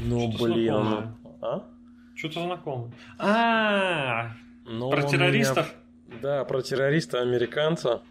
Ну, 0.00 0.30
Что-то 0.32 0.44
блин, 0.44 0.74
знакомое. 0.74 1.14
А? 1.42 1.64
Что-то 2.14 2.42
знакомое. 2.44 2.92
А, 3.18 4.30
Но 4.64 4.90
про 4.90 5.02
он 5.04 5.08
террористов? 5.10 5.74
меня- 6.06 6.18
Да, 6.22 6.44
про 6.44 6.62
террориста-американца. 6.62 8.02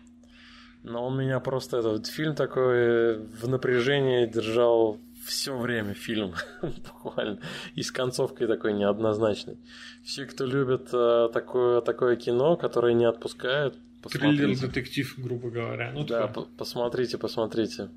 Но 0.89 1.05
он 1.05 1.17
меня 1.17 1.39
просто 1.39 1.77
этот 1.77 2.07
фильм 2.07 2.33
такой 2.35 2.77
э, 2.77 3.19
в 3.41 3.47
напряжении 3.49 4.25
держал 4.25 4.97
все 5.25 5.57
время 5.57 5.93
фильм, 5.93 6.33
буквально. 6.61 7.39
И 7.75 7.81
с 7.83 7.91
концовкой 7.91 8.47
такой 8.47 8.71
неоднозначной. 8.73 9.57
Все, 10.03 10.25
кто 10.25 10.45
любит 10.45 10.87
э, 10.93 11.29
такое, 11.33 11.81
такое 11.81 12.15
кино, 12.15 12.55
которое 12.55 12.93
не 12.93 13.03
отпускает, 13.05 13.75
посмотрите. 14.01 14.43
Триллер-детектив, 14.45 15.13
грубо 15.17 15.49
говоря. 15.49 15.91
Ну, 15.93 16.05
да, 16.05 16.27
по- 16.27 16.43
посмотрите, 16.57 17.17
посмотрите. 17.17 17.89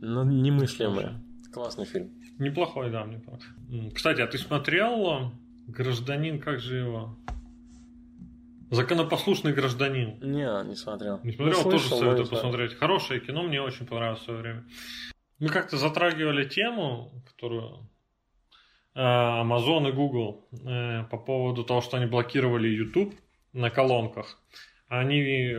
Ну, 0.00 0.24
немыслимое. 0.24 1.14
Классный 1.52 1.86
фильм. 1.86 2.10
Неплохой, 2.38 2.90
да, 2.90 3.04
неплохой. 3.06 3.46
М, 3.70 3.90
Кстати, 3.92 4.20
а 4.20 4.26
ты 4.26 4.36
смотрел 4.36 5.30
«Гражданин», 5.68 6.40
как 6.40 6.60
же 6.60 6.76
его? 6.76 7.16
«Законопослушный 8.74 9.52
гражданин». 9.52 10.18
Не, 10.20 10.68
не 10.68 10.76
смотрел. 10.76 11.20
Не 11.22 11.32
смотрел, 11.32 11.58
Ну, 11.58 11.70
тоже 11.70 11.78
слышал, 11.84 11.98
советую 11.98 12.28
посмотреть. 12.28 12.74
Хорошее 12.74 13.20
кино, 13.20 13.42
мне 13.42 13.60
очень 13.60 13.86
понравилось 13.86 14.20
в 14.20 14.24
свое 14.24 14.40
время. 14.40 14.64
Мы 15.38 15.48
как-то 15.48 15.76
затрагивали 15.76 16.48
тему, 16.48 17.22
которую 17.26 17.88
э, 18.94 19.00
Amazon 19.00 19.88
и 19.88 19.92
Google 19.92 20.48
э, 20.52 21.04
по 21.10 21.18
поводу 21.18 21.64
того, 21.64 21.80
что 21.80 21.96
они 21.96 22.06
блокировали 22.06 22.68
YouTube 22.68 23.14
на 23.52 23.70
колонках. 23.70 24.38
Они 24.88 25.56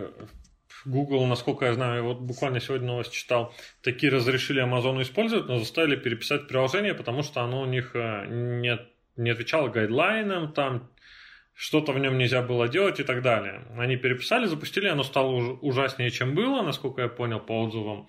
Google, 0.86 1.26
насколько 1.26 1.66
я 1.66 1.74
знаю, 1.74 2.04
вот 2.04 2.20
буквально 2.20 2.60
сегодня 2.60 2.88
новость 2.88 3.12
читал, 3.12 3.54
такие 3.82 4.12
разрешили 4.12 4.64
Amazon 4.64 5.02
использовать, 5.02 5.48
но 5.48 5.58
заставили 5.58 5.96
переписать 5.96 6.48
приложение, 6.48 6.94
потому 6.94 7.24
что 7.24 7.42
оно 7.42 7.62
у 7.62 7.66
них 7.66 7.96
э, 7.96 8.26
не, 8.28 8.80
не 9.18 9.30
отвечало 9.32 9.70
гайдлайнам, 9.70 10.54
там 10.54 10.90
что-то 11.56 11.94
в 11.94 12.00
нем 12.00 12.18
нельзя 12.18 12.42
было 12.42 12.68
делать 12.68 13.00
и 13.00 13.04
так 13.04 13.22
далее. 13.22 13.62
Они 13.78 13.96
переписали, 13.96 14.46
запустили, 14.46 14.88
оно 14.88 15.04
стало 15.04 15.32
уж- 15.32 15.58
ужаснее, 15.62 16.12
чем 16.12 16.36
было, 16.36 16.62
насколько 16.62 17.02
я 17.02 17.08
понял 17.08 17.40
по 17.40 17.64
отзывам. 17.64 18.08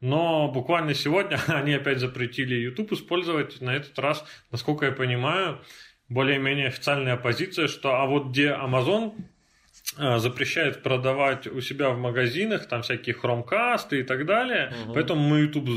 Но 0.00 0.50
буквально 0.50 0.94
сегодня 0.94 1.38
они 1.46 1.72
опять 1.74 1.98
запретили 2.00 2.54
YouTube 2.56 2.92
использовать. 2.92 3.60
На 3.60 3.76
этот 3.76 3.98
раз, 3.98 4.24
насколько 4.50 4.86
я 4.86 4.92
понимаю, 4.92 5.60
более-менее 6.08 6.66
официальная 6.68 7.16
позиция, 7.16 7.68
что 7.68 7.94
а 7.94 8.06
вот 8.06 8.28
где 8.30 8.48
Amazon 8.48 9.12
э, 9.98 10.18
запрещает 10.18 10.82
продавать 10.82 11.46
у 11.46 11.60
себя 11.60 11.90
в 11.90 11.98
магазинах 11.98 12.66
там 12.66 12.82
всякие 12.82 13.14
хромкасты 13.14 14.00
и 14.00 14.02
так 14.02 14.26
далее, 14.26 14.72
Мгм. 14.84 14.94
поэтому 14.94 15.20
мы 15.22 15.40
YouTube 15.42 15.68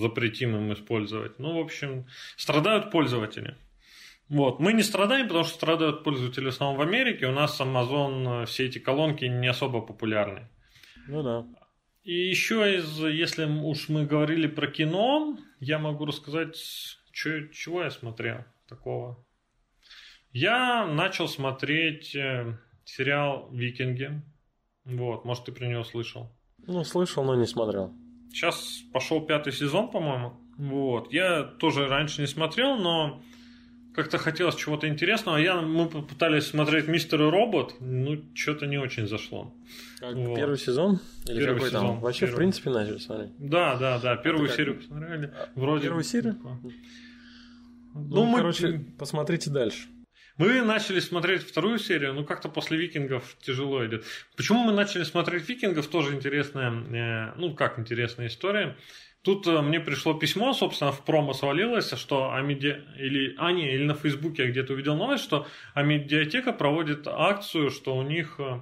запретим 0.00 0.56
им 0.56 0.72
использовать. 0.72 1.38
Ну, 1.38 1.58
в 1.58 1.60
общем, 1.60 2.06
страдают 2.36 2.90
пользователи. 2.90 3.56
Вот. 4.28 4.58
Мы 4.60 4.72
не 4.72 4.82
страдаем, 4.82 5.26
потому 5.28 5.44
что 5.44 5.54
страдают 5.54 6.02
пользователи 6.04 6.46
в 6.46 6.48
основном 6.48 6.78
в 6.78 6.82
Америке. 6.82 7.26
У 7.26 7.32
нас 7.32 7.60
Amazon, 7.60 8.42
э, 8.42 8.46
все 8.46 8.66
эти 8.66 8.78
колонки 8.78 9.24
не 9.24 9.46
особо 9.46 9.80
популярны. 9.80 10.48
Ну 11.08 11.22
да. 11.22 11.46
И 12.02 12.12
еще 12.12 12.76
из, 12.76 12.98
если 13.00 13.44
уж 13.44 13.88
мы 13.88 14.04
говорили 14.04 14.46
про 14.46 14.66
кино, 14.68 15.38
я 15.60 15.78
могу 15.78 16.06
рассказать, 16.06 16.56
чё- 17.12 17.48
чего 17.48 17.82
я 17.82 17.90
смотрел 17.90 18.44
такого. 18.68 19.24
Я 20.32 20.86
начал 20.86 21.28
смотреть 21.28 22.14
э, 22.14 22.58
сериал 22.84 23.48
«Викинги». 23.52 24.22
Вот, 24.84 25.24
может, 25.24 25.44
ты 25.44 25.52
про 25.52 25.66
него 25.66 25.82
слышал. 25.82 26.30
Ну, 26.66 26.84
слышал, 26.84 27.24
но 27.24 27.34
не 27.34 27.46
смотрел. 27.46 27.92
Сейчас 28.32 28.80
пошел 28.92 29.24
пятый 29.24 29.52
сезон, 29.52 29.90
по-моему. 29.90 30.40
Вот. 30.58 31.12
Я 31.12 31.42
тоже 31.42 31.88
раньше 31.88 32.20
не 32.20 32.26
смотрел, 32.26 32.76
но 32.76 33.20
как-то 33.96 34.18
хотелось 34.18 34.54
чего-то 34.54 34.86
интересного. 34.88 35.38
Я, 35.38 35.60
мы 35.62 35.88
попытались 35.88 36.46
смотреть 36.46 36.86
«Мистер 36.86 37.22
и 37.22 37.30
робот», 37.30 37.74
ну, 37.80 38.22
что-то 38.34 38.66
не 38.66 38.78
очень 38.78 39.08
зашло. 39.08 39.52
Как, 39.98 40.14
Вот. 40.14 40.36
Первый 40.36 40.58
сезон? 40.58 41.00
Или 41.26 41.40
Первый 41.40 41.54
какой 41.54 41.68
сезон, 41.70 41.86
там? 41.86 42.00
Вообще, 42.00 42.26
в 42.26 42.28
первый. 42.28 42.36
принципе, 42.38 42.70
начали 42.70 42.98
смотреть. 42.98 43.30
Да, 43.38 43.76
да, 43.76 43.98
да, 43.98 44.16
первую 44.16 44.48
как? 44.48 44.56
серию 44.56 44.76
посмотрели. 44.76 45.26
А, 45.34 45.48
Вроде 45.54 45.82
Первую 45.84 46.04
серию? 46.04 46.36
Ну, 46.42 46.72
Ну, 47.94 48.24
мы, 48.26 48.38
короче, 48.38 48.84
посмотрите 48.98 49.50
дальше. 49.50 49.88
мы 50.36 50.60
начали 50.60 51.00
смотреть 51.00 51.42
вторую 51.42 51.78
серию, 51.78 52.12
ну 52.12 52.24
как-то 52.26 52.50
после 52.50 52.76
викингов 52.76 53.36
тяжело 53.40 53.84
идет. 53.86 54.04
Почему 54.36 54.62
мы 54.64 54.72
начали 54.72 55.04
смотреть 55.04 55.48
викингов, 55.48 55.86
тоже 55.86 56.14
интересная, 56.14 56.70
э, 56.70 57.34
ну 57.38 57.54
как 57.54 57.78
интересная 57.78 58.26
история. 58.26 58.76
Тут 59.26 59.44
э, 59.48 59.60
мне 59.60 59.80
пришло 59.80 60.14
письмо, 60.14 60.52
собственно, 60.52 60.92
в 60.92 61.04
промо 61.04 61.32
свалилось, 61.32 61.92
что 61.98 62.32
Амеди... 62.32 62.84
или 62.96 63.34
а, 63.38 63.50
не, 63.50 63.74
или 63.74 63.82
на 63.82 63.94
Фейсбуке 63.94 64.44
я 64.44 64.50
где-то 64.50 64.74
увидел 64.74 64.94
новость, 64.94 65.24
что 65.24 65.48
Амедиатека 65.74 66.52
проводит 66.52 67.08
акцию, 67.08 67.70
что 67.70 67.96
у 67.96 68.02
них 68.02 68.36
э, 68.38 68.60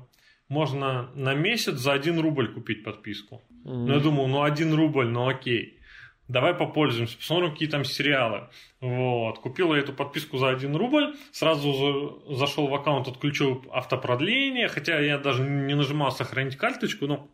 можно 0.48 1.10
на 1.14 1.34
месяц 1.34 1.74
за 1.74 1.92
1 1.92 2.18
рубль 2.18 2.50
купить 2.50 2.82
подписку. 2.82 3.42
Мгм. 3.50 3.84
Ну, 3.84 3.92
я 3.92 4.00
думал, 4.00 4.26
ну, 4.26 4.42
1 4.42 4.72
рубль, 4.72 5.06
ну, 5.06 5.28
окей. 5.28 5.80
Давай 6.28 6.54
попользуемся, 6.54 7.18
посмотрим, 7.18 7.52
какие 7.52 7.68
там 7.68 7.84
сериалы. 7.84 8.48
Вот. 8.80 9.40
Купил 9.40 9.74
я 9.74 9.80
эту 9.80 9.92
подписку 9.92 10.38
за 10.38 10.48
1 10.48 10.74
рубль, 10.76 11.14
сразу 11.30 11.74
за- 11.74 12.36
зашел 12.36 12.68
в 12.68 12.74
аккаунт, 12.74 13.06
отключил 13.06 13.62
автопродление, 13.70 14.68
хотя 14.68 14.98
я 14.98 15.18
даже 15.18 15.42
не 15.42 15.74
нажимал 15.74 16.10
сохранить 16.10 16.56
карточку, 16.56 17.06
но 17.06 17.28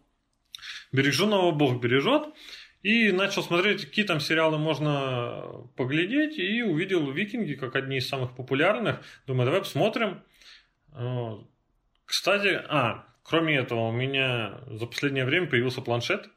береженого 0.90 1.52
Бог 1.52 1.80
бережет. 1.80 2.24
И 2.82 3.12
начал 3.12 3.42
смотреть, 3.42 3.84
какие 3.84 4.06
там 4.06 4.20
сериалы 4.20 4.56
можно 4.56 5.68
поглядеть, 5.76 6.38
и 6.38 6.62
увидел 6.62 7.10
«Викинги» 7.10 7.54
как 7.54 7.76
одни 7.76 7.98
из 7.98 8.08
самых 8.08 8.34
популярных. 8.34 9.00
Думаю, 9.26 9.46
давай 9.46 9.60
посмотрим. 9.60 10.22
Кстати, 12.06 12.60
а, 12.68 13.04
Кроме 13.22 13.56
этого, 13.56 13.88
у 13.88 13.92
меня 13.92 14.60
за 14.66 14.86
последнее 14.86 15.24
время 15.24 15.46
появился 15.46 15.80
планшет. 15.80 16.28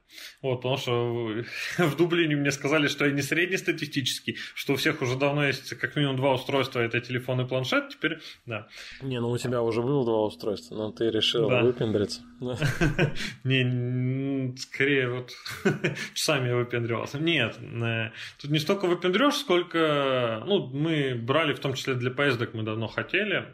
Вот, 0.41 0.57
потому 0.57 0.77
что 0.77 1.43
в 1.77 1.95
Дублине 1.95 2.35
мне 2.35 2.51
сказали, 2.51 2.87
что 2.87 3.05
я 3.05 3.11
не 3.11 3.21
среднестатистический, 3.21 4.37
что 4.53 4.73
у 4.73 4.75
всех 4.75 5.01
уже 5.01 5.17
давно 5.17 5.45
есть 5.45 5.69
как 5.75 5.95
минимум 5.95 6.17
два 6.17 6.33
устройства, 6.33 6.79
это 6.79 6.99
телефон 6.99 7.41
и 7.41 7.47
планшет, 7.47 7.89
теперь, 7.89 8.19
да. 8.45 8.67
Не, 9.01 9.19
ну 9.19 9.29
у 9.29 9.37
тебя 9.37 9.61
уже 9.61 9.81
было 9.81 10.05
два 10.05 10.25
устройства, 10.25 10.75
но 10.75 10.91
ты 10.91 11.09
решил 11.09 11.49
да. 11.49 11.63
выпендриться. 11.63 12.21
Не, 13.43 14.55
скорее 14.57 15.09
вот 15.09 15.31
часами 16.13 16.49
я 16.49 16.55
выпендривался. 16.55 17.19
Нет, 17.19 17.57
э, 17.59 18.11
тут 18.41 18.51
не 18.51 18.59
столько 18.59 18.85
выпендрешь, 18.87 19.35
сколько, 19.35 20.43
ну, 20.45 20.67
мы 20.67 21.15
брали 21.15 21.53
в 21.53 21.59
том 21.59 21.73
числе 21.73 21.95
для 21.95 22.11
поездок, 22.11 22.53
мы 22.53 22.63
давно 22.63 22.87
хотели 22.87 23.45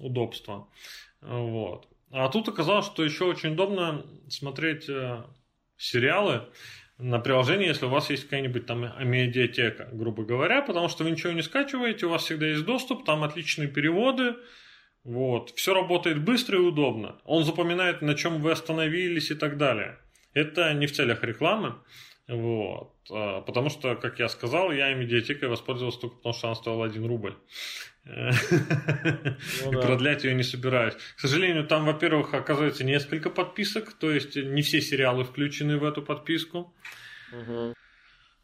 удобства. 0.00 0.68
Вот. 1.20 1.86
А 2.10 2.28
тут 2.28 2.48
оказалось, 2.48 2.86
что 2.86 3.04
еще 3.04 3.24
очень 3.24 3.52
удобно 3.52 4.04
смотреть 4.28 4.88
э, 4.88 5.22
сериалы 5.76 6.42
на 6.98 7.18
приложении, 7.18 7.68
если 7.68 7.86
у 7.86 7.90
вас 7.90 8.10
есть 8.10 8.24
какая-нибудь 8.24 8.66
там 8.66 8.80
медиатека, 9.08 9.88
грубо 9.92 10.24
говоря, 10.24 10.60
потому 10.60 10.88
что 10.88 11.04
вы 11.04 11.12
ничего 11.12 11.32
не 11.32 11.42
скачиваете, 11.42 12.06
у 12.06 12.10
вас 12.10 12.24
всегда 12.24 12.46
есть 12.46 12.64
доступ, 12.64 13.04
там 13.04 13.24
отличные 13.24 13.68
переводы, 13.68 14.36
вот, 15.02 15.50
все 15.56 15.72
работает 15.72 16.22
быстро 16.22 16.58
и 16.58 16.62
удобно. 16.62 17.16
Он 17.24 17.44
запоминает, 17.44 18.02
на 18.02 18.14
чем 18.14 18.42
вы 18.42 18.52
остановились 18.52 19.30
и 19.30 19.34
так 19.34 19.56
далее. 19.56 19.98
Это 20.34 20.74
не 20.74 20.86
в 20.86 20.92
целях 20.92 21.24
рекламы, 21.24 21.76
вот, 22.28 22.94
а, 23.10 23.40
потому 23.40 23.70
что, 23.70 23.96
как 23.96 24.18
я 24.18 24.28
сказал, 24.28 24.70
я 24.70 24.92
медиатекой 24.92 25.48
воспользовался 25.48 26.00
только 26.00 26.16
потому, 26.16 26.34
что 26.34 26.48
она 26.48 26.54
стоила 26.54 26.84
1 26.84 27.06
рубль. 27.06 27.34
Ну, 29.64 29.72
и 29.72 29.82
продлять 29.82 30.24
ее 30.24 30.34
не 30.34 30.42
собираюсь. 30.42 30.94
К 31.16 31.20
сожалению, 31.20 31.66
там, 31.66 31.84
во-первых, 31.84 32.34
оказывается 32.34 32.84
несколько 32.84 33.30
подписок, 33.30 33.92
то 33.92 34.10
есть 34.10 34.36
не 34.36 34.62
все 34.62 34.80
сериалы 34.80 35.24
включены 35.24 35.78
в 35.78 35.84
эту 35.84 36.02
подписку. 36.02 36.74
Угу. 37.32 37.74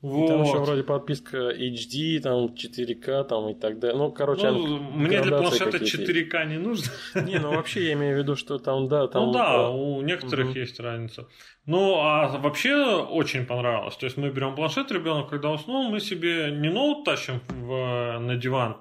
Вот. 0.03 0.29
Там 0.29 0.43
еще 0.43 0.59
вроде 0.59 0.83
подписка 0.83 1.51
HD, 1.51 2.21
там 2.21 2.55
4К, 2.55 3.25
там 3.25 3.49
и 3.49 3.55
так 3.55 3.79
далее. 3.79 3.97
Ну, 3.97 4.13
короче, 4.13 4.51
ну, 4.51 4.79
мне 4.79 5.23
для 5.23 5.39
планшета 5.39 5.79
4К 5.79 6.47
не 6.47 6.59
нужно. 6.59 6.93
Не, 7.15 7.39
ну 7.39 7.55
вообще 7.55 7.87
я 7.87 7.93
имею 7.95 8.17
в 8.17 8.19
виду, 8.19 8.37
что 8.37 8.59
там, 8.59 8.89
да, 8.89 9.09
там. 9.09 9.27
Ну 9.27 9.33
да, 9.33 9.71
у 9.71 10.03
некоторых 10.03 10.51
угу. 10.51 10.59
есть 10.59 10.79
разница. 10.81 11.27
Ну, 11.65 11.97
а 11.97 12.29
вообще 12.39 12.75
очень 12.75 13.47
понравилось. 13.47 13.97
То 13.97 14.05
есть 14.05 14.19
мы 14.19 14.29
берем 14.29 14.55
планшет, 14.55 14.93
ребенок, 14.93 15.31
когда 15.31 15.51
уснул, 15.51 15.91
мы 15.91 15.99
себе 16.01 16.51
не 16.53 16.69
ноут 16.69 17.05
тащим 17.05 17.41
в, 17.49 18.19
на 18.19 18.37
диван, 18.37 18.77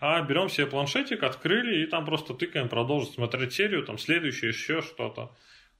а 0.00 0.20
берем 0.22 0.48
себе 0.48 0.66
планшетик, 0.66 1.22
открыли 1.22 1.84
и 1.84 1.86
там 1.86 2.04
просто 2.04 2.34
тыкаем, 2.34 2.68
продолжить 2.68 3.14
смотреть 3.14 3.52
серию, 3.54 3.84
там 3.84 3.98
следующее, 3.98 4.50
еще 4.50 4.82
что-то. 4.82 5.30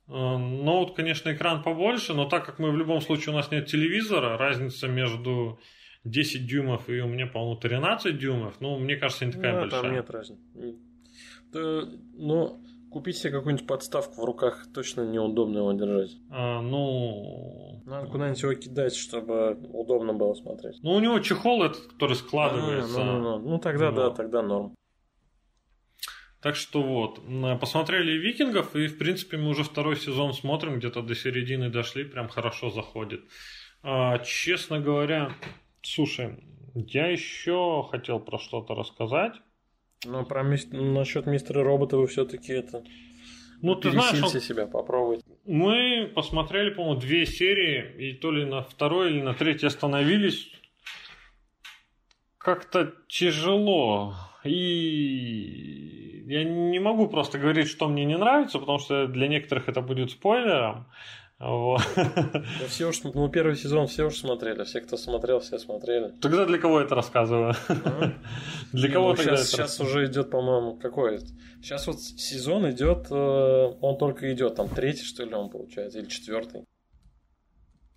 Э, 0.08 0.36
ноут, 0.36 0.94
конечно, 0.94 1.32
экран 1.32 1.62
побольше, 1.62 2.14
но 2.14 2.26
так 2.26 2.46
как 2.46 2.58
мы 2.58 2.70
в 2.70 2.76
любом 2.76 3.00
случае 3.00 3.32
у 3.32 3.36
нас 3.36 3.50
нет 3.50 3.66
телевизора, 3.66 4.38
разница 4.38 4.86
между 4.86 5.58
10 6.04 6.46
дюймов 6.46 6.88
и 6.88 7.00
у 7.00 7.08
меня, 7.08 7.26
по-моему, 7.26 7.56
13 7.56 8.16
дюймов, 8.18 8.54
ну, 8.60 8.78
мне 8.78 8.96
кажется, 8.96 9.26
не 9.26 9.32
такая 9.32 9.54
ну, 9.54 9.60
большая. 9.62 9.82
Там 9.82 9.92
нет 9.92 10.10
разницы. 10.10 10.42
Да, 11.52 11.88
ну, 12.14 12.60
купить 12.90 13.16
себе 13.16 13.32
какую-нибудь 13.32 13.66
подставку 13.66 14.22
в 14.22 14.24
руках 14.24 14.66
точно 14.72 15.02
неудобно 15.02 15.58
его 15.58 15.72
держать. 15.72 16.16
А, 16.30 16.60
ну... 16.60 17.82
Надо 17.84 18.08
куда-нибудь 18.08 18.42
его 18.42 18.54
кидать, 18.54 18.94
чтобы 18.94 19.58
удобно 19.72 20.12
было 20.12 20.34
смотреть. 20.34 20.78
Ну, 20.82 20.92
у 20.92 21.00
него 21.00 21.18
чехол 21.20 21.64
этот, 21.64 21.82
который 21.86 22.16
складывается. 22.16 23.00
А, 23.00 23.04
ну, 23.04 23.18
ну, 23.18 23.38
ну. 23.38 23.50
ну 23.50 23.58
тогда 23.58 23.90
ну. 23.90 23.96
да, 23.96 24.10
тогда 24.10 24.42
норм. 24.42 24.74
Так 26.46 26.54
что 26.54 26.80
вот, 26.80 27.20
посмотрели 27.58 28.12
«Викингов», 28.12 28.76
и, 28.76 28.86
в 28.86 28.98
принципе, 28.98 29.36
мы 29.36 29.48
уже 29.48 29.64
второй 29.64 29.96
сезон 29.96 30.32
смотрим, 30.32 30.78
где-то 30.78 31.02
до 31.02 31.16
середины 31.16 31.70
дошли, 31.70 32.04
прям 32.04 32.28
хорошо 32.28 32.70
заходит. 32.70 33.24
А, 33.82 34.20
честно 34.20 34.78
говоря, 34.78 35.32
слушай, 35.82 36.38
я 36.76 37.08
еще 37.08 37.88
хотел 37.90 38.20
про 38.20 38.38
что-то 38.38 38.76
рассказать. 38.76 39.32
Ну, 40.04 40.24
про 40.24 40.44
мис... 40.44 40.68
насчет 40.70 41.26
мистера 41.26 41.64
робота 41.64 41.96
вы 41.96 42.06
все-таки 42.06 42.52
это... 42.52 42.84
Ну, 43.60 43.74
ты 43.74 43.90
знаешь, 43.90 44.22
он... 44.22 44.40
себя, 44.40 44.68
попробовать. 44.68 45.24
Мы 45.46 46.12
посмотрели, 46.14 46.70
по-моему, 46.70 47.00
две 47.00 47.26
серии, 47.26 48.10
и 48.10 48.12
то 48.12 48.30
ли 48.30 48.44
на 48.44 48.62
второй, 48.62 49.10
или 49.10 49.20
на 49.20 49.34
третьей 49.34 49.66
остановились. 49.66 50.52
Как-то 52.38 52.94
тяжело. 53.08 54.14
И 54.46 56.24
я 56.26 56.44
не 56.44 56.78
могу 56.78 57.08
просто 57.08 57.38
говорить, 57.38 57.68
что 57.68 57.88
мне 57.88 58.04
не 58.04 58.16
нравится, 58.16 58.58
потому 58.58 58.78
что 58.78 59.06
для 59.06 59.28
некоторых 59.28 59.68
это 59.68 59.80
будет 59.80 60.10
спойлером. 60.10 60.86
Вот. 61.38 61.82
Да 61.94 62.66
все 62.68 62.88
уж, 62.88 63.02
ну, 63.02 63.28
первый 63.28 63.56
сезон 63.56 63.86
все 63.88 64.06
уже 64.06 64.16
смотрели, 64.16 64.64
все, 64.64 64.80
кто 64.80 64.96
смотрел, 64.96 65.40
все 65.40 65.58
смотрели. 65.58 66.14
Тогда 66.22 66.46
для 66.46 66.58
кого 66.58 66.80
это 66.80 66.94
рассказываю? 66.94 67.54
Для 68.72 68.90
кого 68.90 69.10
ну, 69.10 69.16
тогда 69.16 69.36
Сейчас 69.36 69.78
уже 69.80 70.06
идет, 70.06 70.30
по-моему, 70.30 70.78
какой 70.78 71.18
Сейчас 71.60 71.86
вот 71.86 72.00
сезон 72.00 72.70
идет, 72.70 73.08
э, 73.10 73.14
он 73.80 73.98
только 73.98 74.32
идет, 74.32 74.54
там 74.54 74.68
третий, 74.68 75.04
что 75.04 75.24
ли, 75.24 75.34
он 75.34 75.50
получается, 75.50 75.98
или 75.98 76.06
четвертый. 76.06 76.64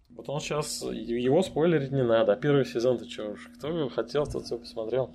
Вот 0.10 0.28
он 0.28 0.41
сейчас, 0.41 0.82
его 0.82 1.41
спойлерить 1.41 1.91
не 1.91 2.04
надо, 2.04 2.34
а 2.34 2.36
первый 2.36 2.66
сезон 2.66 2.97
ты 2.97 3.10
что 3.10 3.32
уж, 3.32 3.50
кто 3.58 3.88
хотел, 3.89 4.26
тот 4.26 4.43
все 4.43 4.58
посмотрел. 4.58 5.14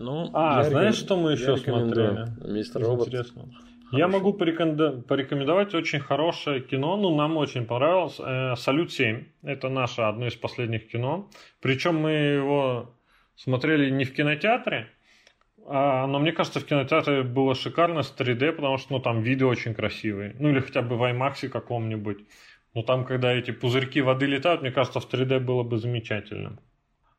Ну, 0.00 0.30
а, 0.32 0.64
знаешь, 0.64 0.94
что 0.94 1.16
мы 1.16 1.32
еще 1.32 1.58
смотрели? 1.58 2.26
Мистер 2.42 2.82
Робот. 2.82 3.08
Интересно. 3.08 3.50
Я 3.92 4.08
могу 4.08 4.32
порекомендовать 4.32 5.74
очень 5.74 6.00
хорошее 6.00 6.60
кино, 6.60 6.96
ну, 6.96 7.14
нам 7.14 7.36
очень 7.36 7.66
понравилось. 7.66 8.18
Э, 8.18 8.54
«Салют 8.56 8.90
7». 8.90 9.24
Это 9.42 9.68
наше 9.68 10.02
одно 10.02 10.26
из 10.26 10.36
последних 10.36 10.88
кино. 10.88 11.28
Причем 11.60 11.96
мы 11.96 12.12
его 12.12 12.94
смотрели 13.34 13.90
не 13.90 14.04
в 14.04 14.14
кинотеатре, 14.14 14.88
а, 15.66 16.06
но 16.06 16.18
мне 16.18 16.32
кажется, 16.32 16.60
в 16.60 16.64
кинотеатре 16.64 17.22
было 17.22 17.54
шикарно 17.54 18.02
с 18.02 18.14
3D, 18.16 18.52
потому 18.52 18.78
что 18.78 18.94
ну, 18.94 19.00
там 19.00 19.20
виды 19.20 19.44
очень 19.44 19.74
красивые. 19.74 20.34
Ну, 20.38 20.48
или 20.48 20.60
хотя 20.60 20.82
бы 20.82 20.96
в 20.96 21.02
IMAX 21.02 21.48
каком-нибудь. 21.48 22.18
Ну, 22.74 22.82
там, 22.84 23.04
когда 23.04 23.32
эти 23.32 23.50
пузырьки 23.50 24.00
воды 24.00 24.26
летают, 24.26 24.62
мне 24.62 24.70
кажется, 24.70 25.00
в 25.00 25.12
3D 25.12 25.40
было 25.40 25.62
бы 25.62 25.76
замечательно. 25.76 26.58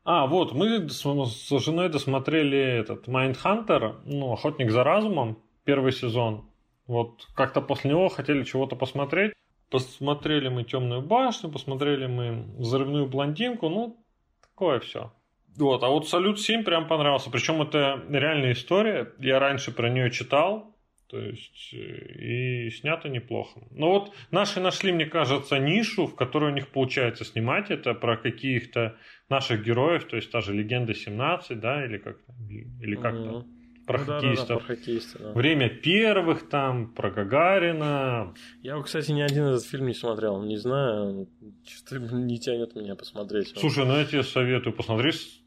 А, 0.04 0.26
вот, 0.26 0.52
мы 0.52 0.88
с 0.88 1.58
женой 1.60 1.88
досмотрели 1.88 2.58
этот 2.58 3.06
Mindhunter, 3.06 4.00
ну, 4.04 4.32
Охотник 4.32 4.70
за 4.70 4.82
разумом, 4.82 5.38
первый 5.64 5.92
сезон. 5.92 6.44
Вот 6.86 7.28
как-то 7.34 7.60
после 7.60 7.90
него 7.90 8.08
хотели 8.08 8.42
чего-то 8.42 8.74
посмотреть. 8.74 9.32
Посмотрели 9.70 10.48
мы 10.48 10.64
Темную 10.64 11.02
башню, 11.02 11.50
посмотрели 11.50 12.06
мы 12.06 12.44
Взрывную 12.58 13.06
блондинку, 13.06 13.68
ну, 13.68 13.96
такое 14.42 14.80
все. 14.80 15.12
Вот, 15.56 15.82
а 15.84 15.88
вот 15.88 16.08
Салют 16.08 16.40
7 16.40 16.64
прям 16.64 16.88
понравился. 16.88 17.30
Причем 17.30 17.62
это 17.62 18.02
реальная 18.08 18.52
история. 18.52 19.12
Я 19.18 19.38
раньше 19.38 19.70
про 19.70 19.88
нее 19.88 20.10
читал. 20.10 20.71
То 21.12 21.20
есть, 21.20 21.74
э, 21.74 22.66
и 22.66 22.70
снято 22.70 23.10
неплохо. 23.10 23.60
Но 23.70 23.90
вот 23.90 24.14
наши 24.30 24.60
нашли, 24.60 24.92
мне 24.92 25.04
кажется, 25.04 25.58
нишу, 25.58 26.06
в 26.06 26.16
которой 26.16 26.50
у 26.50 26.54
них 26.54 26.68
получается 26.68 27.26
снимать. 27.26 27.70
Это 27.70 27.92
про 27.92 28.16
каких-то 28.16 28.96
наших 29.28 29.62
героев, 29.62 30.06
то 30.06 30.16
есть 30.16 30.30
та 30.30 30.40
же 30.40 30.54
Легенда 30.54 30.94
17, 30.94 31.60
да, 31.60 31.84
или 31.84 31.98
как-то. 31.98 32.32
Или 32.80 32.96
как-то. 32.96 33.38
Угу 33.38 33.46
про 33.84 33.98
ну, 33.98 34.04
хоккеистов. 34.04 34.48
Да, 34.48 34.54
да, 34.54 34.54
да, 34.54 34.66
про 34.66 34.76
хоккеистов 34.76 35.20
да. 35.20 35.32
Время 35.32 35.68
первых 35.68 36.48
там, 36.48 36.94
про 36.94 37.10
Гагарина. 37.10 38.32
Я, 38.62 38.80
кстати, 38.80 39.10
ни 39.10 39.20
один 39.20 39.44
этот 39.44 39.64
фильм 39.64 39.88
не 39.88 39.94
смотрел. 39.94 40.40
Не 40.42 40.56
знаю, 40.56 41.28
что 41.66 41.98
не 41.98 42.38
тянет 42.38 42.76
меня 42.76 42.94
посмотреть. 42.94 43.52
Слушай, 43.58 43.84
ну 43.84 43.98
я 43.98 44.04
тебе 44.04 44.22
советую 44.22 44.72
посмотреть. 44.72 45.42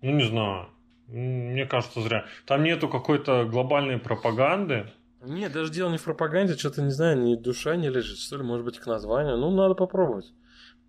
Ну, 0.00 0.12
не 0.12 0.24
знаю. 0.24 0.68
Мне 1.08 1.66
кажется, 1.66 2.00
зря. 2.00 2.26
Там 2.46 2.64
нету 2.64 2.88
какой-то 2.88 3.44
глобальной 3.44 3.98
пропаганды. 3.98 4.92
Нет, 5.22 5.52
даже 5.52 5.72
дело 5.72 5.90
не 5.90 5.98
в 5.98 6.04
пропаганде, 6.04 6.56
что-то, 6.56 6.82
не 6.82 6.90
знаю, 6.90 7.18
ни 7.18 7.34
душа 7.34 7.76
не 7.76 7.88
лежит, 7.88 8.18
что 8.18 8.36
ли, 8.36 8.42
может 8.42 8.64
быть, 8.64 8.78
к 8.78 8.86
названию. 8.86 9.36
Ну, 9.36 9.50
надо 9.50 9.74
попробовать. 9.74 10.32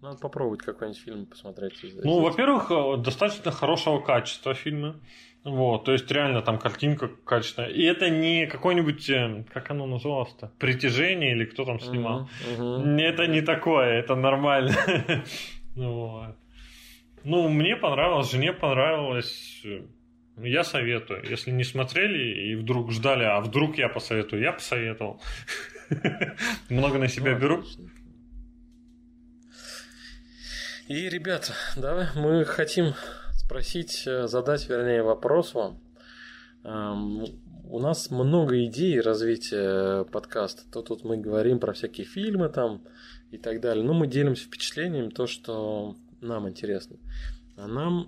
Надо 0.01 0.17
попробовать 0.19 0.61
какой-нибудь 0.61 1.01
фильм 1.01 1.25
посмотреть. 1.25 1.73
Ну, 2.03 2.19
во-первых, 2.21 2.69
э, 2.69 2.97
достаточно 2.97 3.51
хорошего 3.51 3.99
качества 3.99 4.53
фильма. 4.53 4.99
Вот, 5.43 5.85
то 5.85 5.93
есть 5.93 6.11
реально 6.11 6.41
там 6.41 6.59
картинка 6.59 7.07
качественная. 7.07 7.69
И 7.69 7.81
это 7.83 8.09
не 8.09 8.47
какой-нибудь, 8.47 9.09
э, 9.09 9.45
как 9.51 9.71
оно 9.71 9.85
называлось-то, 9.85 10.51
притяжение 10.59 11.31
или 11.31 11.45
кто 11.45 11.63
там 11.65 11.79
снимал. 11.79 12.29
Uh-huh, 12.47 12.83
uh-huh. 12.83 12.99
Это 12.99 13.27
не 13.27 13.41
такое, 13.41 13.99
это 13.99 14.15
нормально. 14.15 14.75
вот. 15.75 16.35
Ну, 17.23 17.47
мне 17.49 17.75
понравилось, 17.75 18.31
жене 18.31 18.53
понравилось. 18.53 19.63
Я 20.37 20.63
советую. 20.63 21.23
Если 21.27 21.49
не 21.49 21.63
смотрели 21.63 22.51
и 22.51 22.55
вдруг 22.55 22.91
ждали, 22.91 23.23
а 23.23 23.41
вдруг 23.41 23.77
я 23.77 23.89
посоветую, 23.89 24.41
я 24.41 24.53
посоветовал. 24.53 25.19
Много 26.69 26.99
на 26.99 27.07
себя 27.07 27.33
ну, 27.33 27.39
беру. 27.39 27.63
И, 30.87 31.09
ребята, 31.09 31.53
да, 31.75 32.11
мы 32.15 32.45
хотим 32.45 32.93
спросить, 33.33 34.03
э, 34.05 34.27
задать, 34.27 34.69
вернее, 34.69 35.01
вопрос 35.01 35.55
вам. 35.55 35.81
Эм, 36.63 37.25
у 37.63 37.79
нас 37.79 38.11
много 38.11 38.63
идей 38.65 39.01
развития 39.01 40.03
подкаста. 40.05 40.69
То 40.71 40.83
тут 40.83 41.03
мы 41.03 41.17
говорим 41.17 41.59
про 41.59 41.73
всякие 41.73 42.05
фильмы 42.05 42.49
там 42.49 42.83
и 43.31 43.37
так 43.37 43.59
далее. 43.59 43.83
Но 43.83 43.93
мы 43.93 44.05
делимся 44.05 44.45
впечатлениями, 44.45 45.09
то, 45.09 45.25
что 45.25 45.95
нам 46.21 46.47
интересно. 46.47 46.97
А 47.57 47.67
нам 47.67 48.07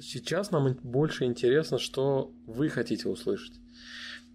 сейчас 0.00 0.52
нам 0.52 0.74
больше 0.84 1.24
интересно, 1.24 1.78
что 1.78 2.32
вы 2.46 2.68
хотите 2.68 3.08
услышать. 3.08 3.60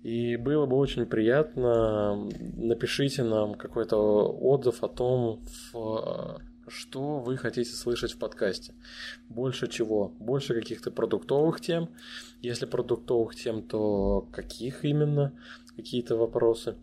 И 0.02 0.36
было 0.36 0.66
бы 0.66 0.76
очень 0.76 1.06
приятно, 1.06 2.30
напишите 2.58 3.24
нам 3.24 3.56
какой-то 3.56 3.96
отзыв 3.96 4.84
о 4.84 4.90
том, 4.90 5.42
что 6.68 7.20
вы 7.20 7.38
хотите 7.38 7.72
слышать 7.72 8.12
в 8.12 8.18
подкасте. 8.18 8.74
Больше 9.30 9.68
чего? 9.68 10.10
Больше 10.20 10.54
каких-то 10.54 10.92
продуктовых 10.92 11.62
тем. 11.62 11.90
Если 12.42 12.66
продуктовых 12.66 13.36
тем, 13.36 13.64
то 13.64 14.28
каких 14.34 14.84
именно? 14.84 15.34
Какие-то 15.78 16.18
вопросы 16.18 16.76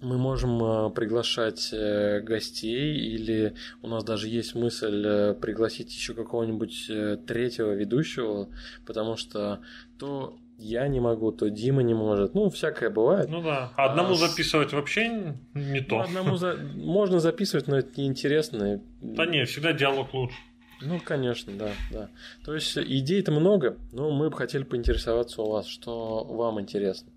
мы 0.00 0.18
можем 0.18 0.62
э, 0.62 0.90
приглашать 0.90 1.70
э, 1.72 2.20
гостей, 2.20 2.96
или 2.96 3.54
у 3.82 3.88
нас 3.88 4.04
даже 4.04 4.28
есть 4.28 4.54
мысль 4.54 5.04
э, 5.06 5.34
пригласить 5.34 5.94
еще 5.94 6.14
какого-нибудь 6.14 6.90
третьего 7.26 7.72
ведущего, 7.72 8.48
потому 8.84 9.16
что 9.16 9.60
то 9.98 10.36
я 10.58 10.88
не 10.88 11.00
могу, 11.00 11.32
то 11.32 11.48
Дима 11.48 11.82
не 11.82 11.94
может. 11.94 12.34
Ну, 12.34 12.48
всякое 12.50 12.90
бывает. 12.90 13.28
Ну 13.28 13.42
да. 13.42 13.72
Одному 13.76 14.12
а, 14.12 14.16
записывать 14.16 14.72
вообще 14.72 15.34
не 15.54 15.80
то. 15.80 16.00
Одному 16.00 16.36
за... 16.36 16.56
можно 16.74 17.20
записывать, 17.20 17.66
но 17.66 17.78
это 17.78 18.00
неинтересно. 18.00 18.80
Да 19.02 19.26
не, 19.26 19.44
всегда 19.44 19.72
диалог 19.72 20.12
лучше. 20.14 20.36
Ну, 20.82 21.00
конечно, 21.02 21.52
да, 21.56 21.70
да. 21.90 22.10
То 22.44 22.54
есть 22.54 22.76
идей-то 22.76 23.32
много, 23.32 23.76
но 23.92 24.10
мы 24.10 24.28
бы 24.28 24.36
хотели 24.36 24.62
поинтересоваться 24.62 25.42
у 25.42 25.50
вас, 25.50 25.66
что 25.66 26.24
вам 26.24 26.60
интересно. 26.60 27.10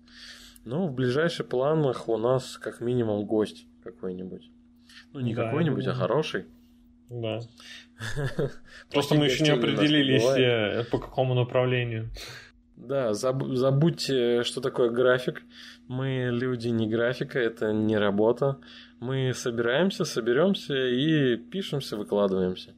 Ну, 0.64 0.88
в 0.88 0.94
ближайших 0.94 1.48
планах 1.48 2.08
у 2.08 2.16
нас 2.16 2.58
как 2.58 2.80
минимум 2.80 3.24
гость 3.24 3.66
какой-нибудь. 3.82 4.50
Ну, 5.12 5.20
не 5.20 5.34
да, 5.34 5.46
какой-нибудь, 5.46 5.86
а 5.86 5.94
хороший. 5.94 6.46
Да. 7.08 7.40
Просто 8.92 9.14
мы 9.16 9.26
еще 9.26 9.42
не 9.42 9.50
определились, 9.50 10.24
э, 10.24 10.84
по 10.90 10.98
какому 10.98 11.34
направлению. 11.34 12.10
Да, 12.76 13.12
забудьте, 13.12 14.42
что 14.42 14.60
такое 14.60 14.90
график. 14.90 15.42
Мы 15.86 16.30
люди 16.32 16.68
не 16.68 16.88
графика, 16.88 17.38
это 17.38 17.72
не 17.72 17.98
работа. 17.98 18.58
Мы 19.00 19.32
собираемся, 19.34 20.04
соберемся 20.04 20.74
и 20.74 21.36
пишемся, 21.36 21.96
выкладываемся. 21.96 22.74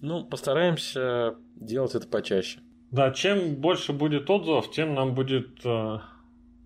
Ну, 0.00 0.24
постараемся 0.24 1.34
делать 1.56 1.94
это 1.94 2.06
почаще. 2.06 2.60
Да, 2.90 3.10
чем 3.12 3.56
больше 3.56 3.92
будет 3.92 4.28
отзывов, 4.30 4.70
тем 4.70 4.94
нам 4.94 5.14
будет 5.14 5.64
э, 5.64 5.98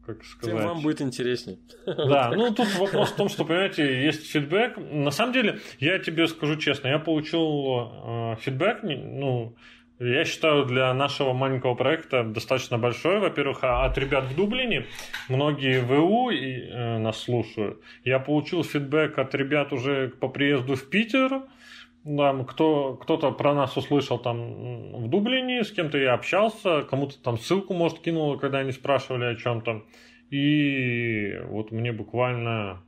как 0.07 0.25
сказать. 0.25 0.57
Тем 0.57 0.67
вам 0.67 0.83
будет 0.83 1.01
интереснее. 1.01 1.59
Да, 1.87 2.33
ну 2.35 2.53
тут 2.53 2.75
вопрос 2.79 3.11
в 3.11 3.17
том, 3.17 3.29
что, 3.29 3.45
понимаете, 3.45 4.05
есть 4.05 4.31
фидбэк. 4.31 4.77
На 4.77 5.11
самом 5.11 5.33
деле, 5.33 5.61
я 5.79 5.99
тебе 5.99 6.27
скажу 6.27 6.57
честно, 6.57 6.89
я 6.89 6.99
получил 6.99 7.91
э, 8.05 8.37
фидбэк, 8.41 8.83
ну, 8.83 9.57
я 10.01 10.25
считаю, 10.25 10.65
для 10.65 10.93
нашего 10.93 11.33
маленького 11.33 11.75
проекта 11.75 12.25
достаточно 12.25 12.79
большой. 12.79 13.21
Во-первых, 13.21 13.59
а 13.63 13.85
от 13.85 13.97
ребят 13.97 14.25
в 14.25 14.35
Дублине, 14.35 14.87
многие 15.29 15.81
ВУ 15.81 16.31
и, 16.31 16.63
э, 16.63 16.99
нас 16.99 17.23
слушают. 17.23 17.81
Я 18.05 18.19
получил 18.19 18.65
фидбэк 18.65 19.19
от 19.19 19.35
ребят 19.35 19.73
уже 19.73 20.09
по 20.09 20.29
приезду 20.29 20.75
в 20.75 20.89
Питер. 20.91 21.43
Там 22.05 22.45
кто, 22.45 22.95
кто-то 22.95 23.31
про 23.31 23.55
нас 23.55 23.77
услышал 23.79 24.19
там 24.19 24.93
в 24.93 25.09
Дублине, 25.09 25.65
с 25.65 25.73
кем-то 25.73 25.97
я 25.97 26.13
общался, 26.13 26.83
кому-то 26.83 27.19
там 27.23 27.39
ссылку, 27.39 27.73
может, 27.73 28.01
кинул, 28.01 28.39
когда 28.39 28.59
они 28.59 28.73
спрашивали 28.73 29.25
о 29.25 29.37
чем-то. 29.37 29.83
И 30.31 31.41
вот 31.47 31.71
мне 31.71 31.93
буквально 31.93 32.83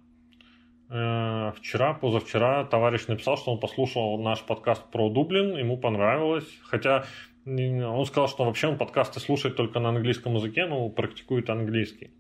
э, 0.91 1.53
вчера, 1.57 1.95
позавчера 1.95 2.65
товарищ 2.65 3.07
написал, 3.07 3.39
что 3.39 3.53
он 3.53 3.61
послушал 3.61 4.19
наш 4.19 4.43
подкаст 4.43 4.85
про 4.91 5.09
Дублин, 5.09 5.57
ему 5.57 5.79
понравилось. 5.79 6.49
Хотя 6.65 7.07
он 7.47 8.05
сказал, 8.07 8.29
что 8.29 8.45
вообще 8.45 8.67
он 8.67 8.77
подкасты 8.77 9.21
слушает 9.21 9.57
только 9.57 9.81
на 9.81 9.91
английском 9.91 10.35
языке, 10.35 10.67
но 10.67 10.91
практикует 10.91 11.49
английский. 11.49 12.11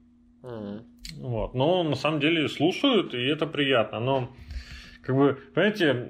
Mm-hmm. 0.42 0.80
Вот. 1.18 1.55
Но 1.55 1.82
на 1.82 1.97
самом 1.97 2.20
деле 2.20 2.49
слушают, 2.49 3.12
и 3.12 3.26
это 3.26 3.47
приятно. 3.47 4.01
Но 4.01 4.28
как 5.03 5.16
бы, 5.16 5.38
понимаете, 5.55 6.09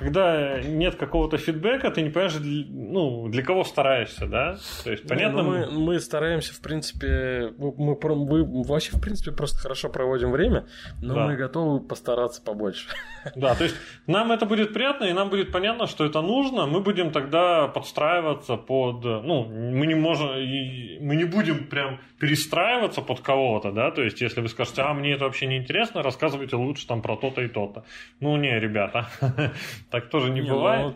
когда 0.00 0.60
нет 0.62 0.96
какого-то 0.96 1.36
фидбэка, 1.36 1.90
ты 1.90 2.02
не 2.02 2.10
понимаешь, 2.10 2.36
ну, 2.40 3.28
для 3.28 3.42
кого 3.42 3.64
стараешься, 3.64 4.26
да? 4.26 4.56
То 4.84 4.90
есть, 4.90 5.06
понятно... 5.06 5.36
Не, 5.36 5.42
ну, 5.42 5.50
мы, 5.50 5.66
мы 5.70 5.90
мы 5.90 6.40
в 6.40 6.60
принципе, 6.62 7.52
мы, 7.58 7.94
мы 7.96 8.64
вообще, 8.64 8.96
в 8.96 9.00
принципе, 9.00 9.32
просто 9.32 9.58
хорошо 9.58 9.90
проводим 9.90 10.30
время, 10.30 10.66
но 11.02 11.14
да. 11.14 11.26
мы 11.26 11.36
готовы 11.36 11.80
постараться 11.80 12.42
побольше. 12.42 12.88
Да, 13.36 13.54
то 13.54 13.64
есть, 13.64 13.76
нам 14.06 14.32
это 14.32 14.46
будет 14.46 14.72
приятно, 14.72 15.04
и 15.04 15.12
нам 15.12 15.28
будет 15.28 15.52
понятно, 15.52 15.86
что 15.86 16.06
это 16.06 16.22
нужно, 16.22 16.66
мы 16.66 16.80
будем 16.80 17.10
тогда 17.10 17.68
подстраиваться 17.68 18.56
под, 18.56 19.04
ну, 19.04 19.44
мы 19.44 19.86
не 19.86 19.94
можем, 19.94 20.28
мы 20.28 21.16
не 21.16 21.24
будем 21.24 21.66
прям 21.66 22.00
перестраиваться 22.18 23.02
под 23.02 23.20
кого-то, 23.20 23.72
да, 23.72 23.90
то 23.90 24.02
есть, 24.02 24.20
если 24.20 24.40
вы 24.40 24.48
скажете, 24.48 24.82
а, 24.82 24.94
мне 24.94 25.12
это 25.12 25.24
вообще 25.24 25.46
не 25.46 25.58
интересно, 25.58 26.02
рассказывайте 26.02 26.56
лучше 26.56 26.86
там 26.86 27.02
про 27.02 27.16
то-то 27.16 27.42
и 27.42 27.48
то-то. 27.48 27.84
Ну, 28.20 28.36
не, 28.36 28.58
ребята, 28.58 29.08
Так 29.90 30.08
тоже 30.10 30.30
не, 30.30 30.40
не 30.40 30.48
бывает. 30.48 30.94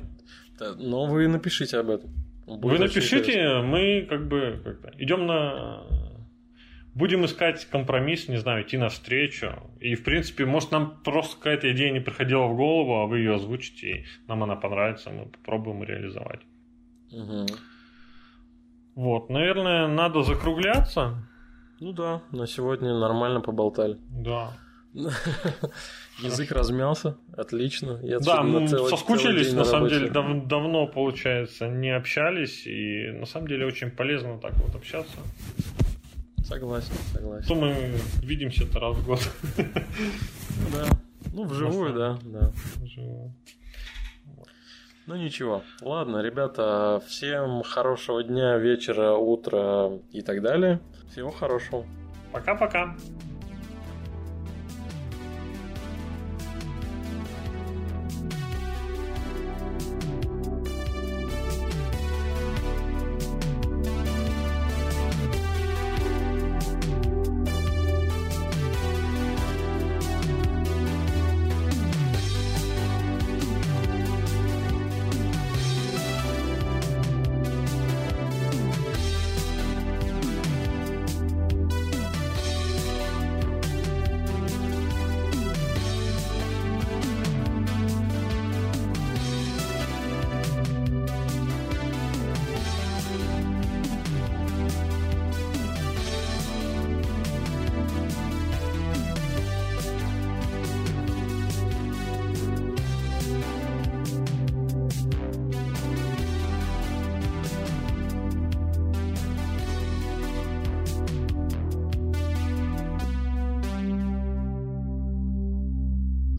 Но, 0.61 0.75
но 0.75 1.07
вы 1.07 1.29
напишите 1.29 1.79
об 1.79 1.91
этом. 1.91 2.11
Будет 2.47 2.65
вы 2.65 2.79
напишите, 2.79 3.61
мы 3.63 4.07
как 4.09 4.29
бы 4.29 4.61
как 4.65 5.01
идем 5.01 5.27
на 5.27 5.83
будем 6.95 7.25
искать 7.25 7.65
компромисс, 7.67 8.29
не 8.29 8.37
знаю, 8.37 8.63
идти 8.63 8.77
навстречу. 8.77 9.53
И, 9.81 9.95
в 9.95 10.05
принципе, 10.05 10.47
может, 10.47 10.71
нам 10.71 11.03
просто 11.03 11.37
какая-то 11.37 11.71
идея 11.73 11.93
не 11.93 12.01
приходила 12.01 12.47
в 12.47 12.57
голову, 12.57 13.01
а 13.01 13.07
вы 13.07 13.19
ее 13.19 13.35
озвучите, 13.35 13.89
и 13.89 14.05
нам 14.29 14.43
она 14.43 14.57
понравится, 14.57 15.11
мы 15.11 15.27
попробуем 15.27 15.83
реализовать. 15.83 16.41
Угу. 17.13 17.47
Вот, 18.95 19.29
наверное, 19.29 19.89
надо 19.89 20.23
закругляться. 20.23 21.29
Ну 21.81 21.93
да, 21.93 22.23
на 22.31 22.47
сегодня 22.47 22.95
нормально 22.95 23.41
поболтали. 23.41 23.99
Да. 24.09 24.53
Язык 26.23 26.53
размялся, 26.53 27.17
отлично. 27.37 27.99
Я 28.03 28.21
да, 28.21 28.43
мы 28.43 28.69
целый, 28.69 28.91
соскучились, 28.91 29.49
целый 29.49 29.53
на, 29.53 29.59
на 29.59 29.65
самом 29.65 29.89
деле, 29.89 30.11
дав- 30.11 30.47
давно, 30.47 30.87
получается, 30.87 31.67
не 31.67 31.91
общались, 31.91 32.65
и 32.67 33.11
на 33.11 33.27
самом 33.27 33.49
деле 33.49 33.67
очень 33.67 33.91
полезно 33.91 34.39
так 34.39 34.55
вот 34.55 34.75
общаться. 34.77 35.17
Согласен, 36.45 36.95
согласен. 37.13 37.49
То 37.49 37.55
мы 37.55 37.95
видимся-то 38.23 38.79
раз 38.79 38.97
в 38.97 39.07
год. 39.07 39.21
Да. 40.73 40.87
Ну, 41.33 41.45
вживую, 41.45 41.95
да, 41.95 42.19
да. 42.23 42.53
Вживую. 42.77 43.35
Ну 45.07 45.17
ничего. 45.17 45.63
Ладно, 45.83 46.23
ребята, 46.23 47.03
всем 47.09 47.63
хорошего 47.65 48.23
дня, 48.23 48.57
вечера, 48.57 49.13
утра 49.15 49.91
и 50.13 50.23
так 50.23 50.41
далее. 50.41 50.81
Всего 51.11 51.31
хорошего. 51.31 51.85
Пока-пока. 52.33 52.97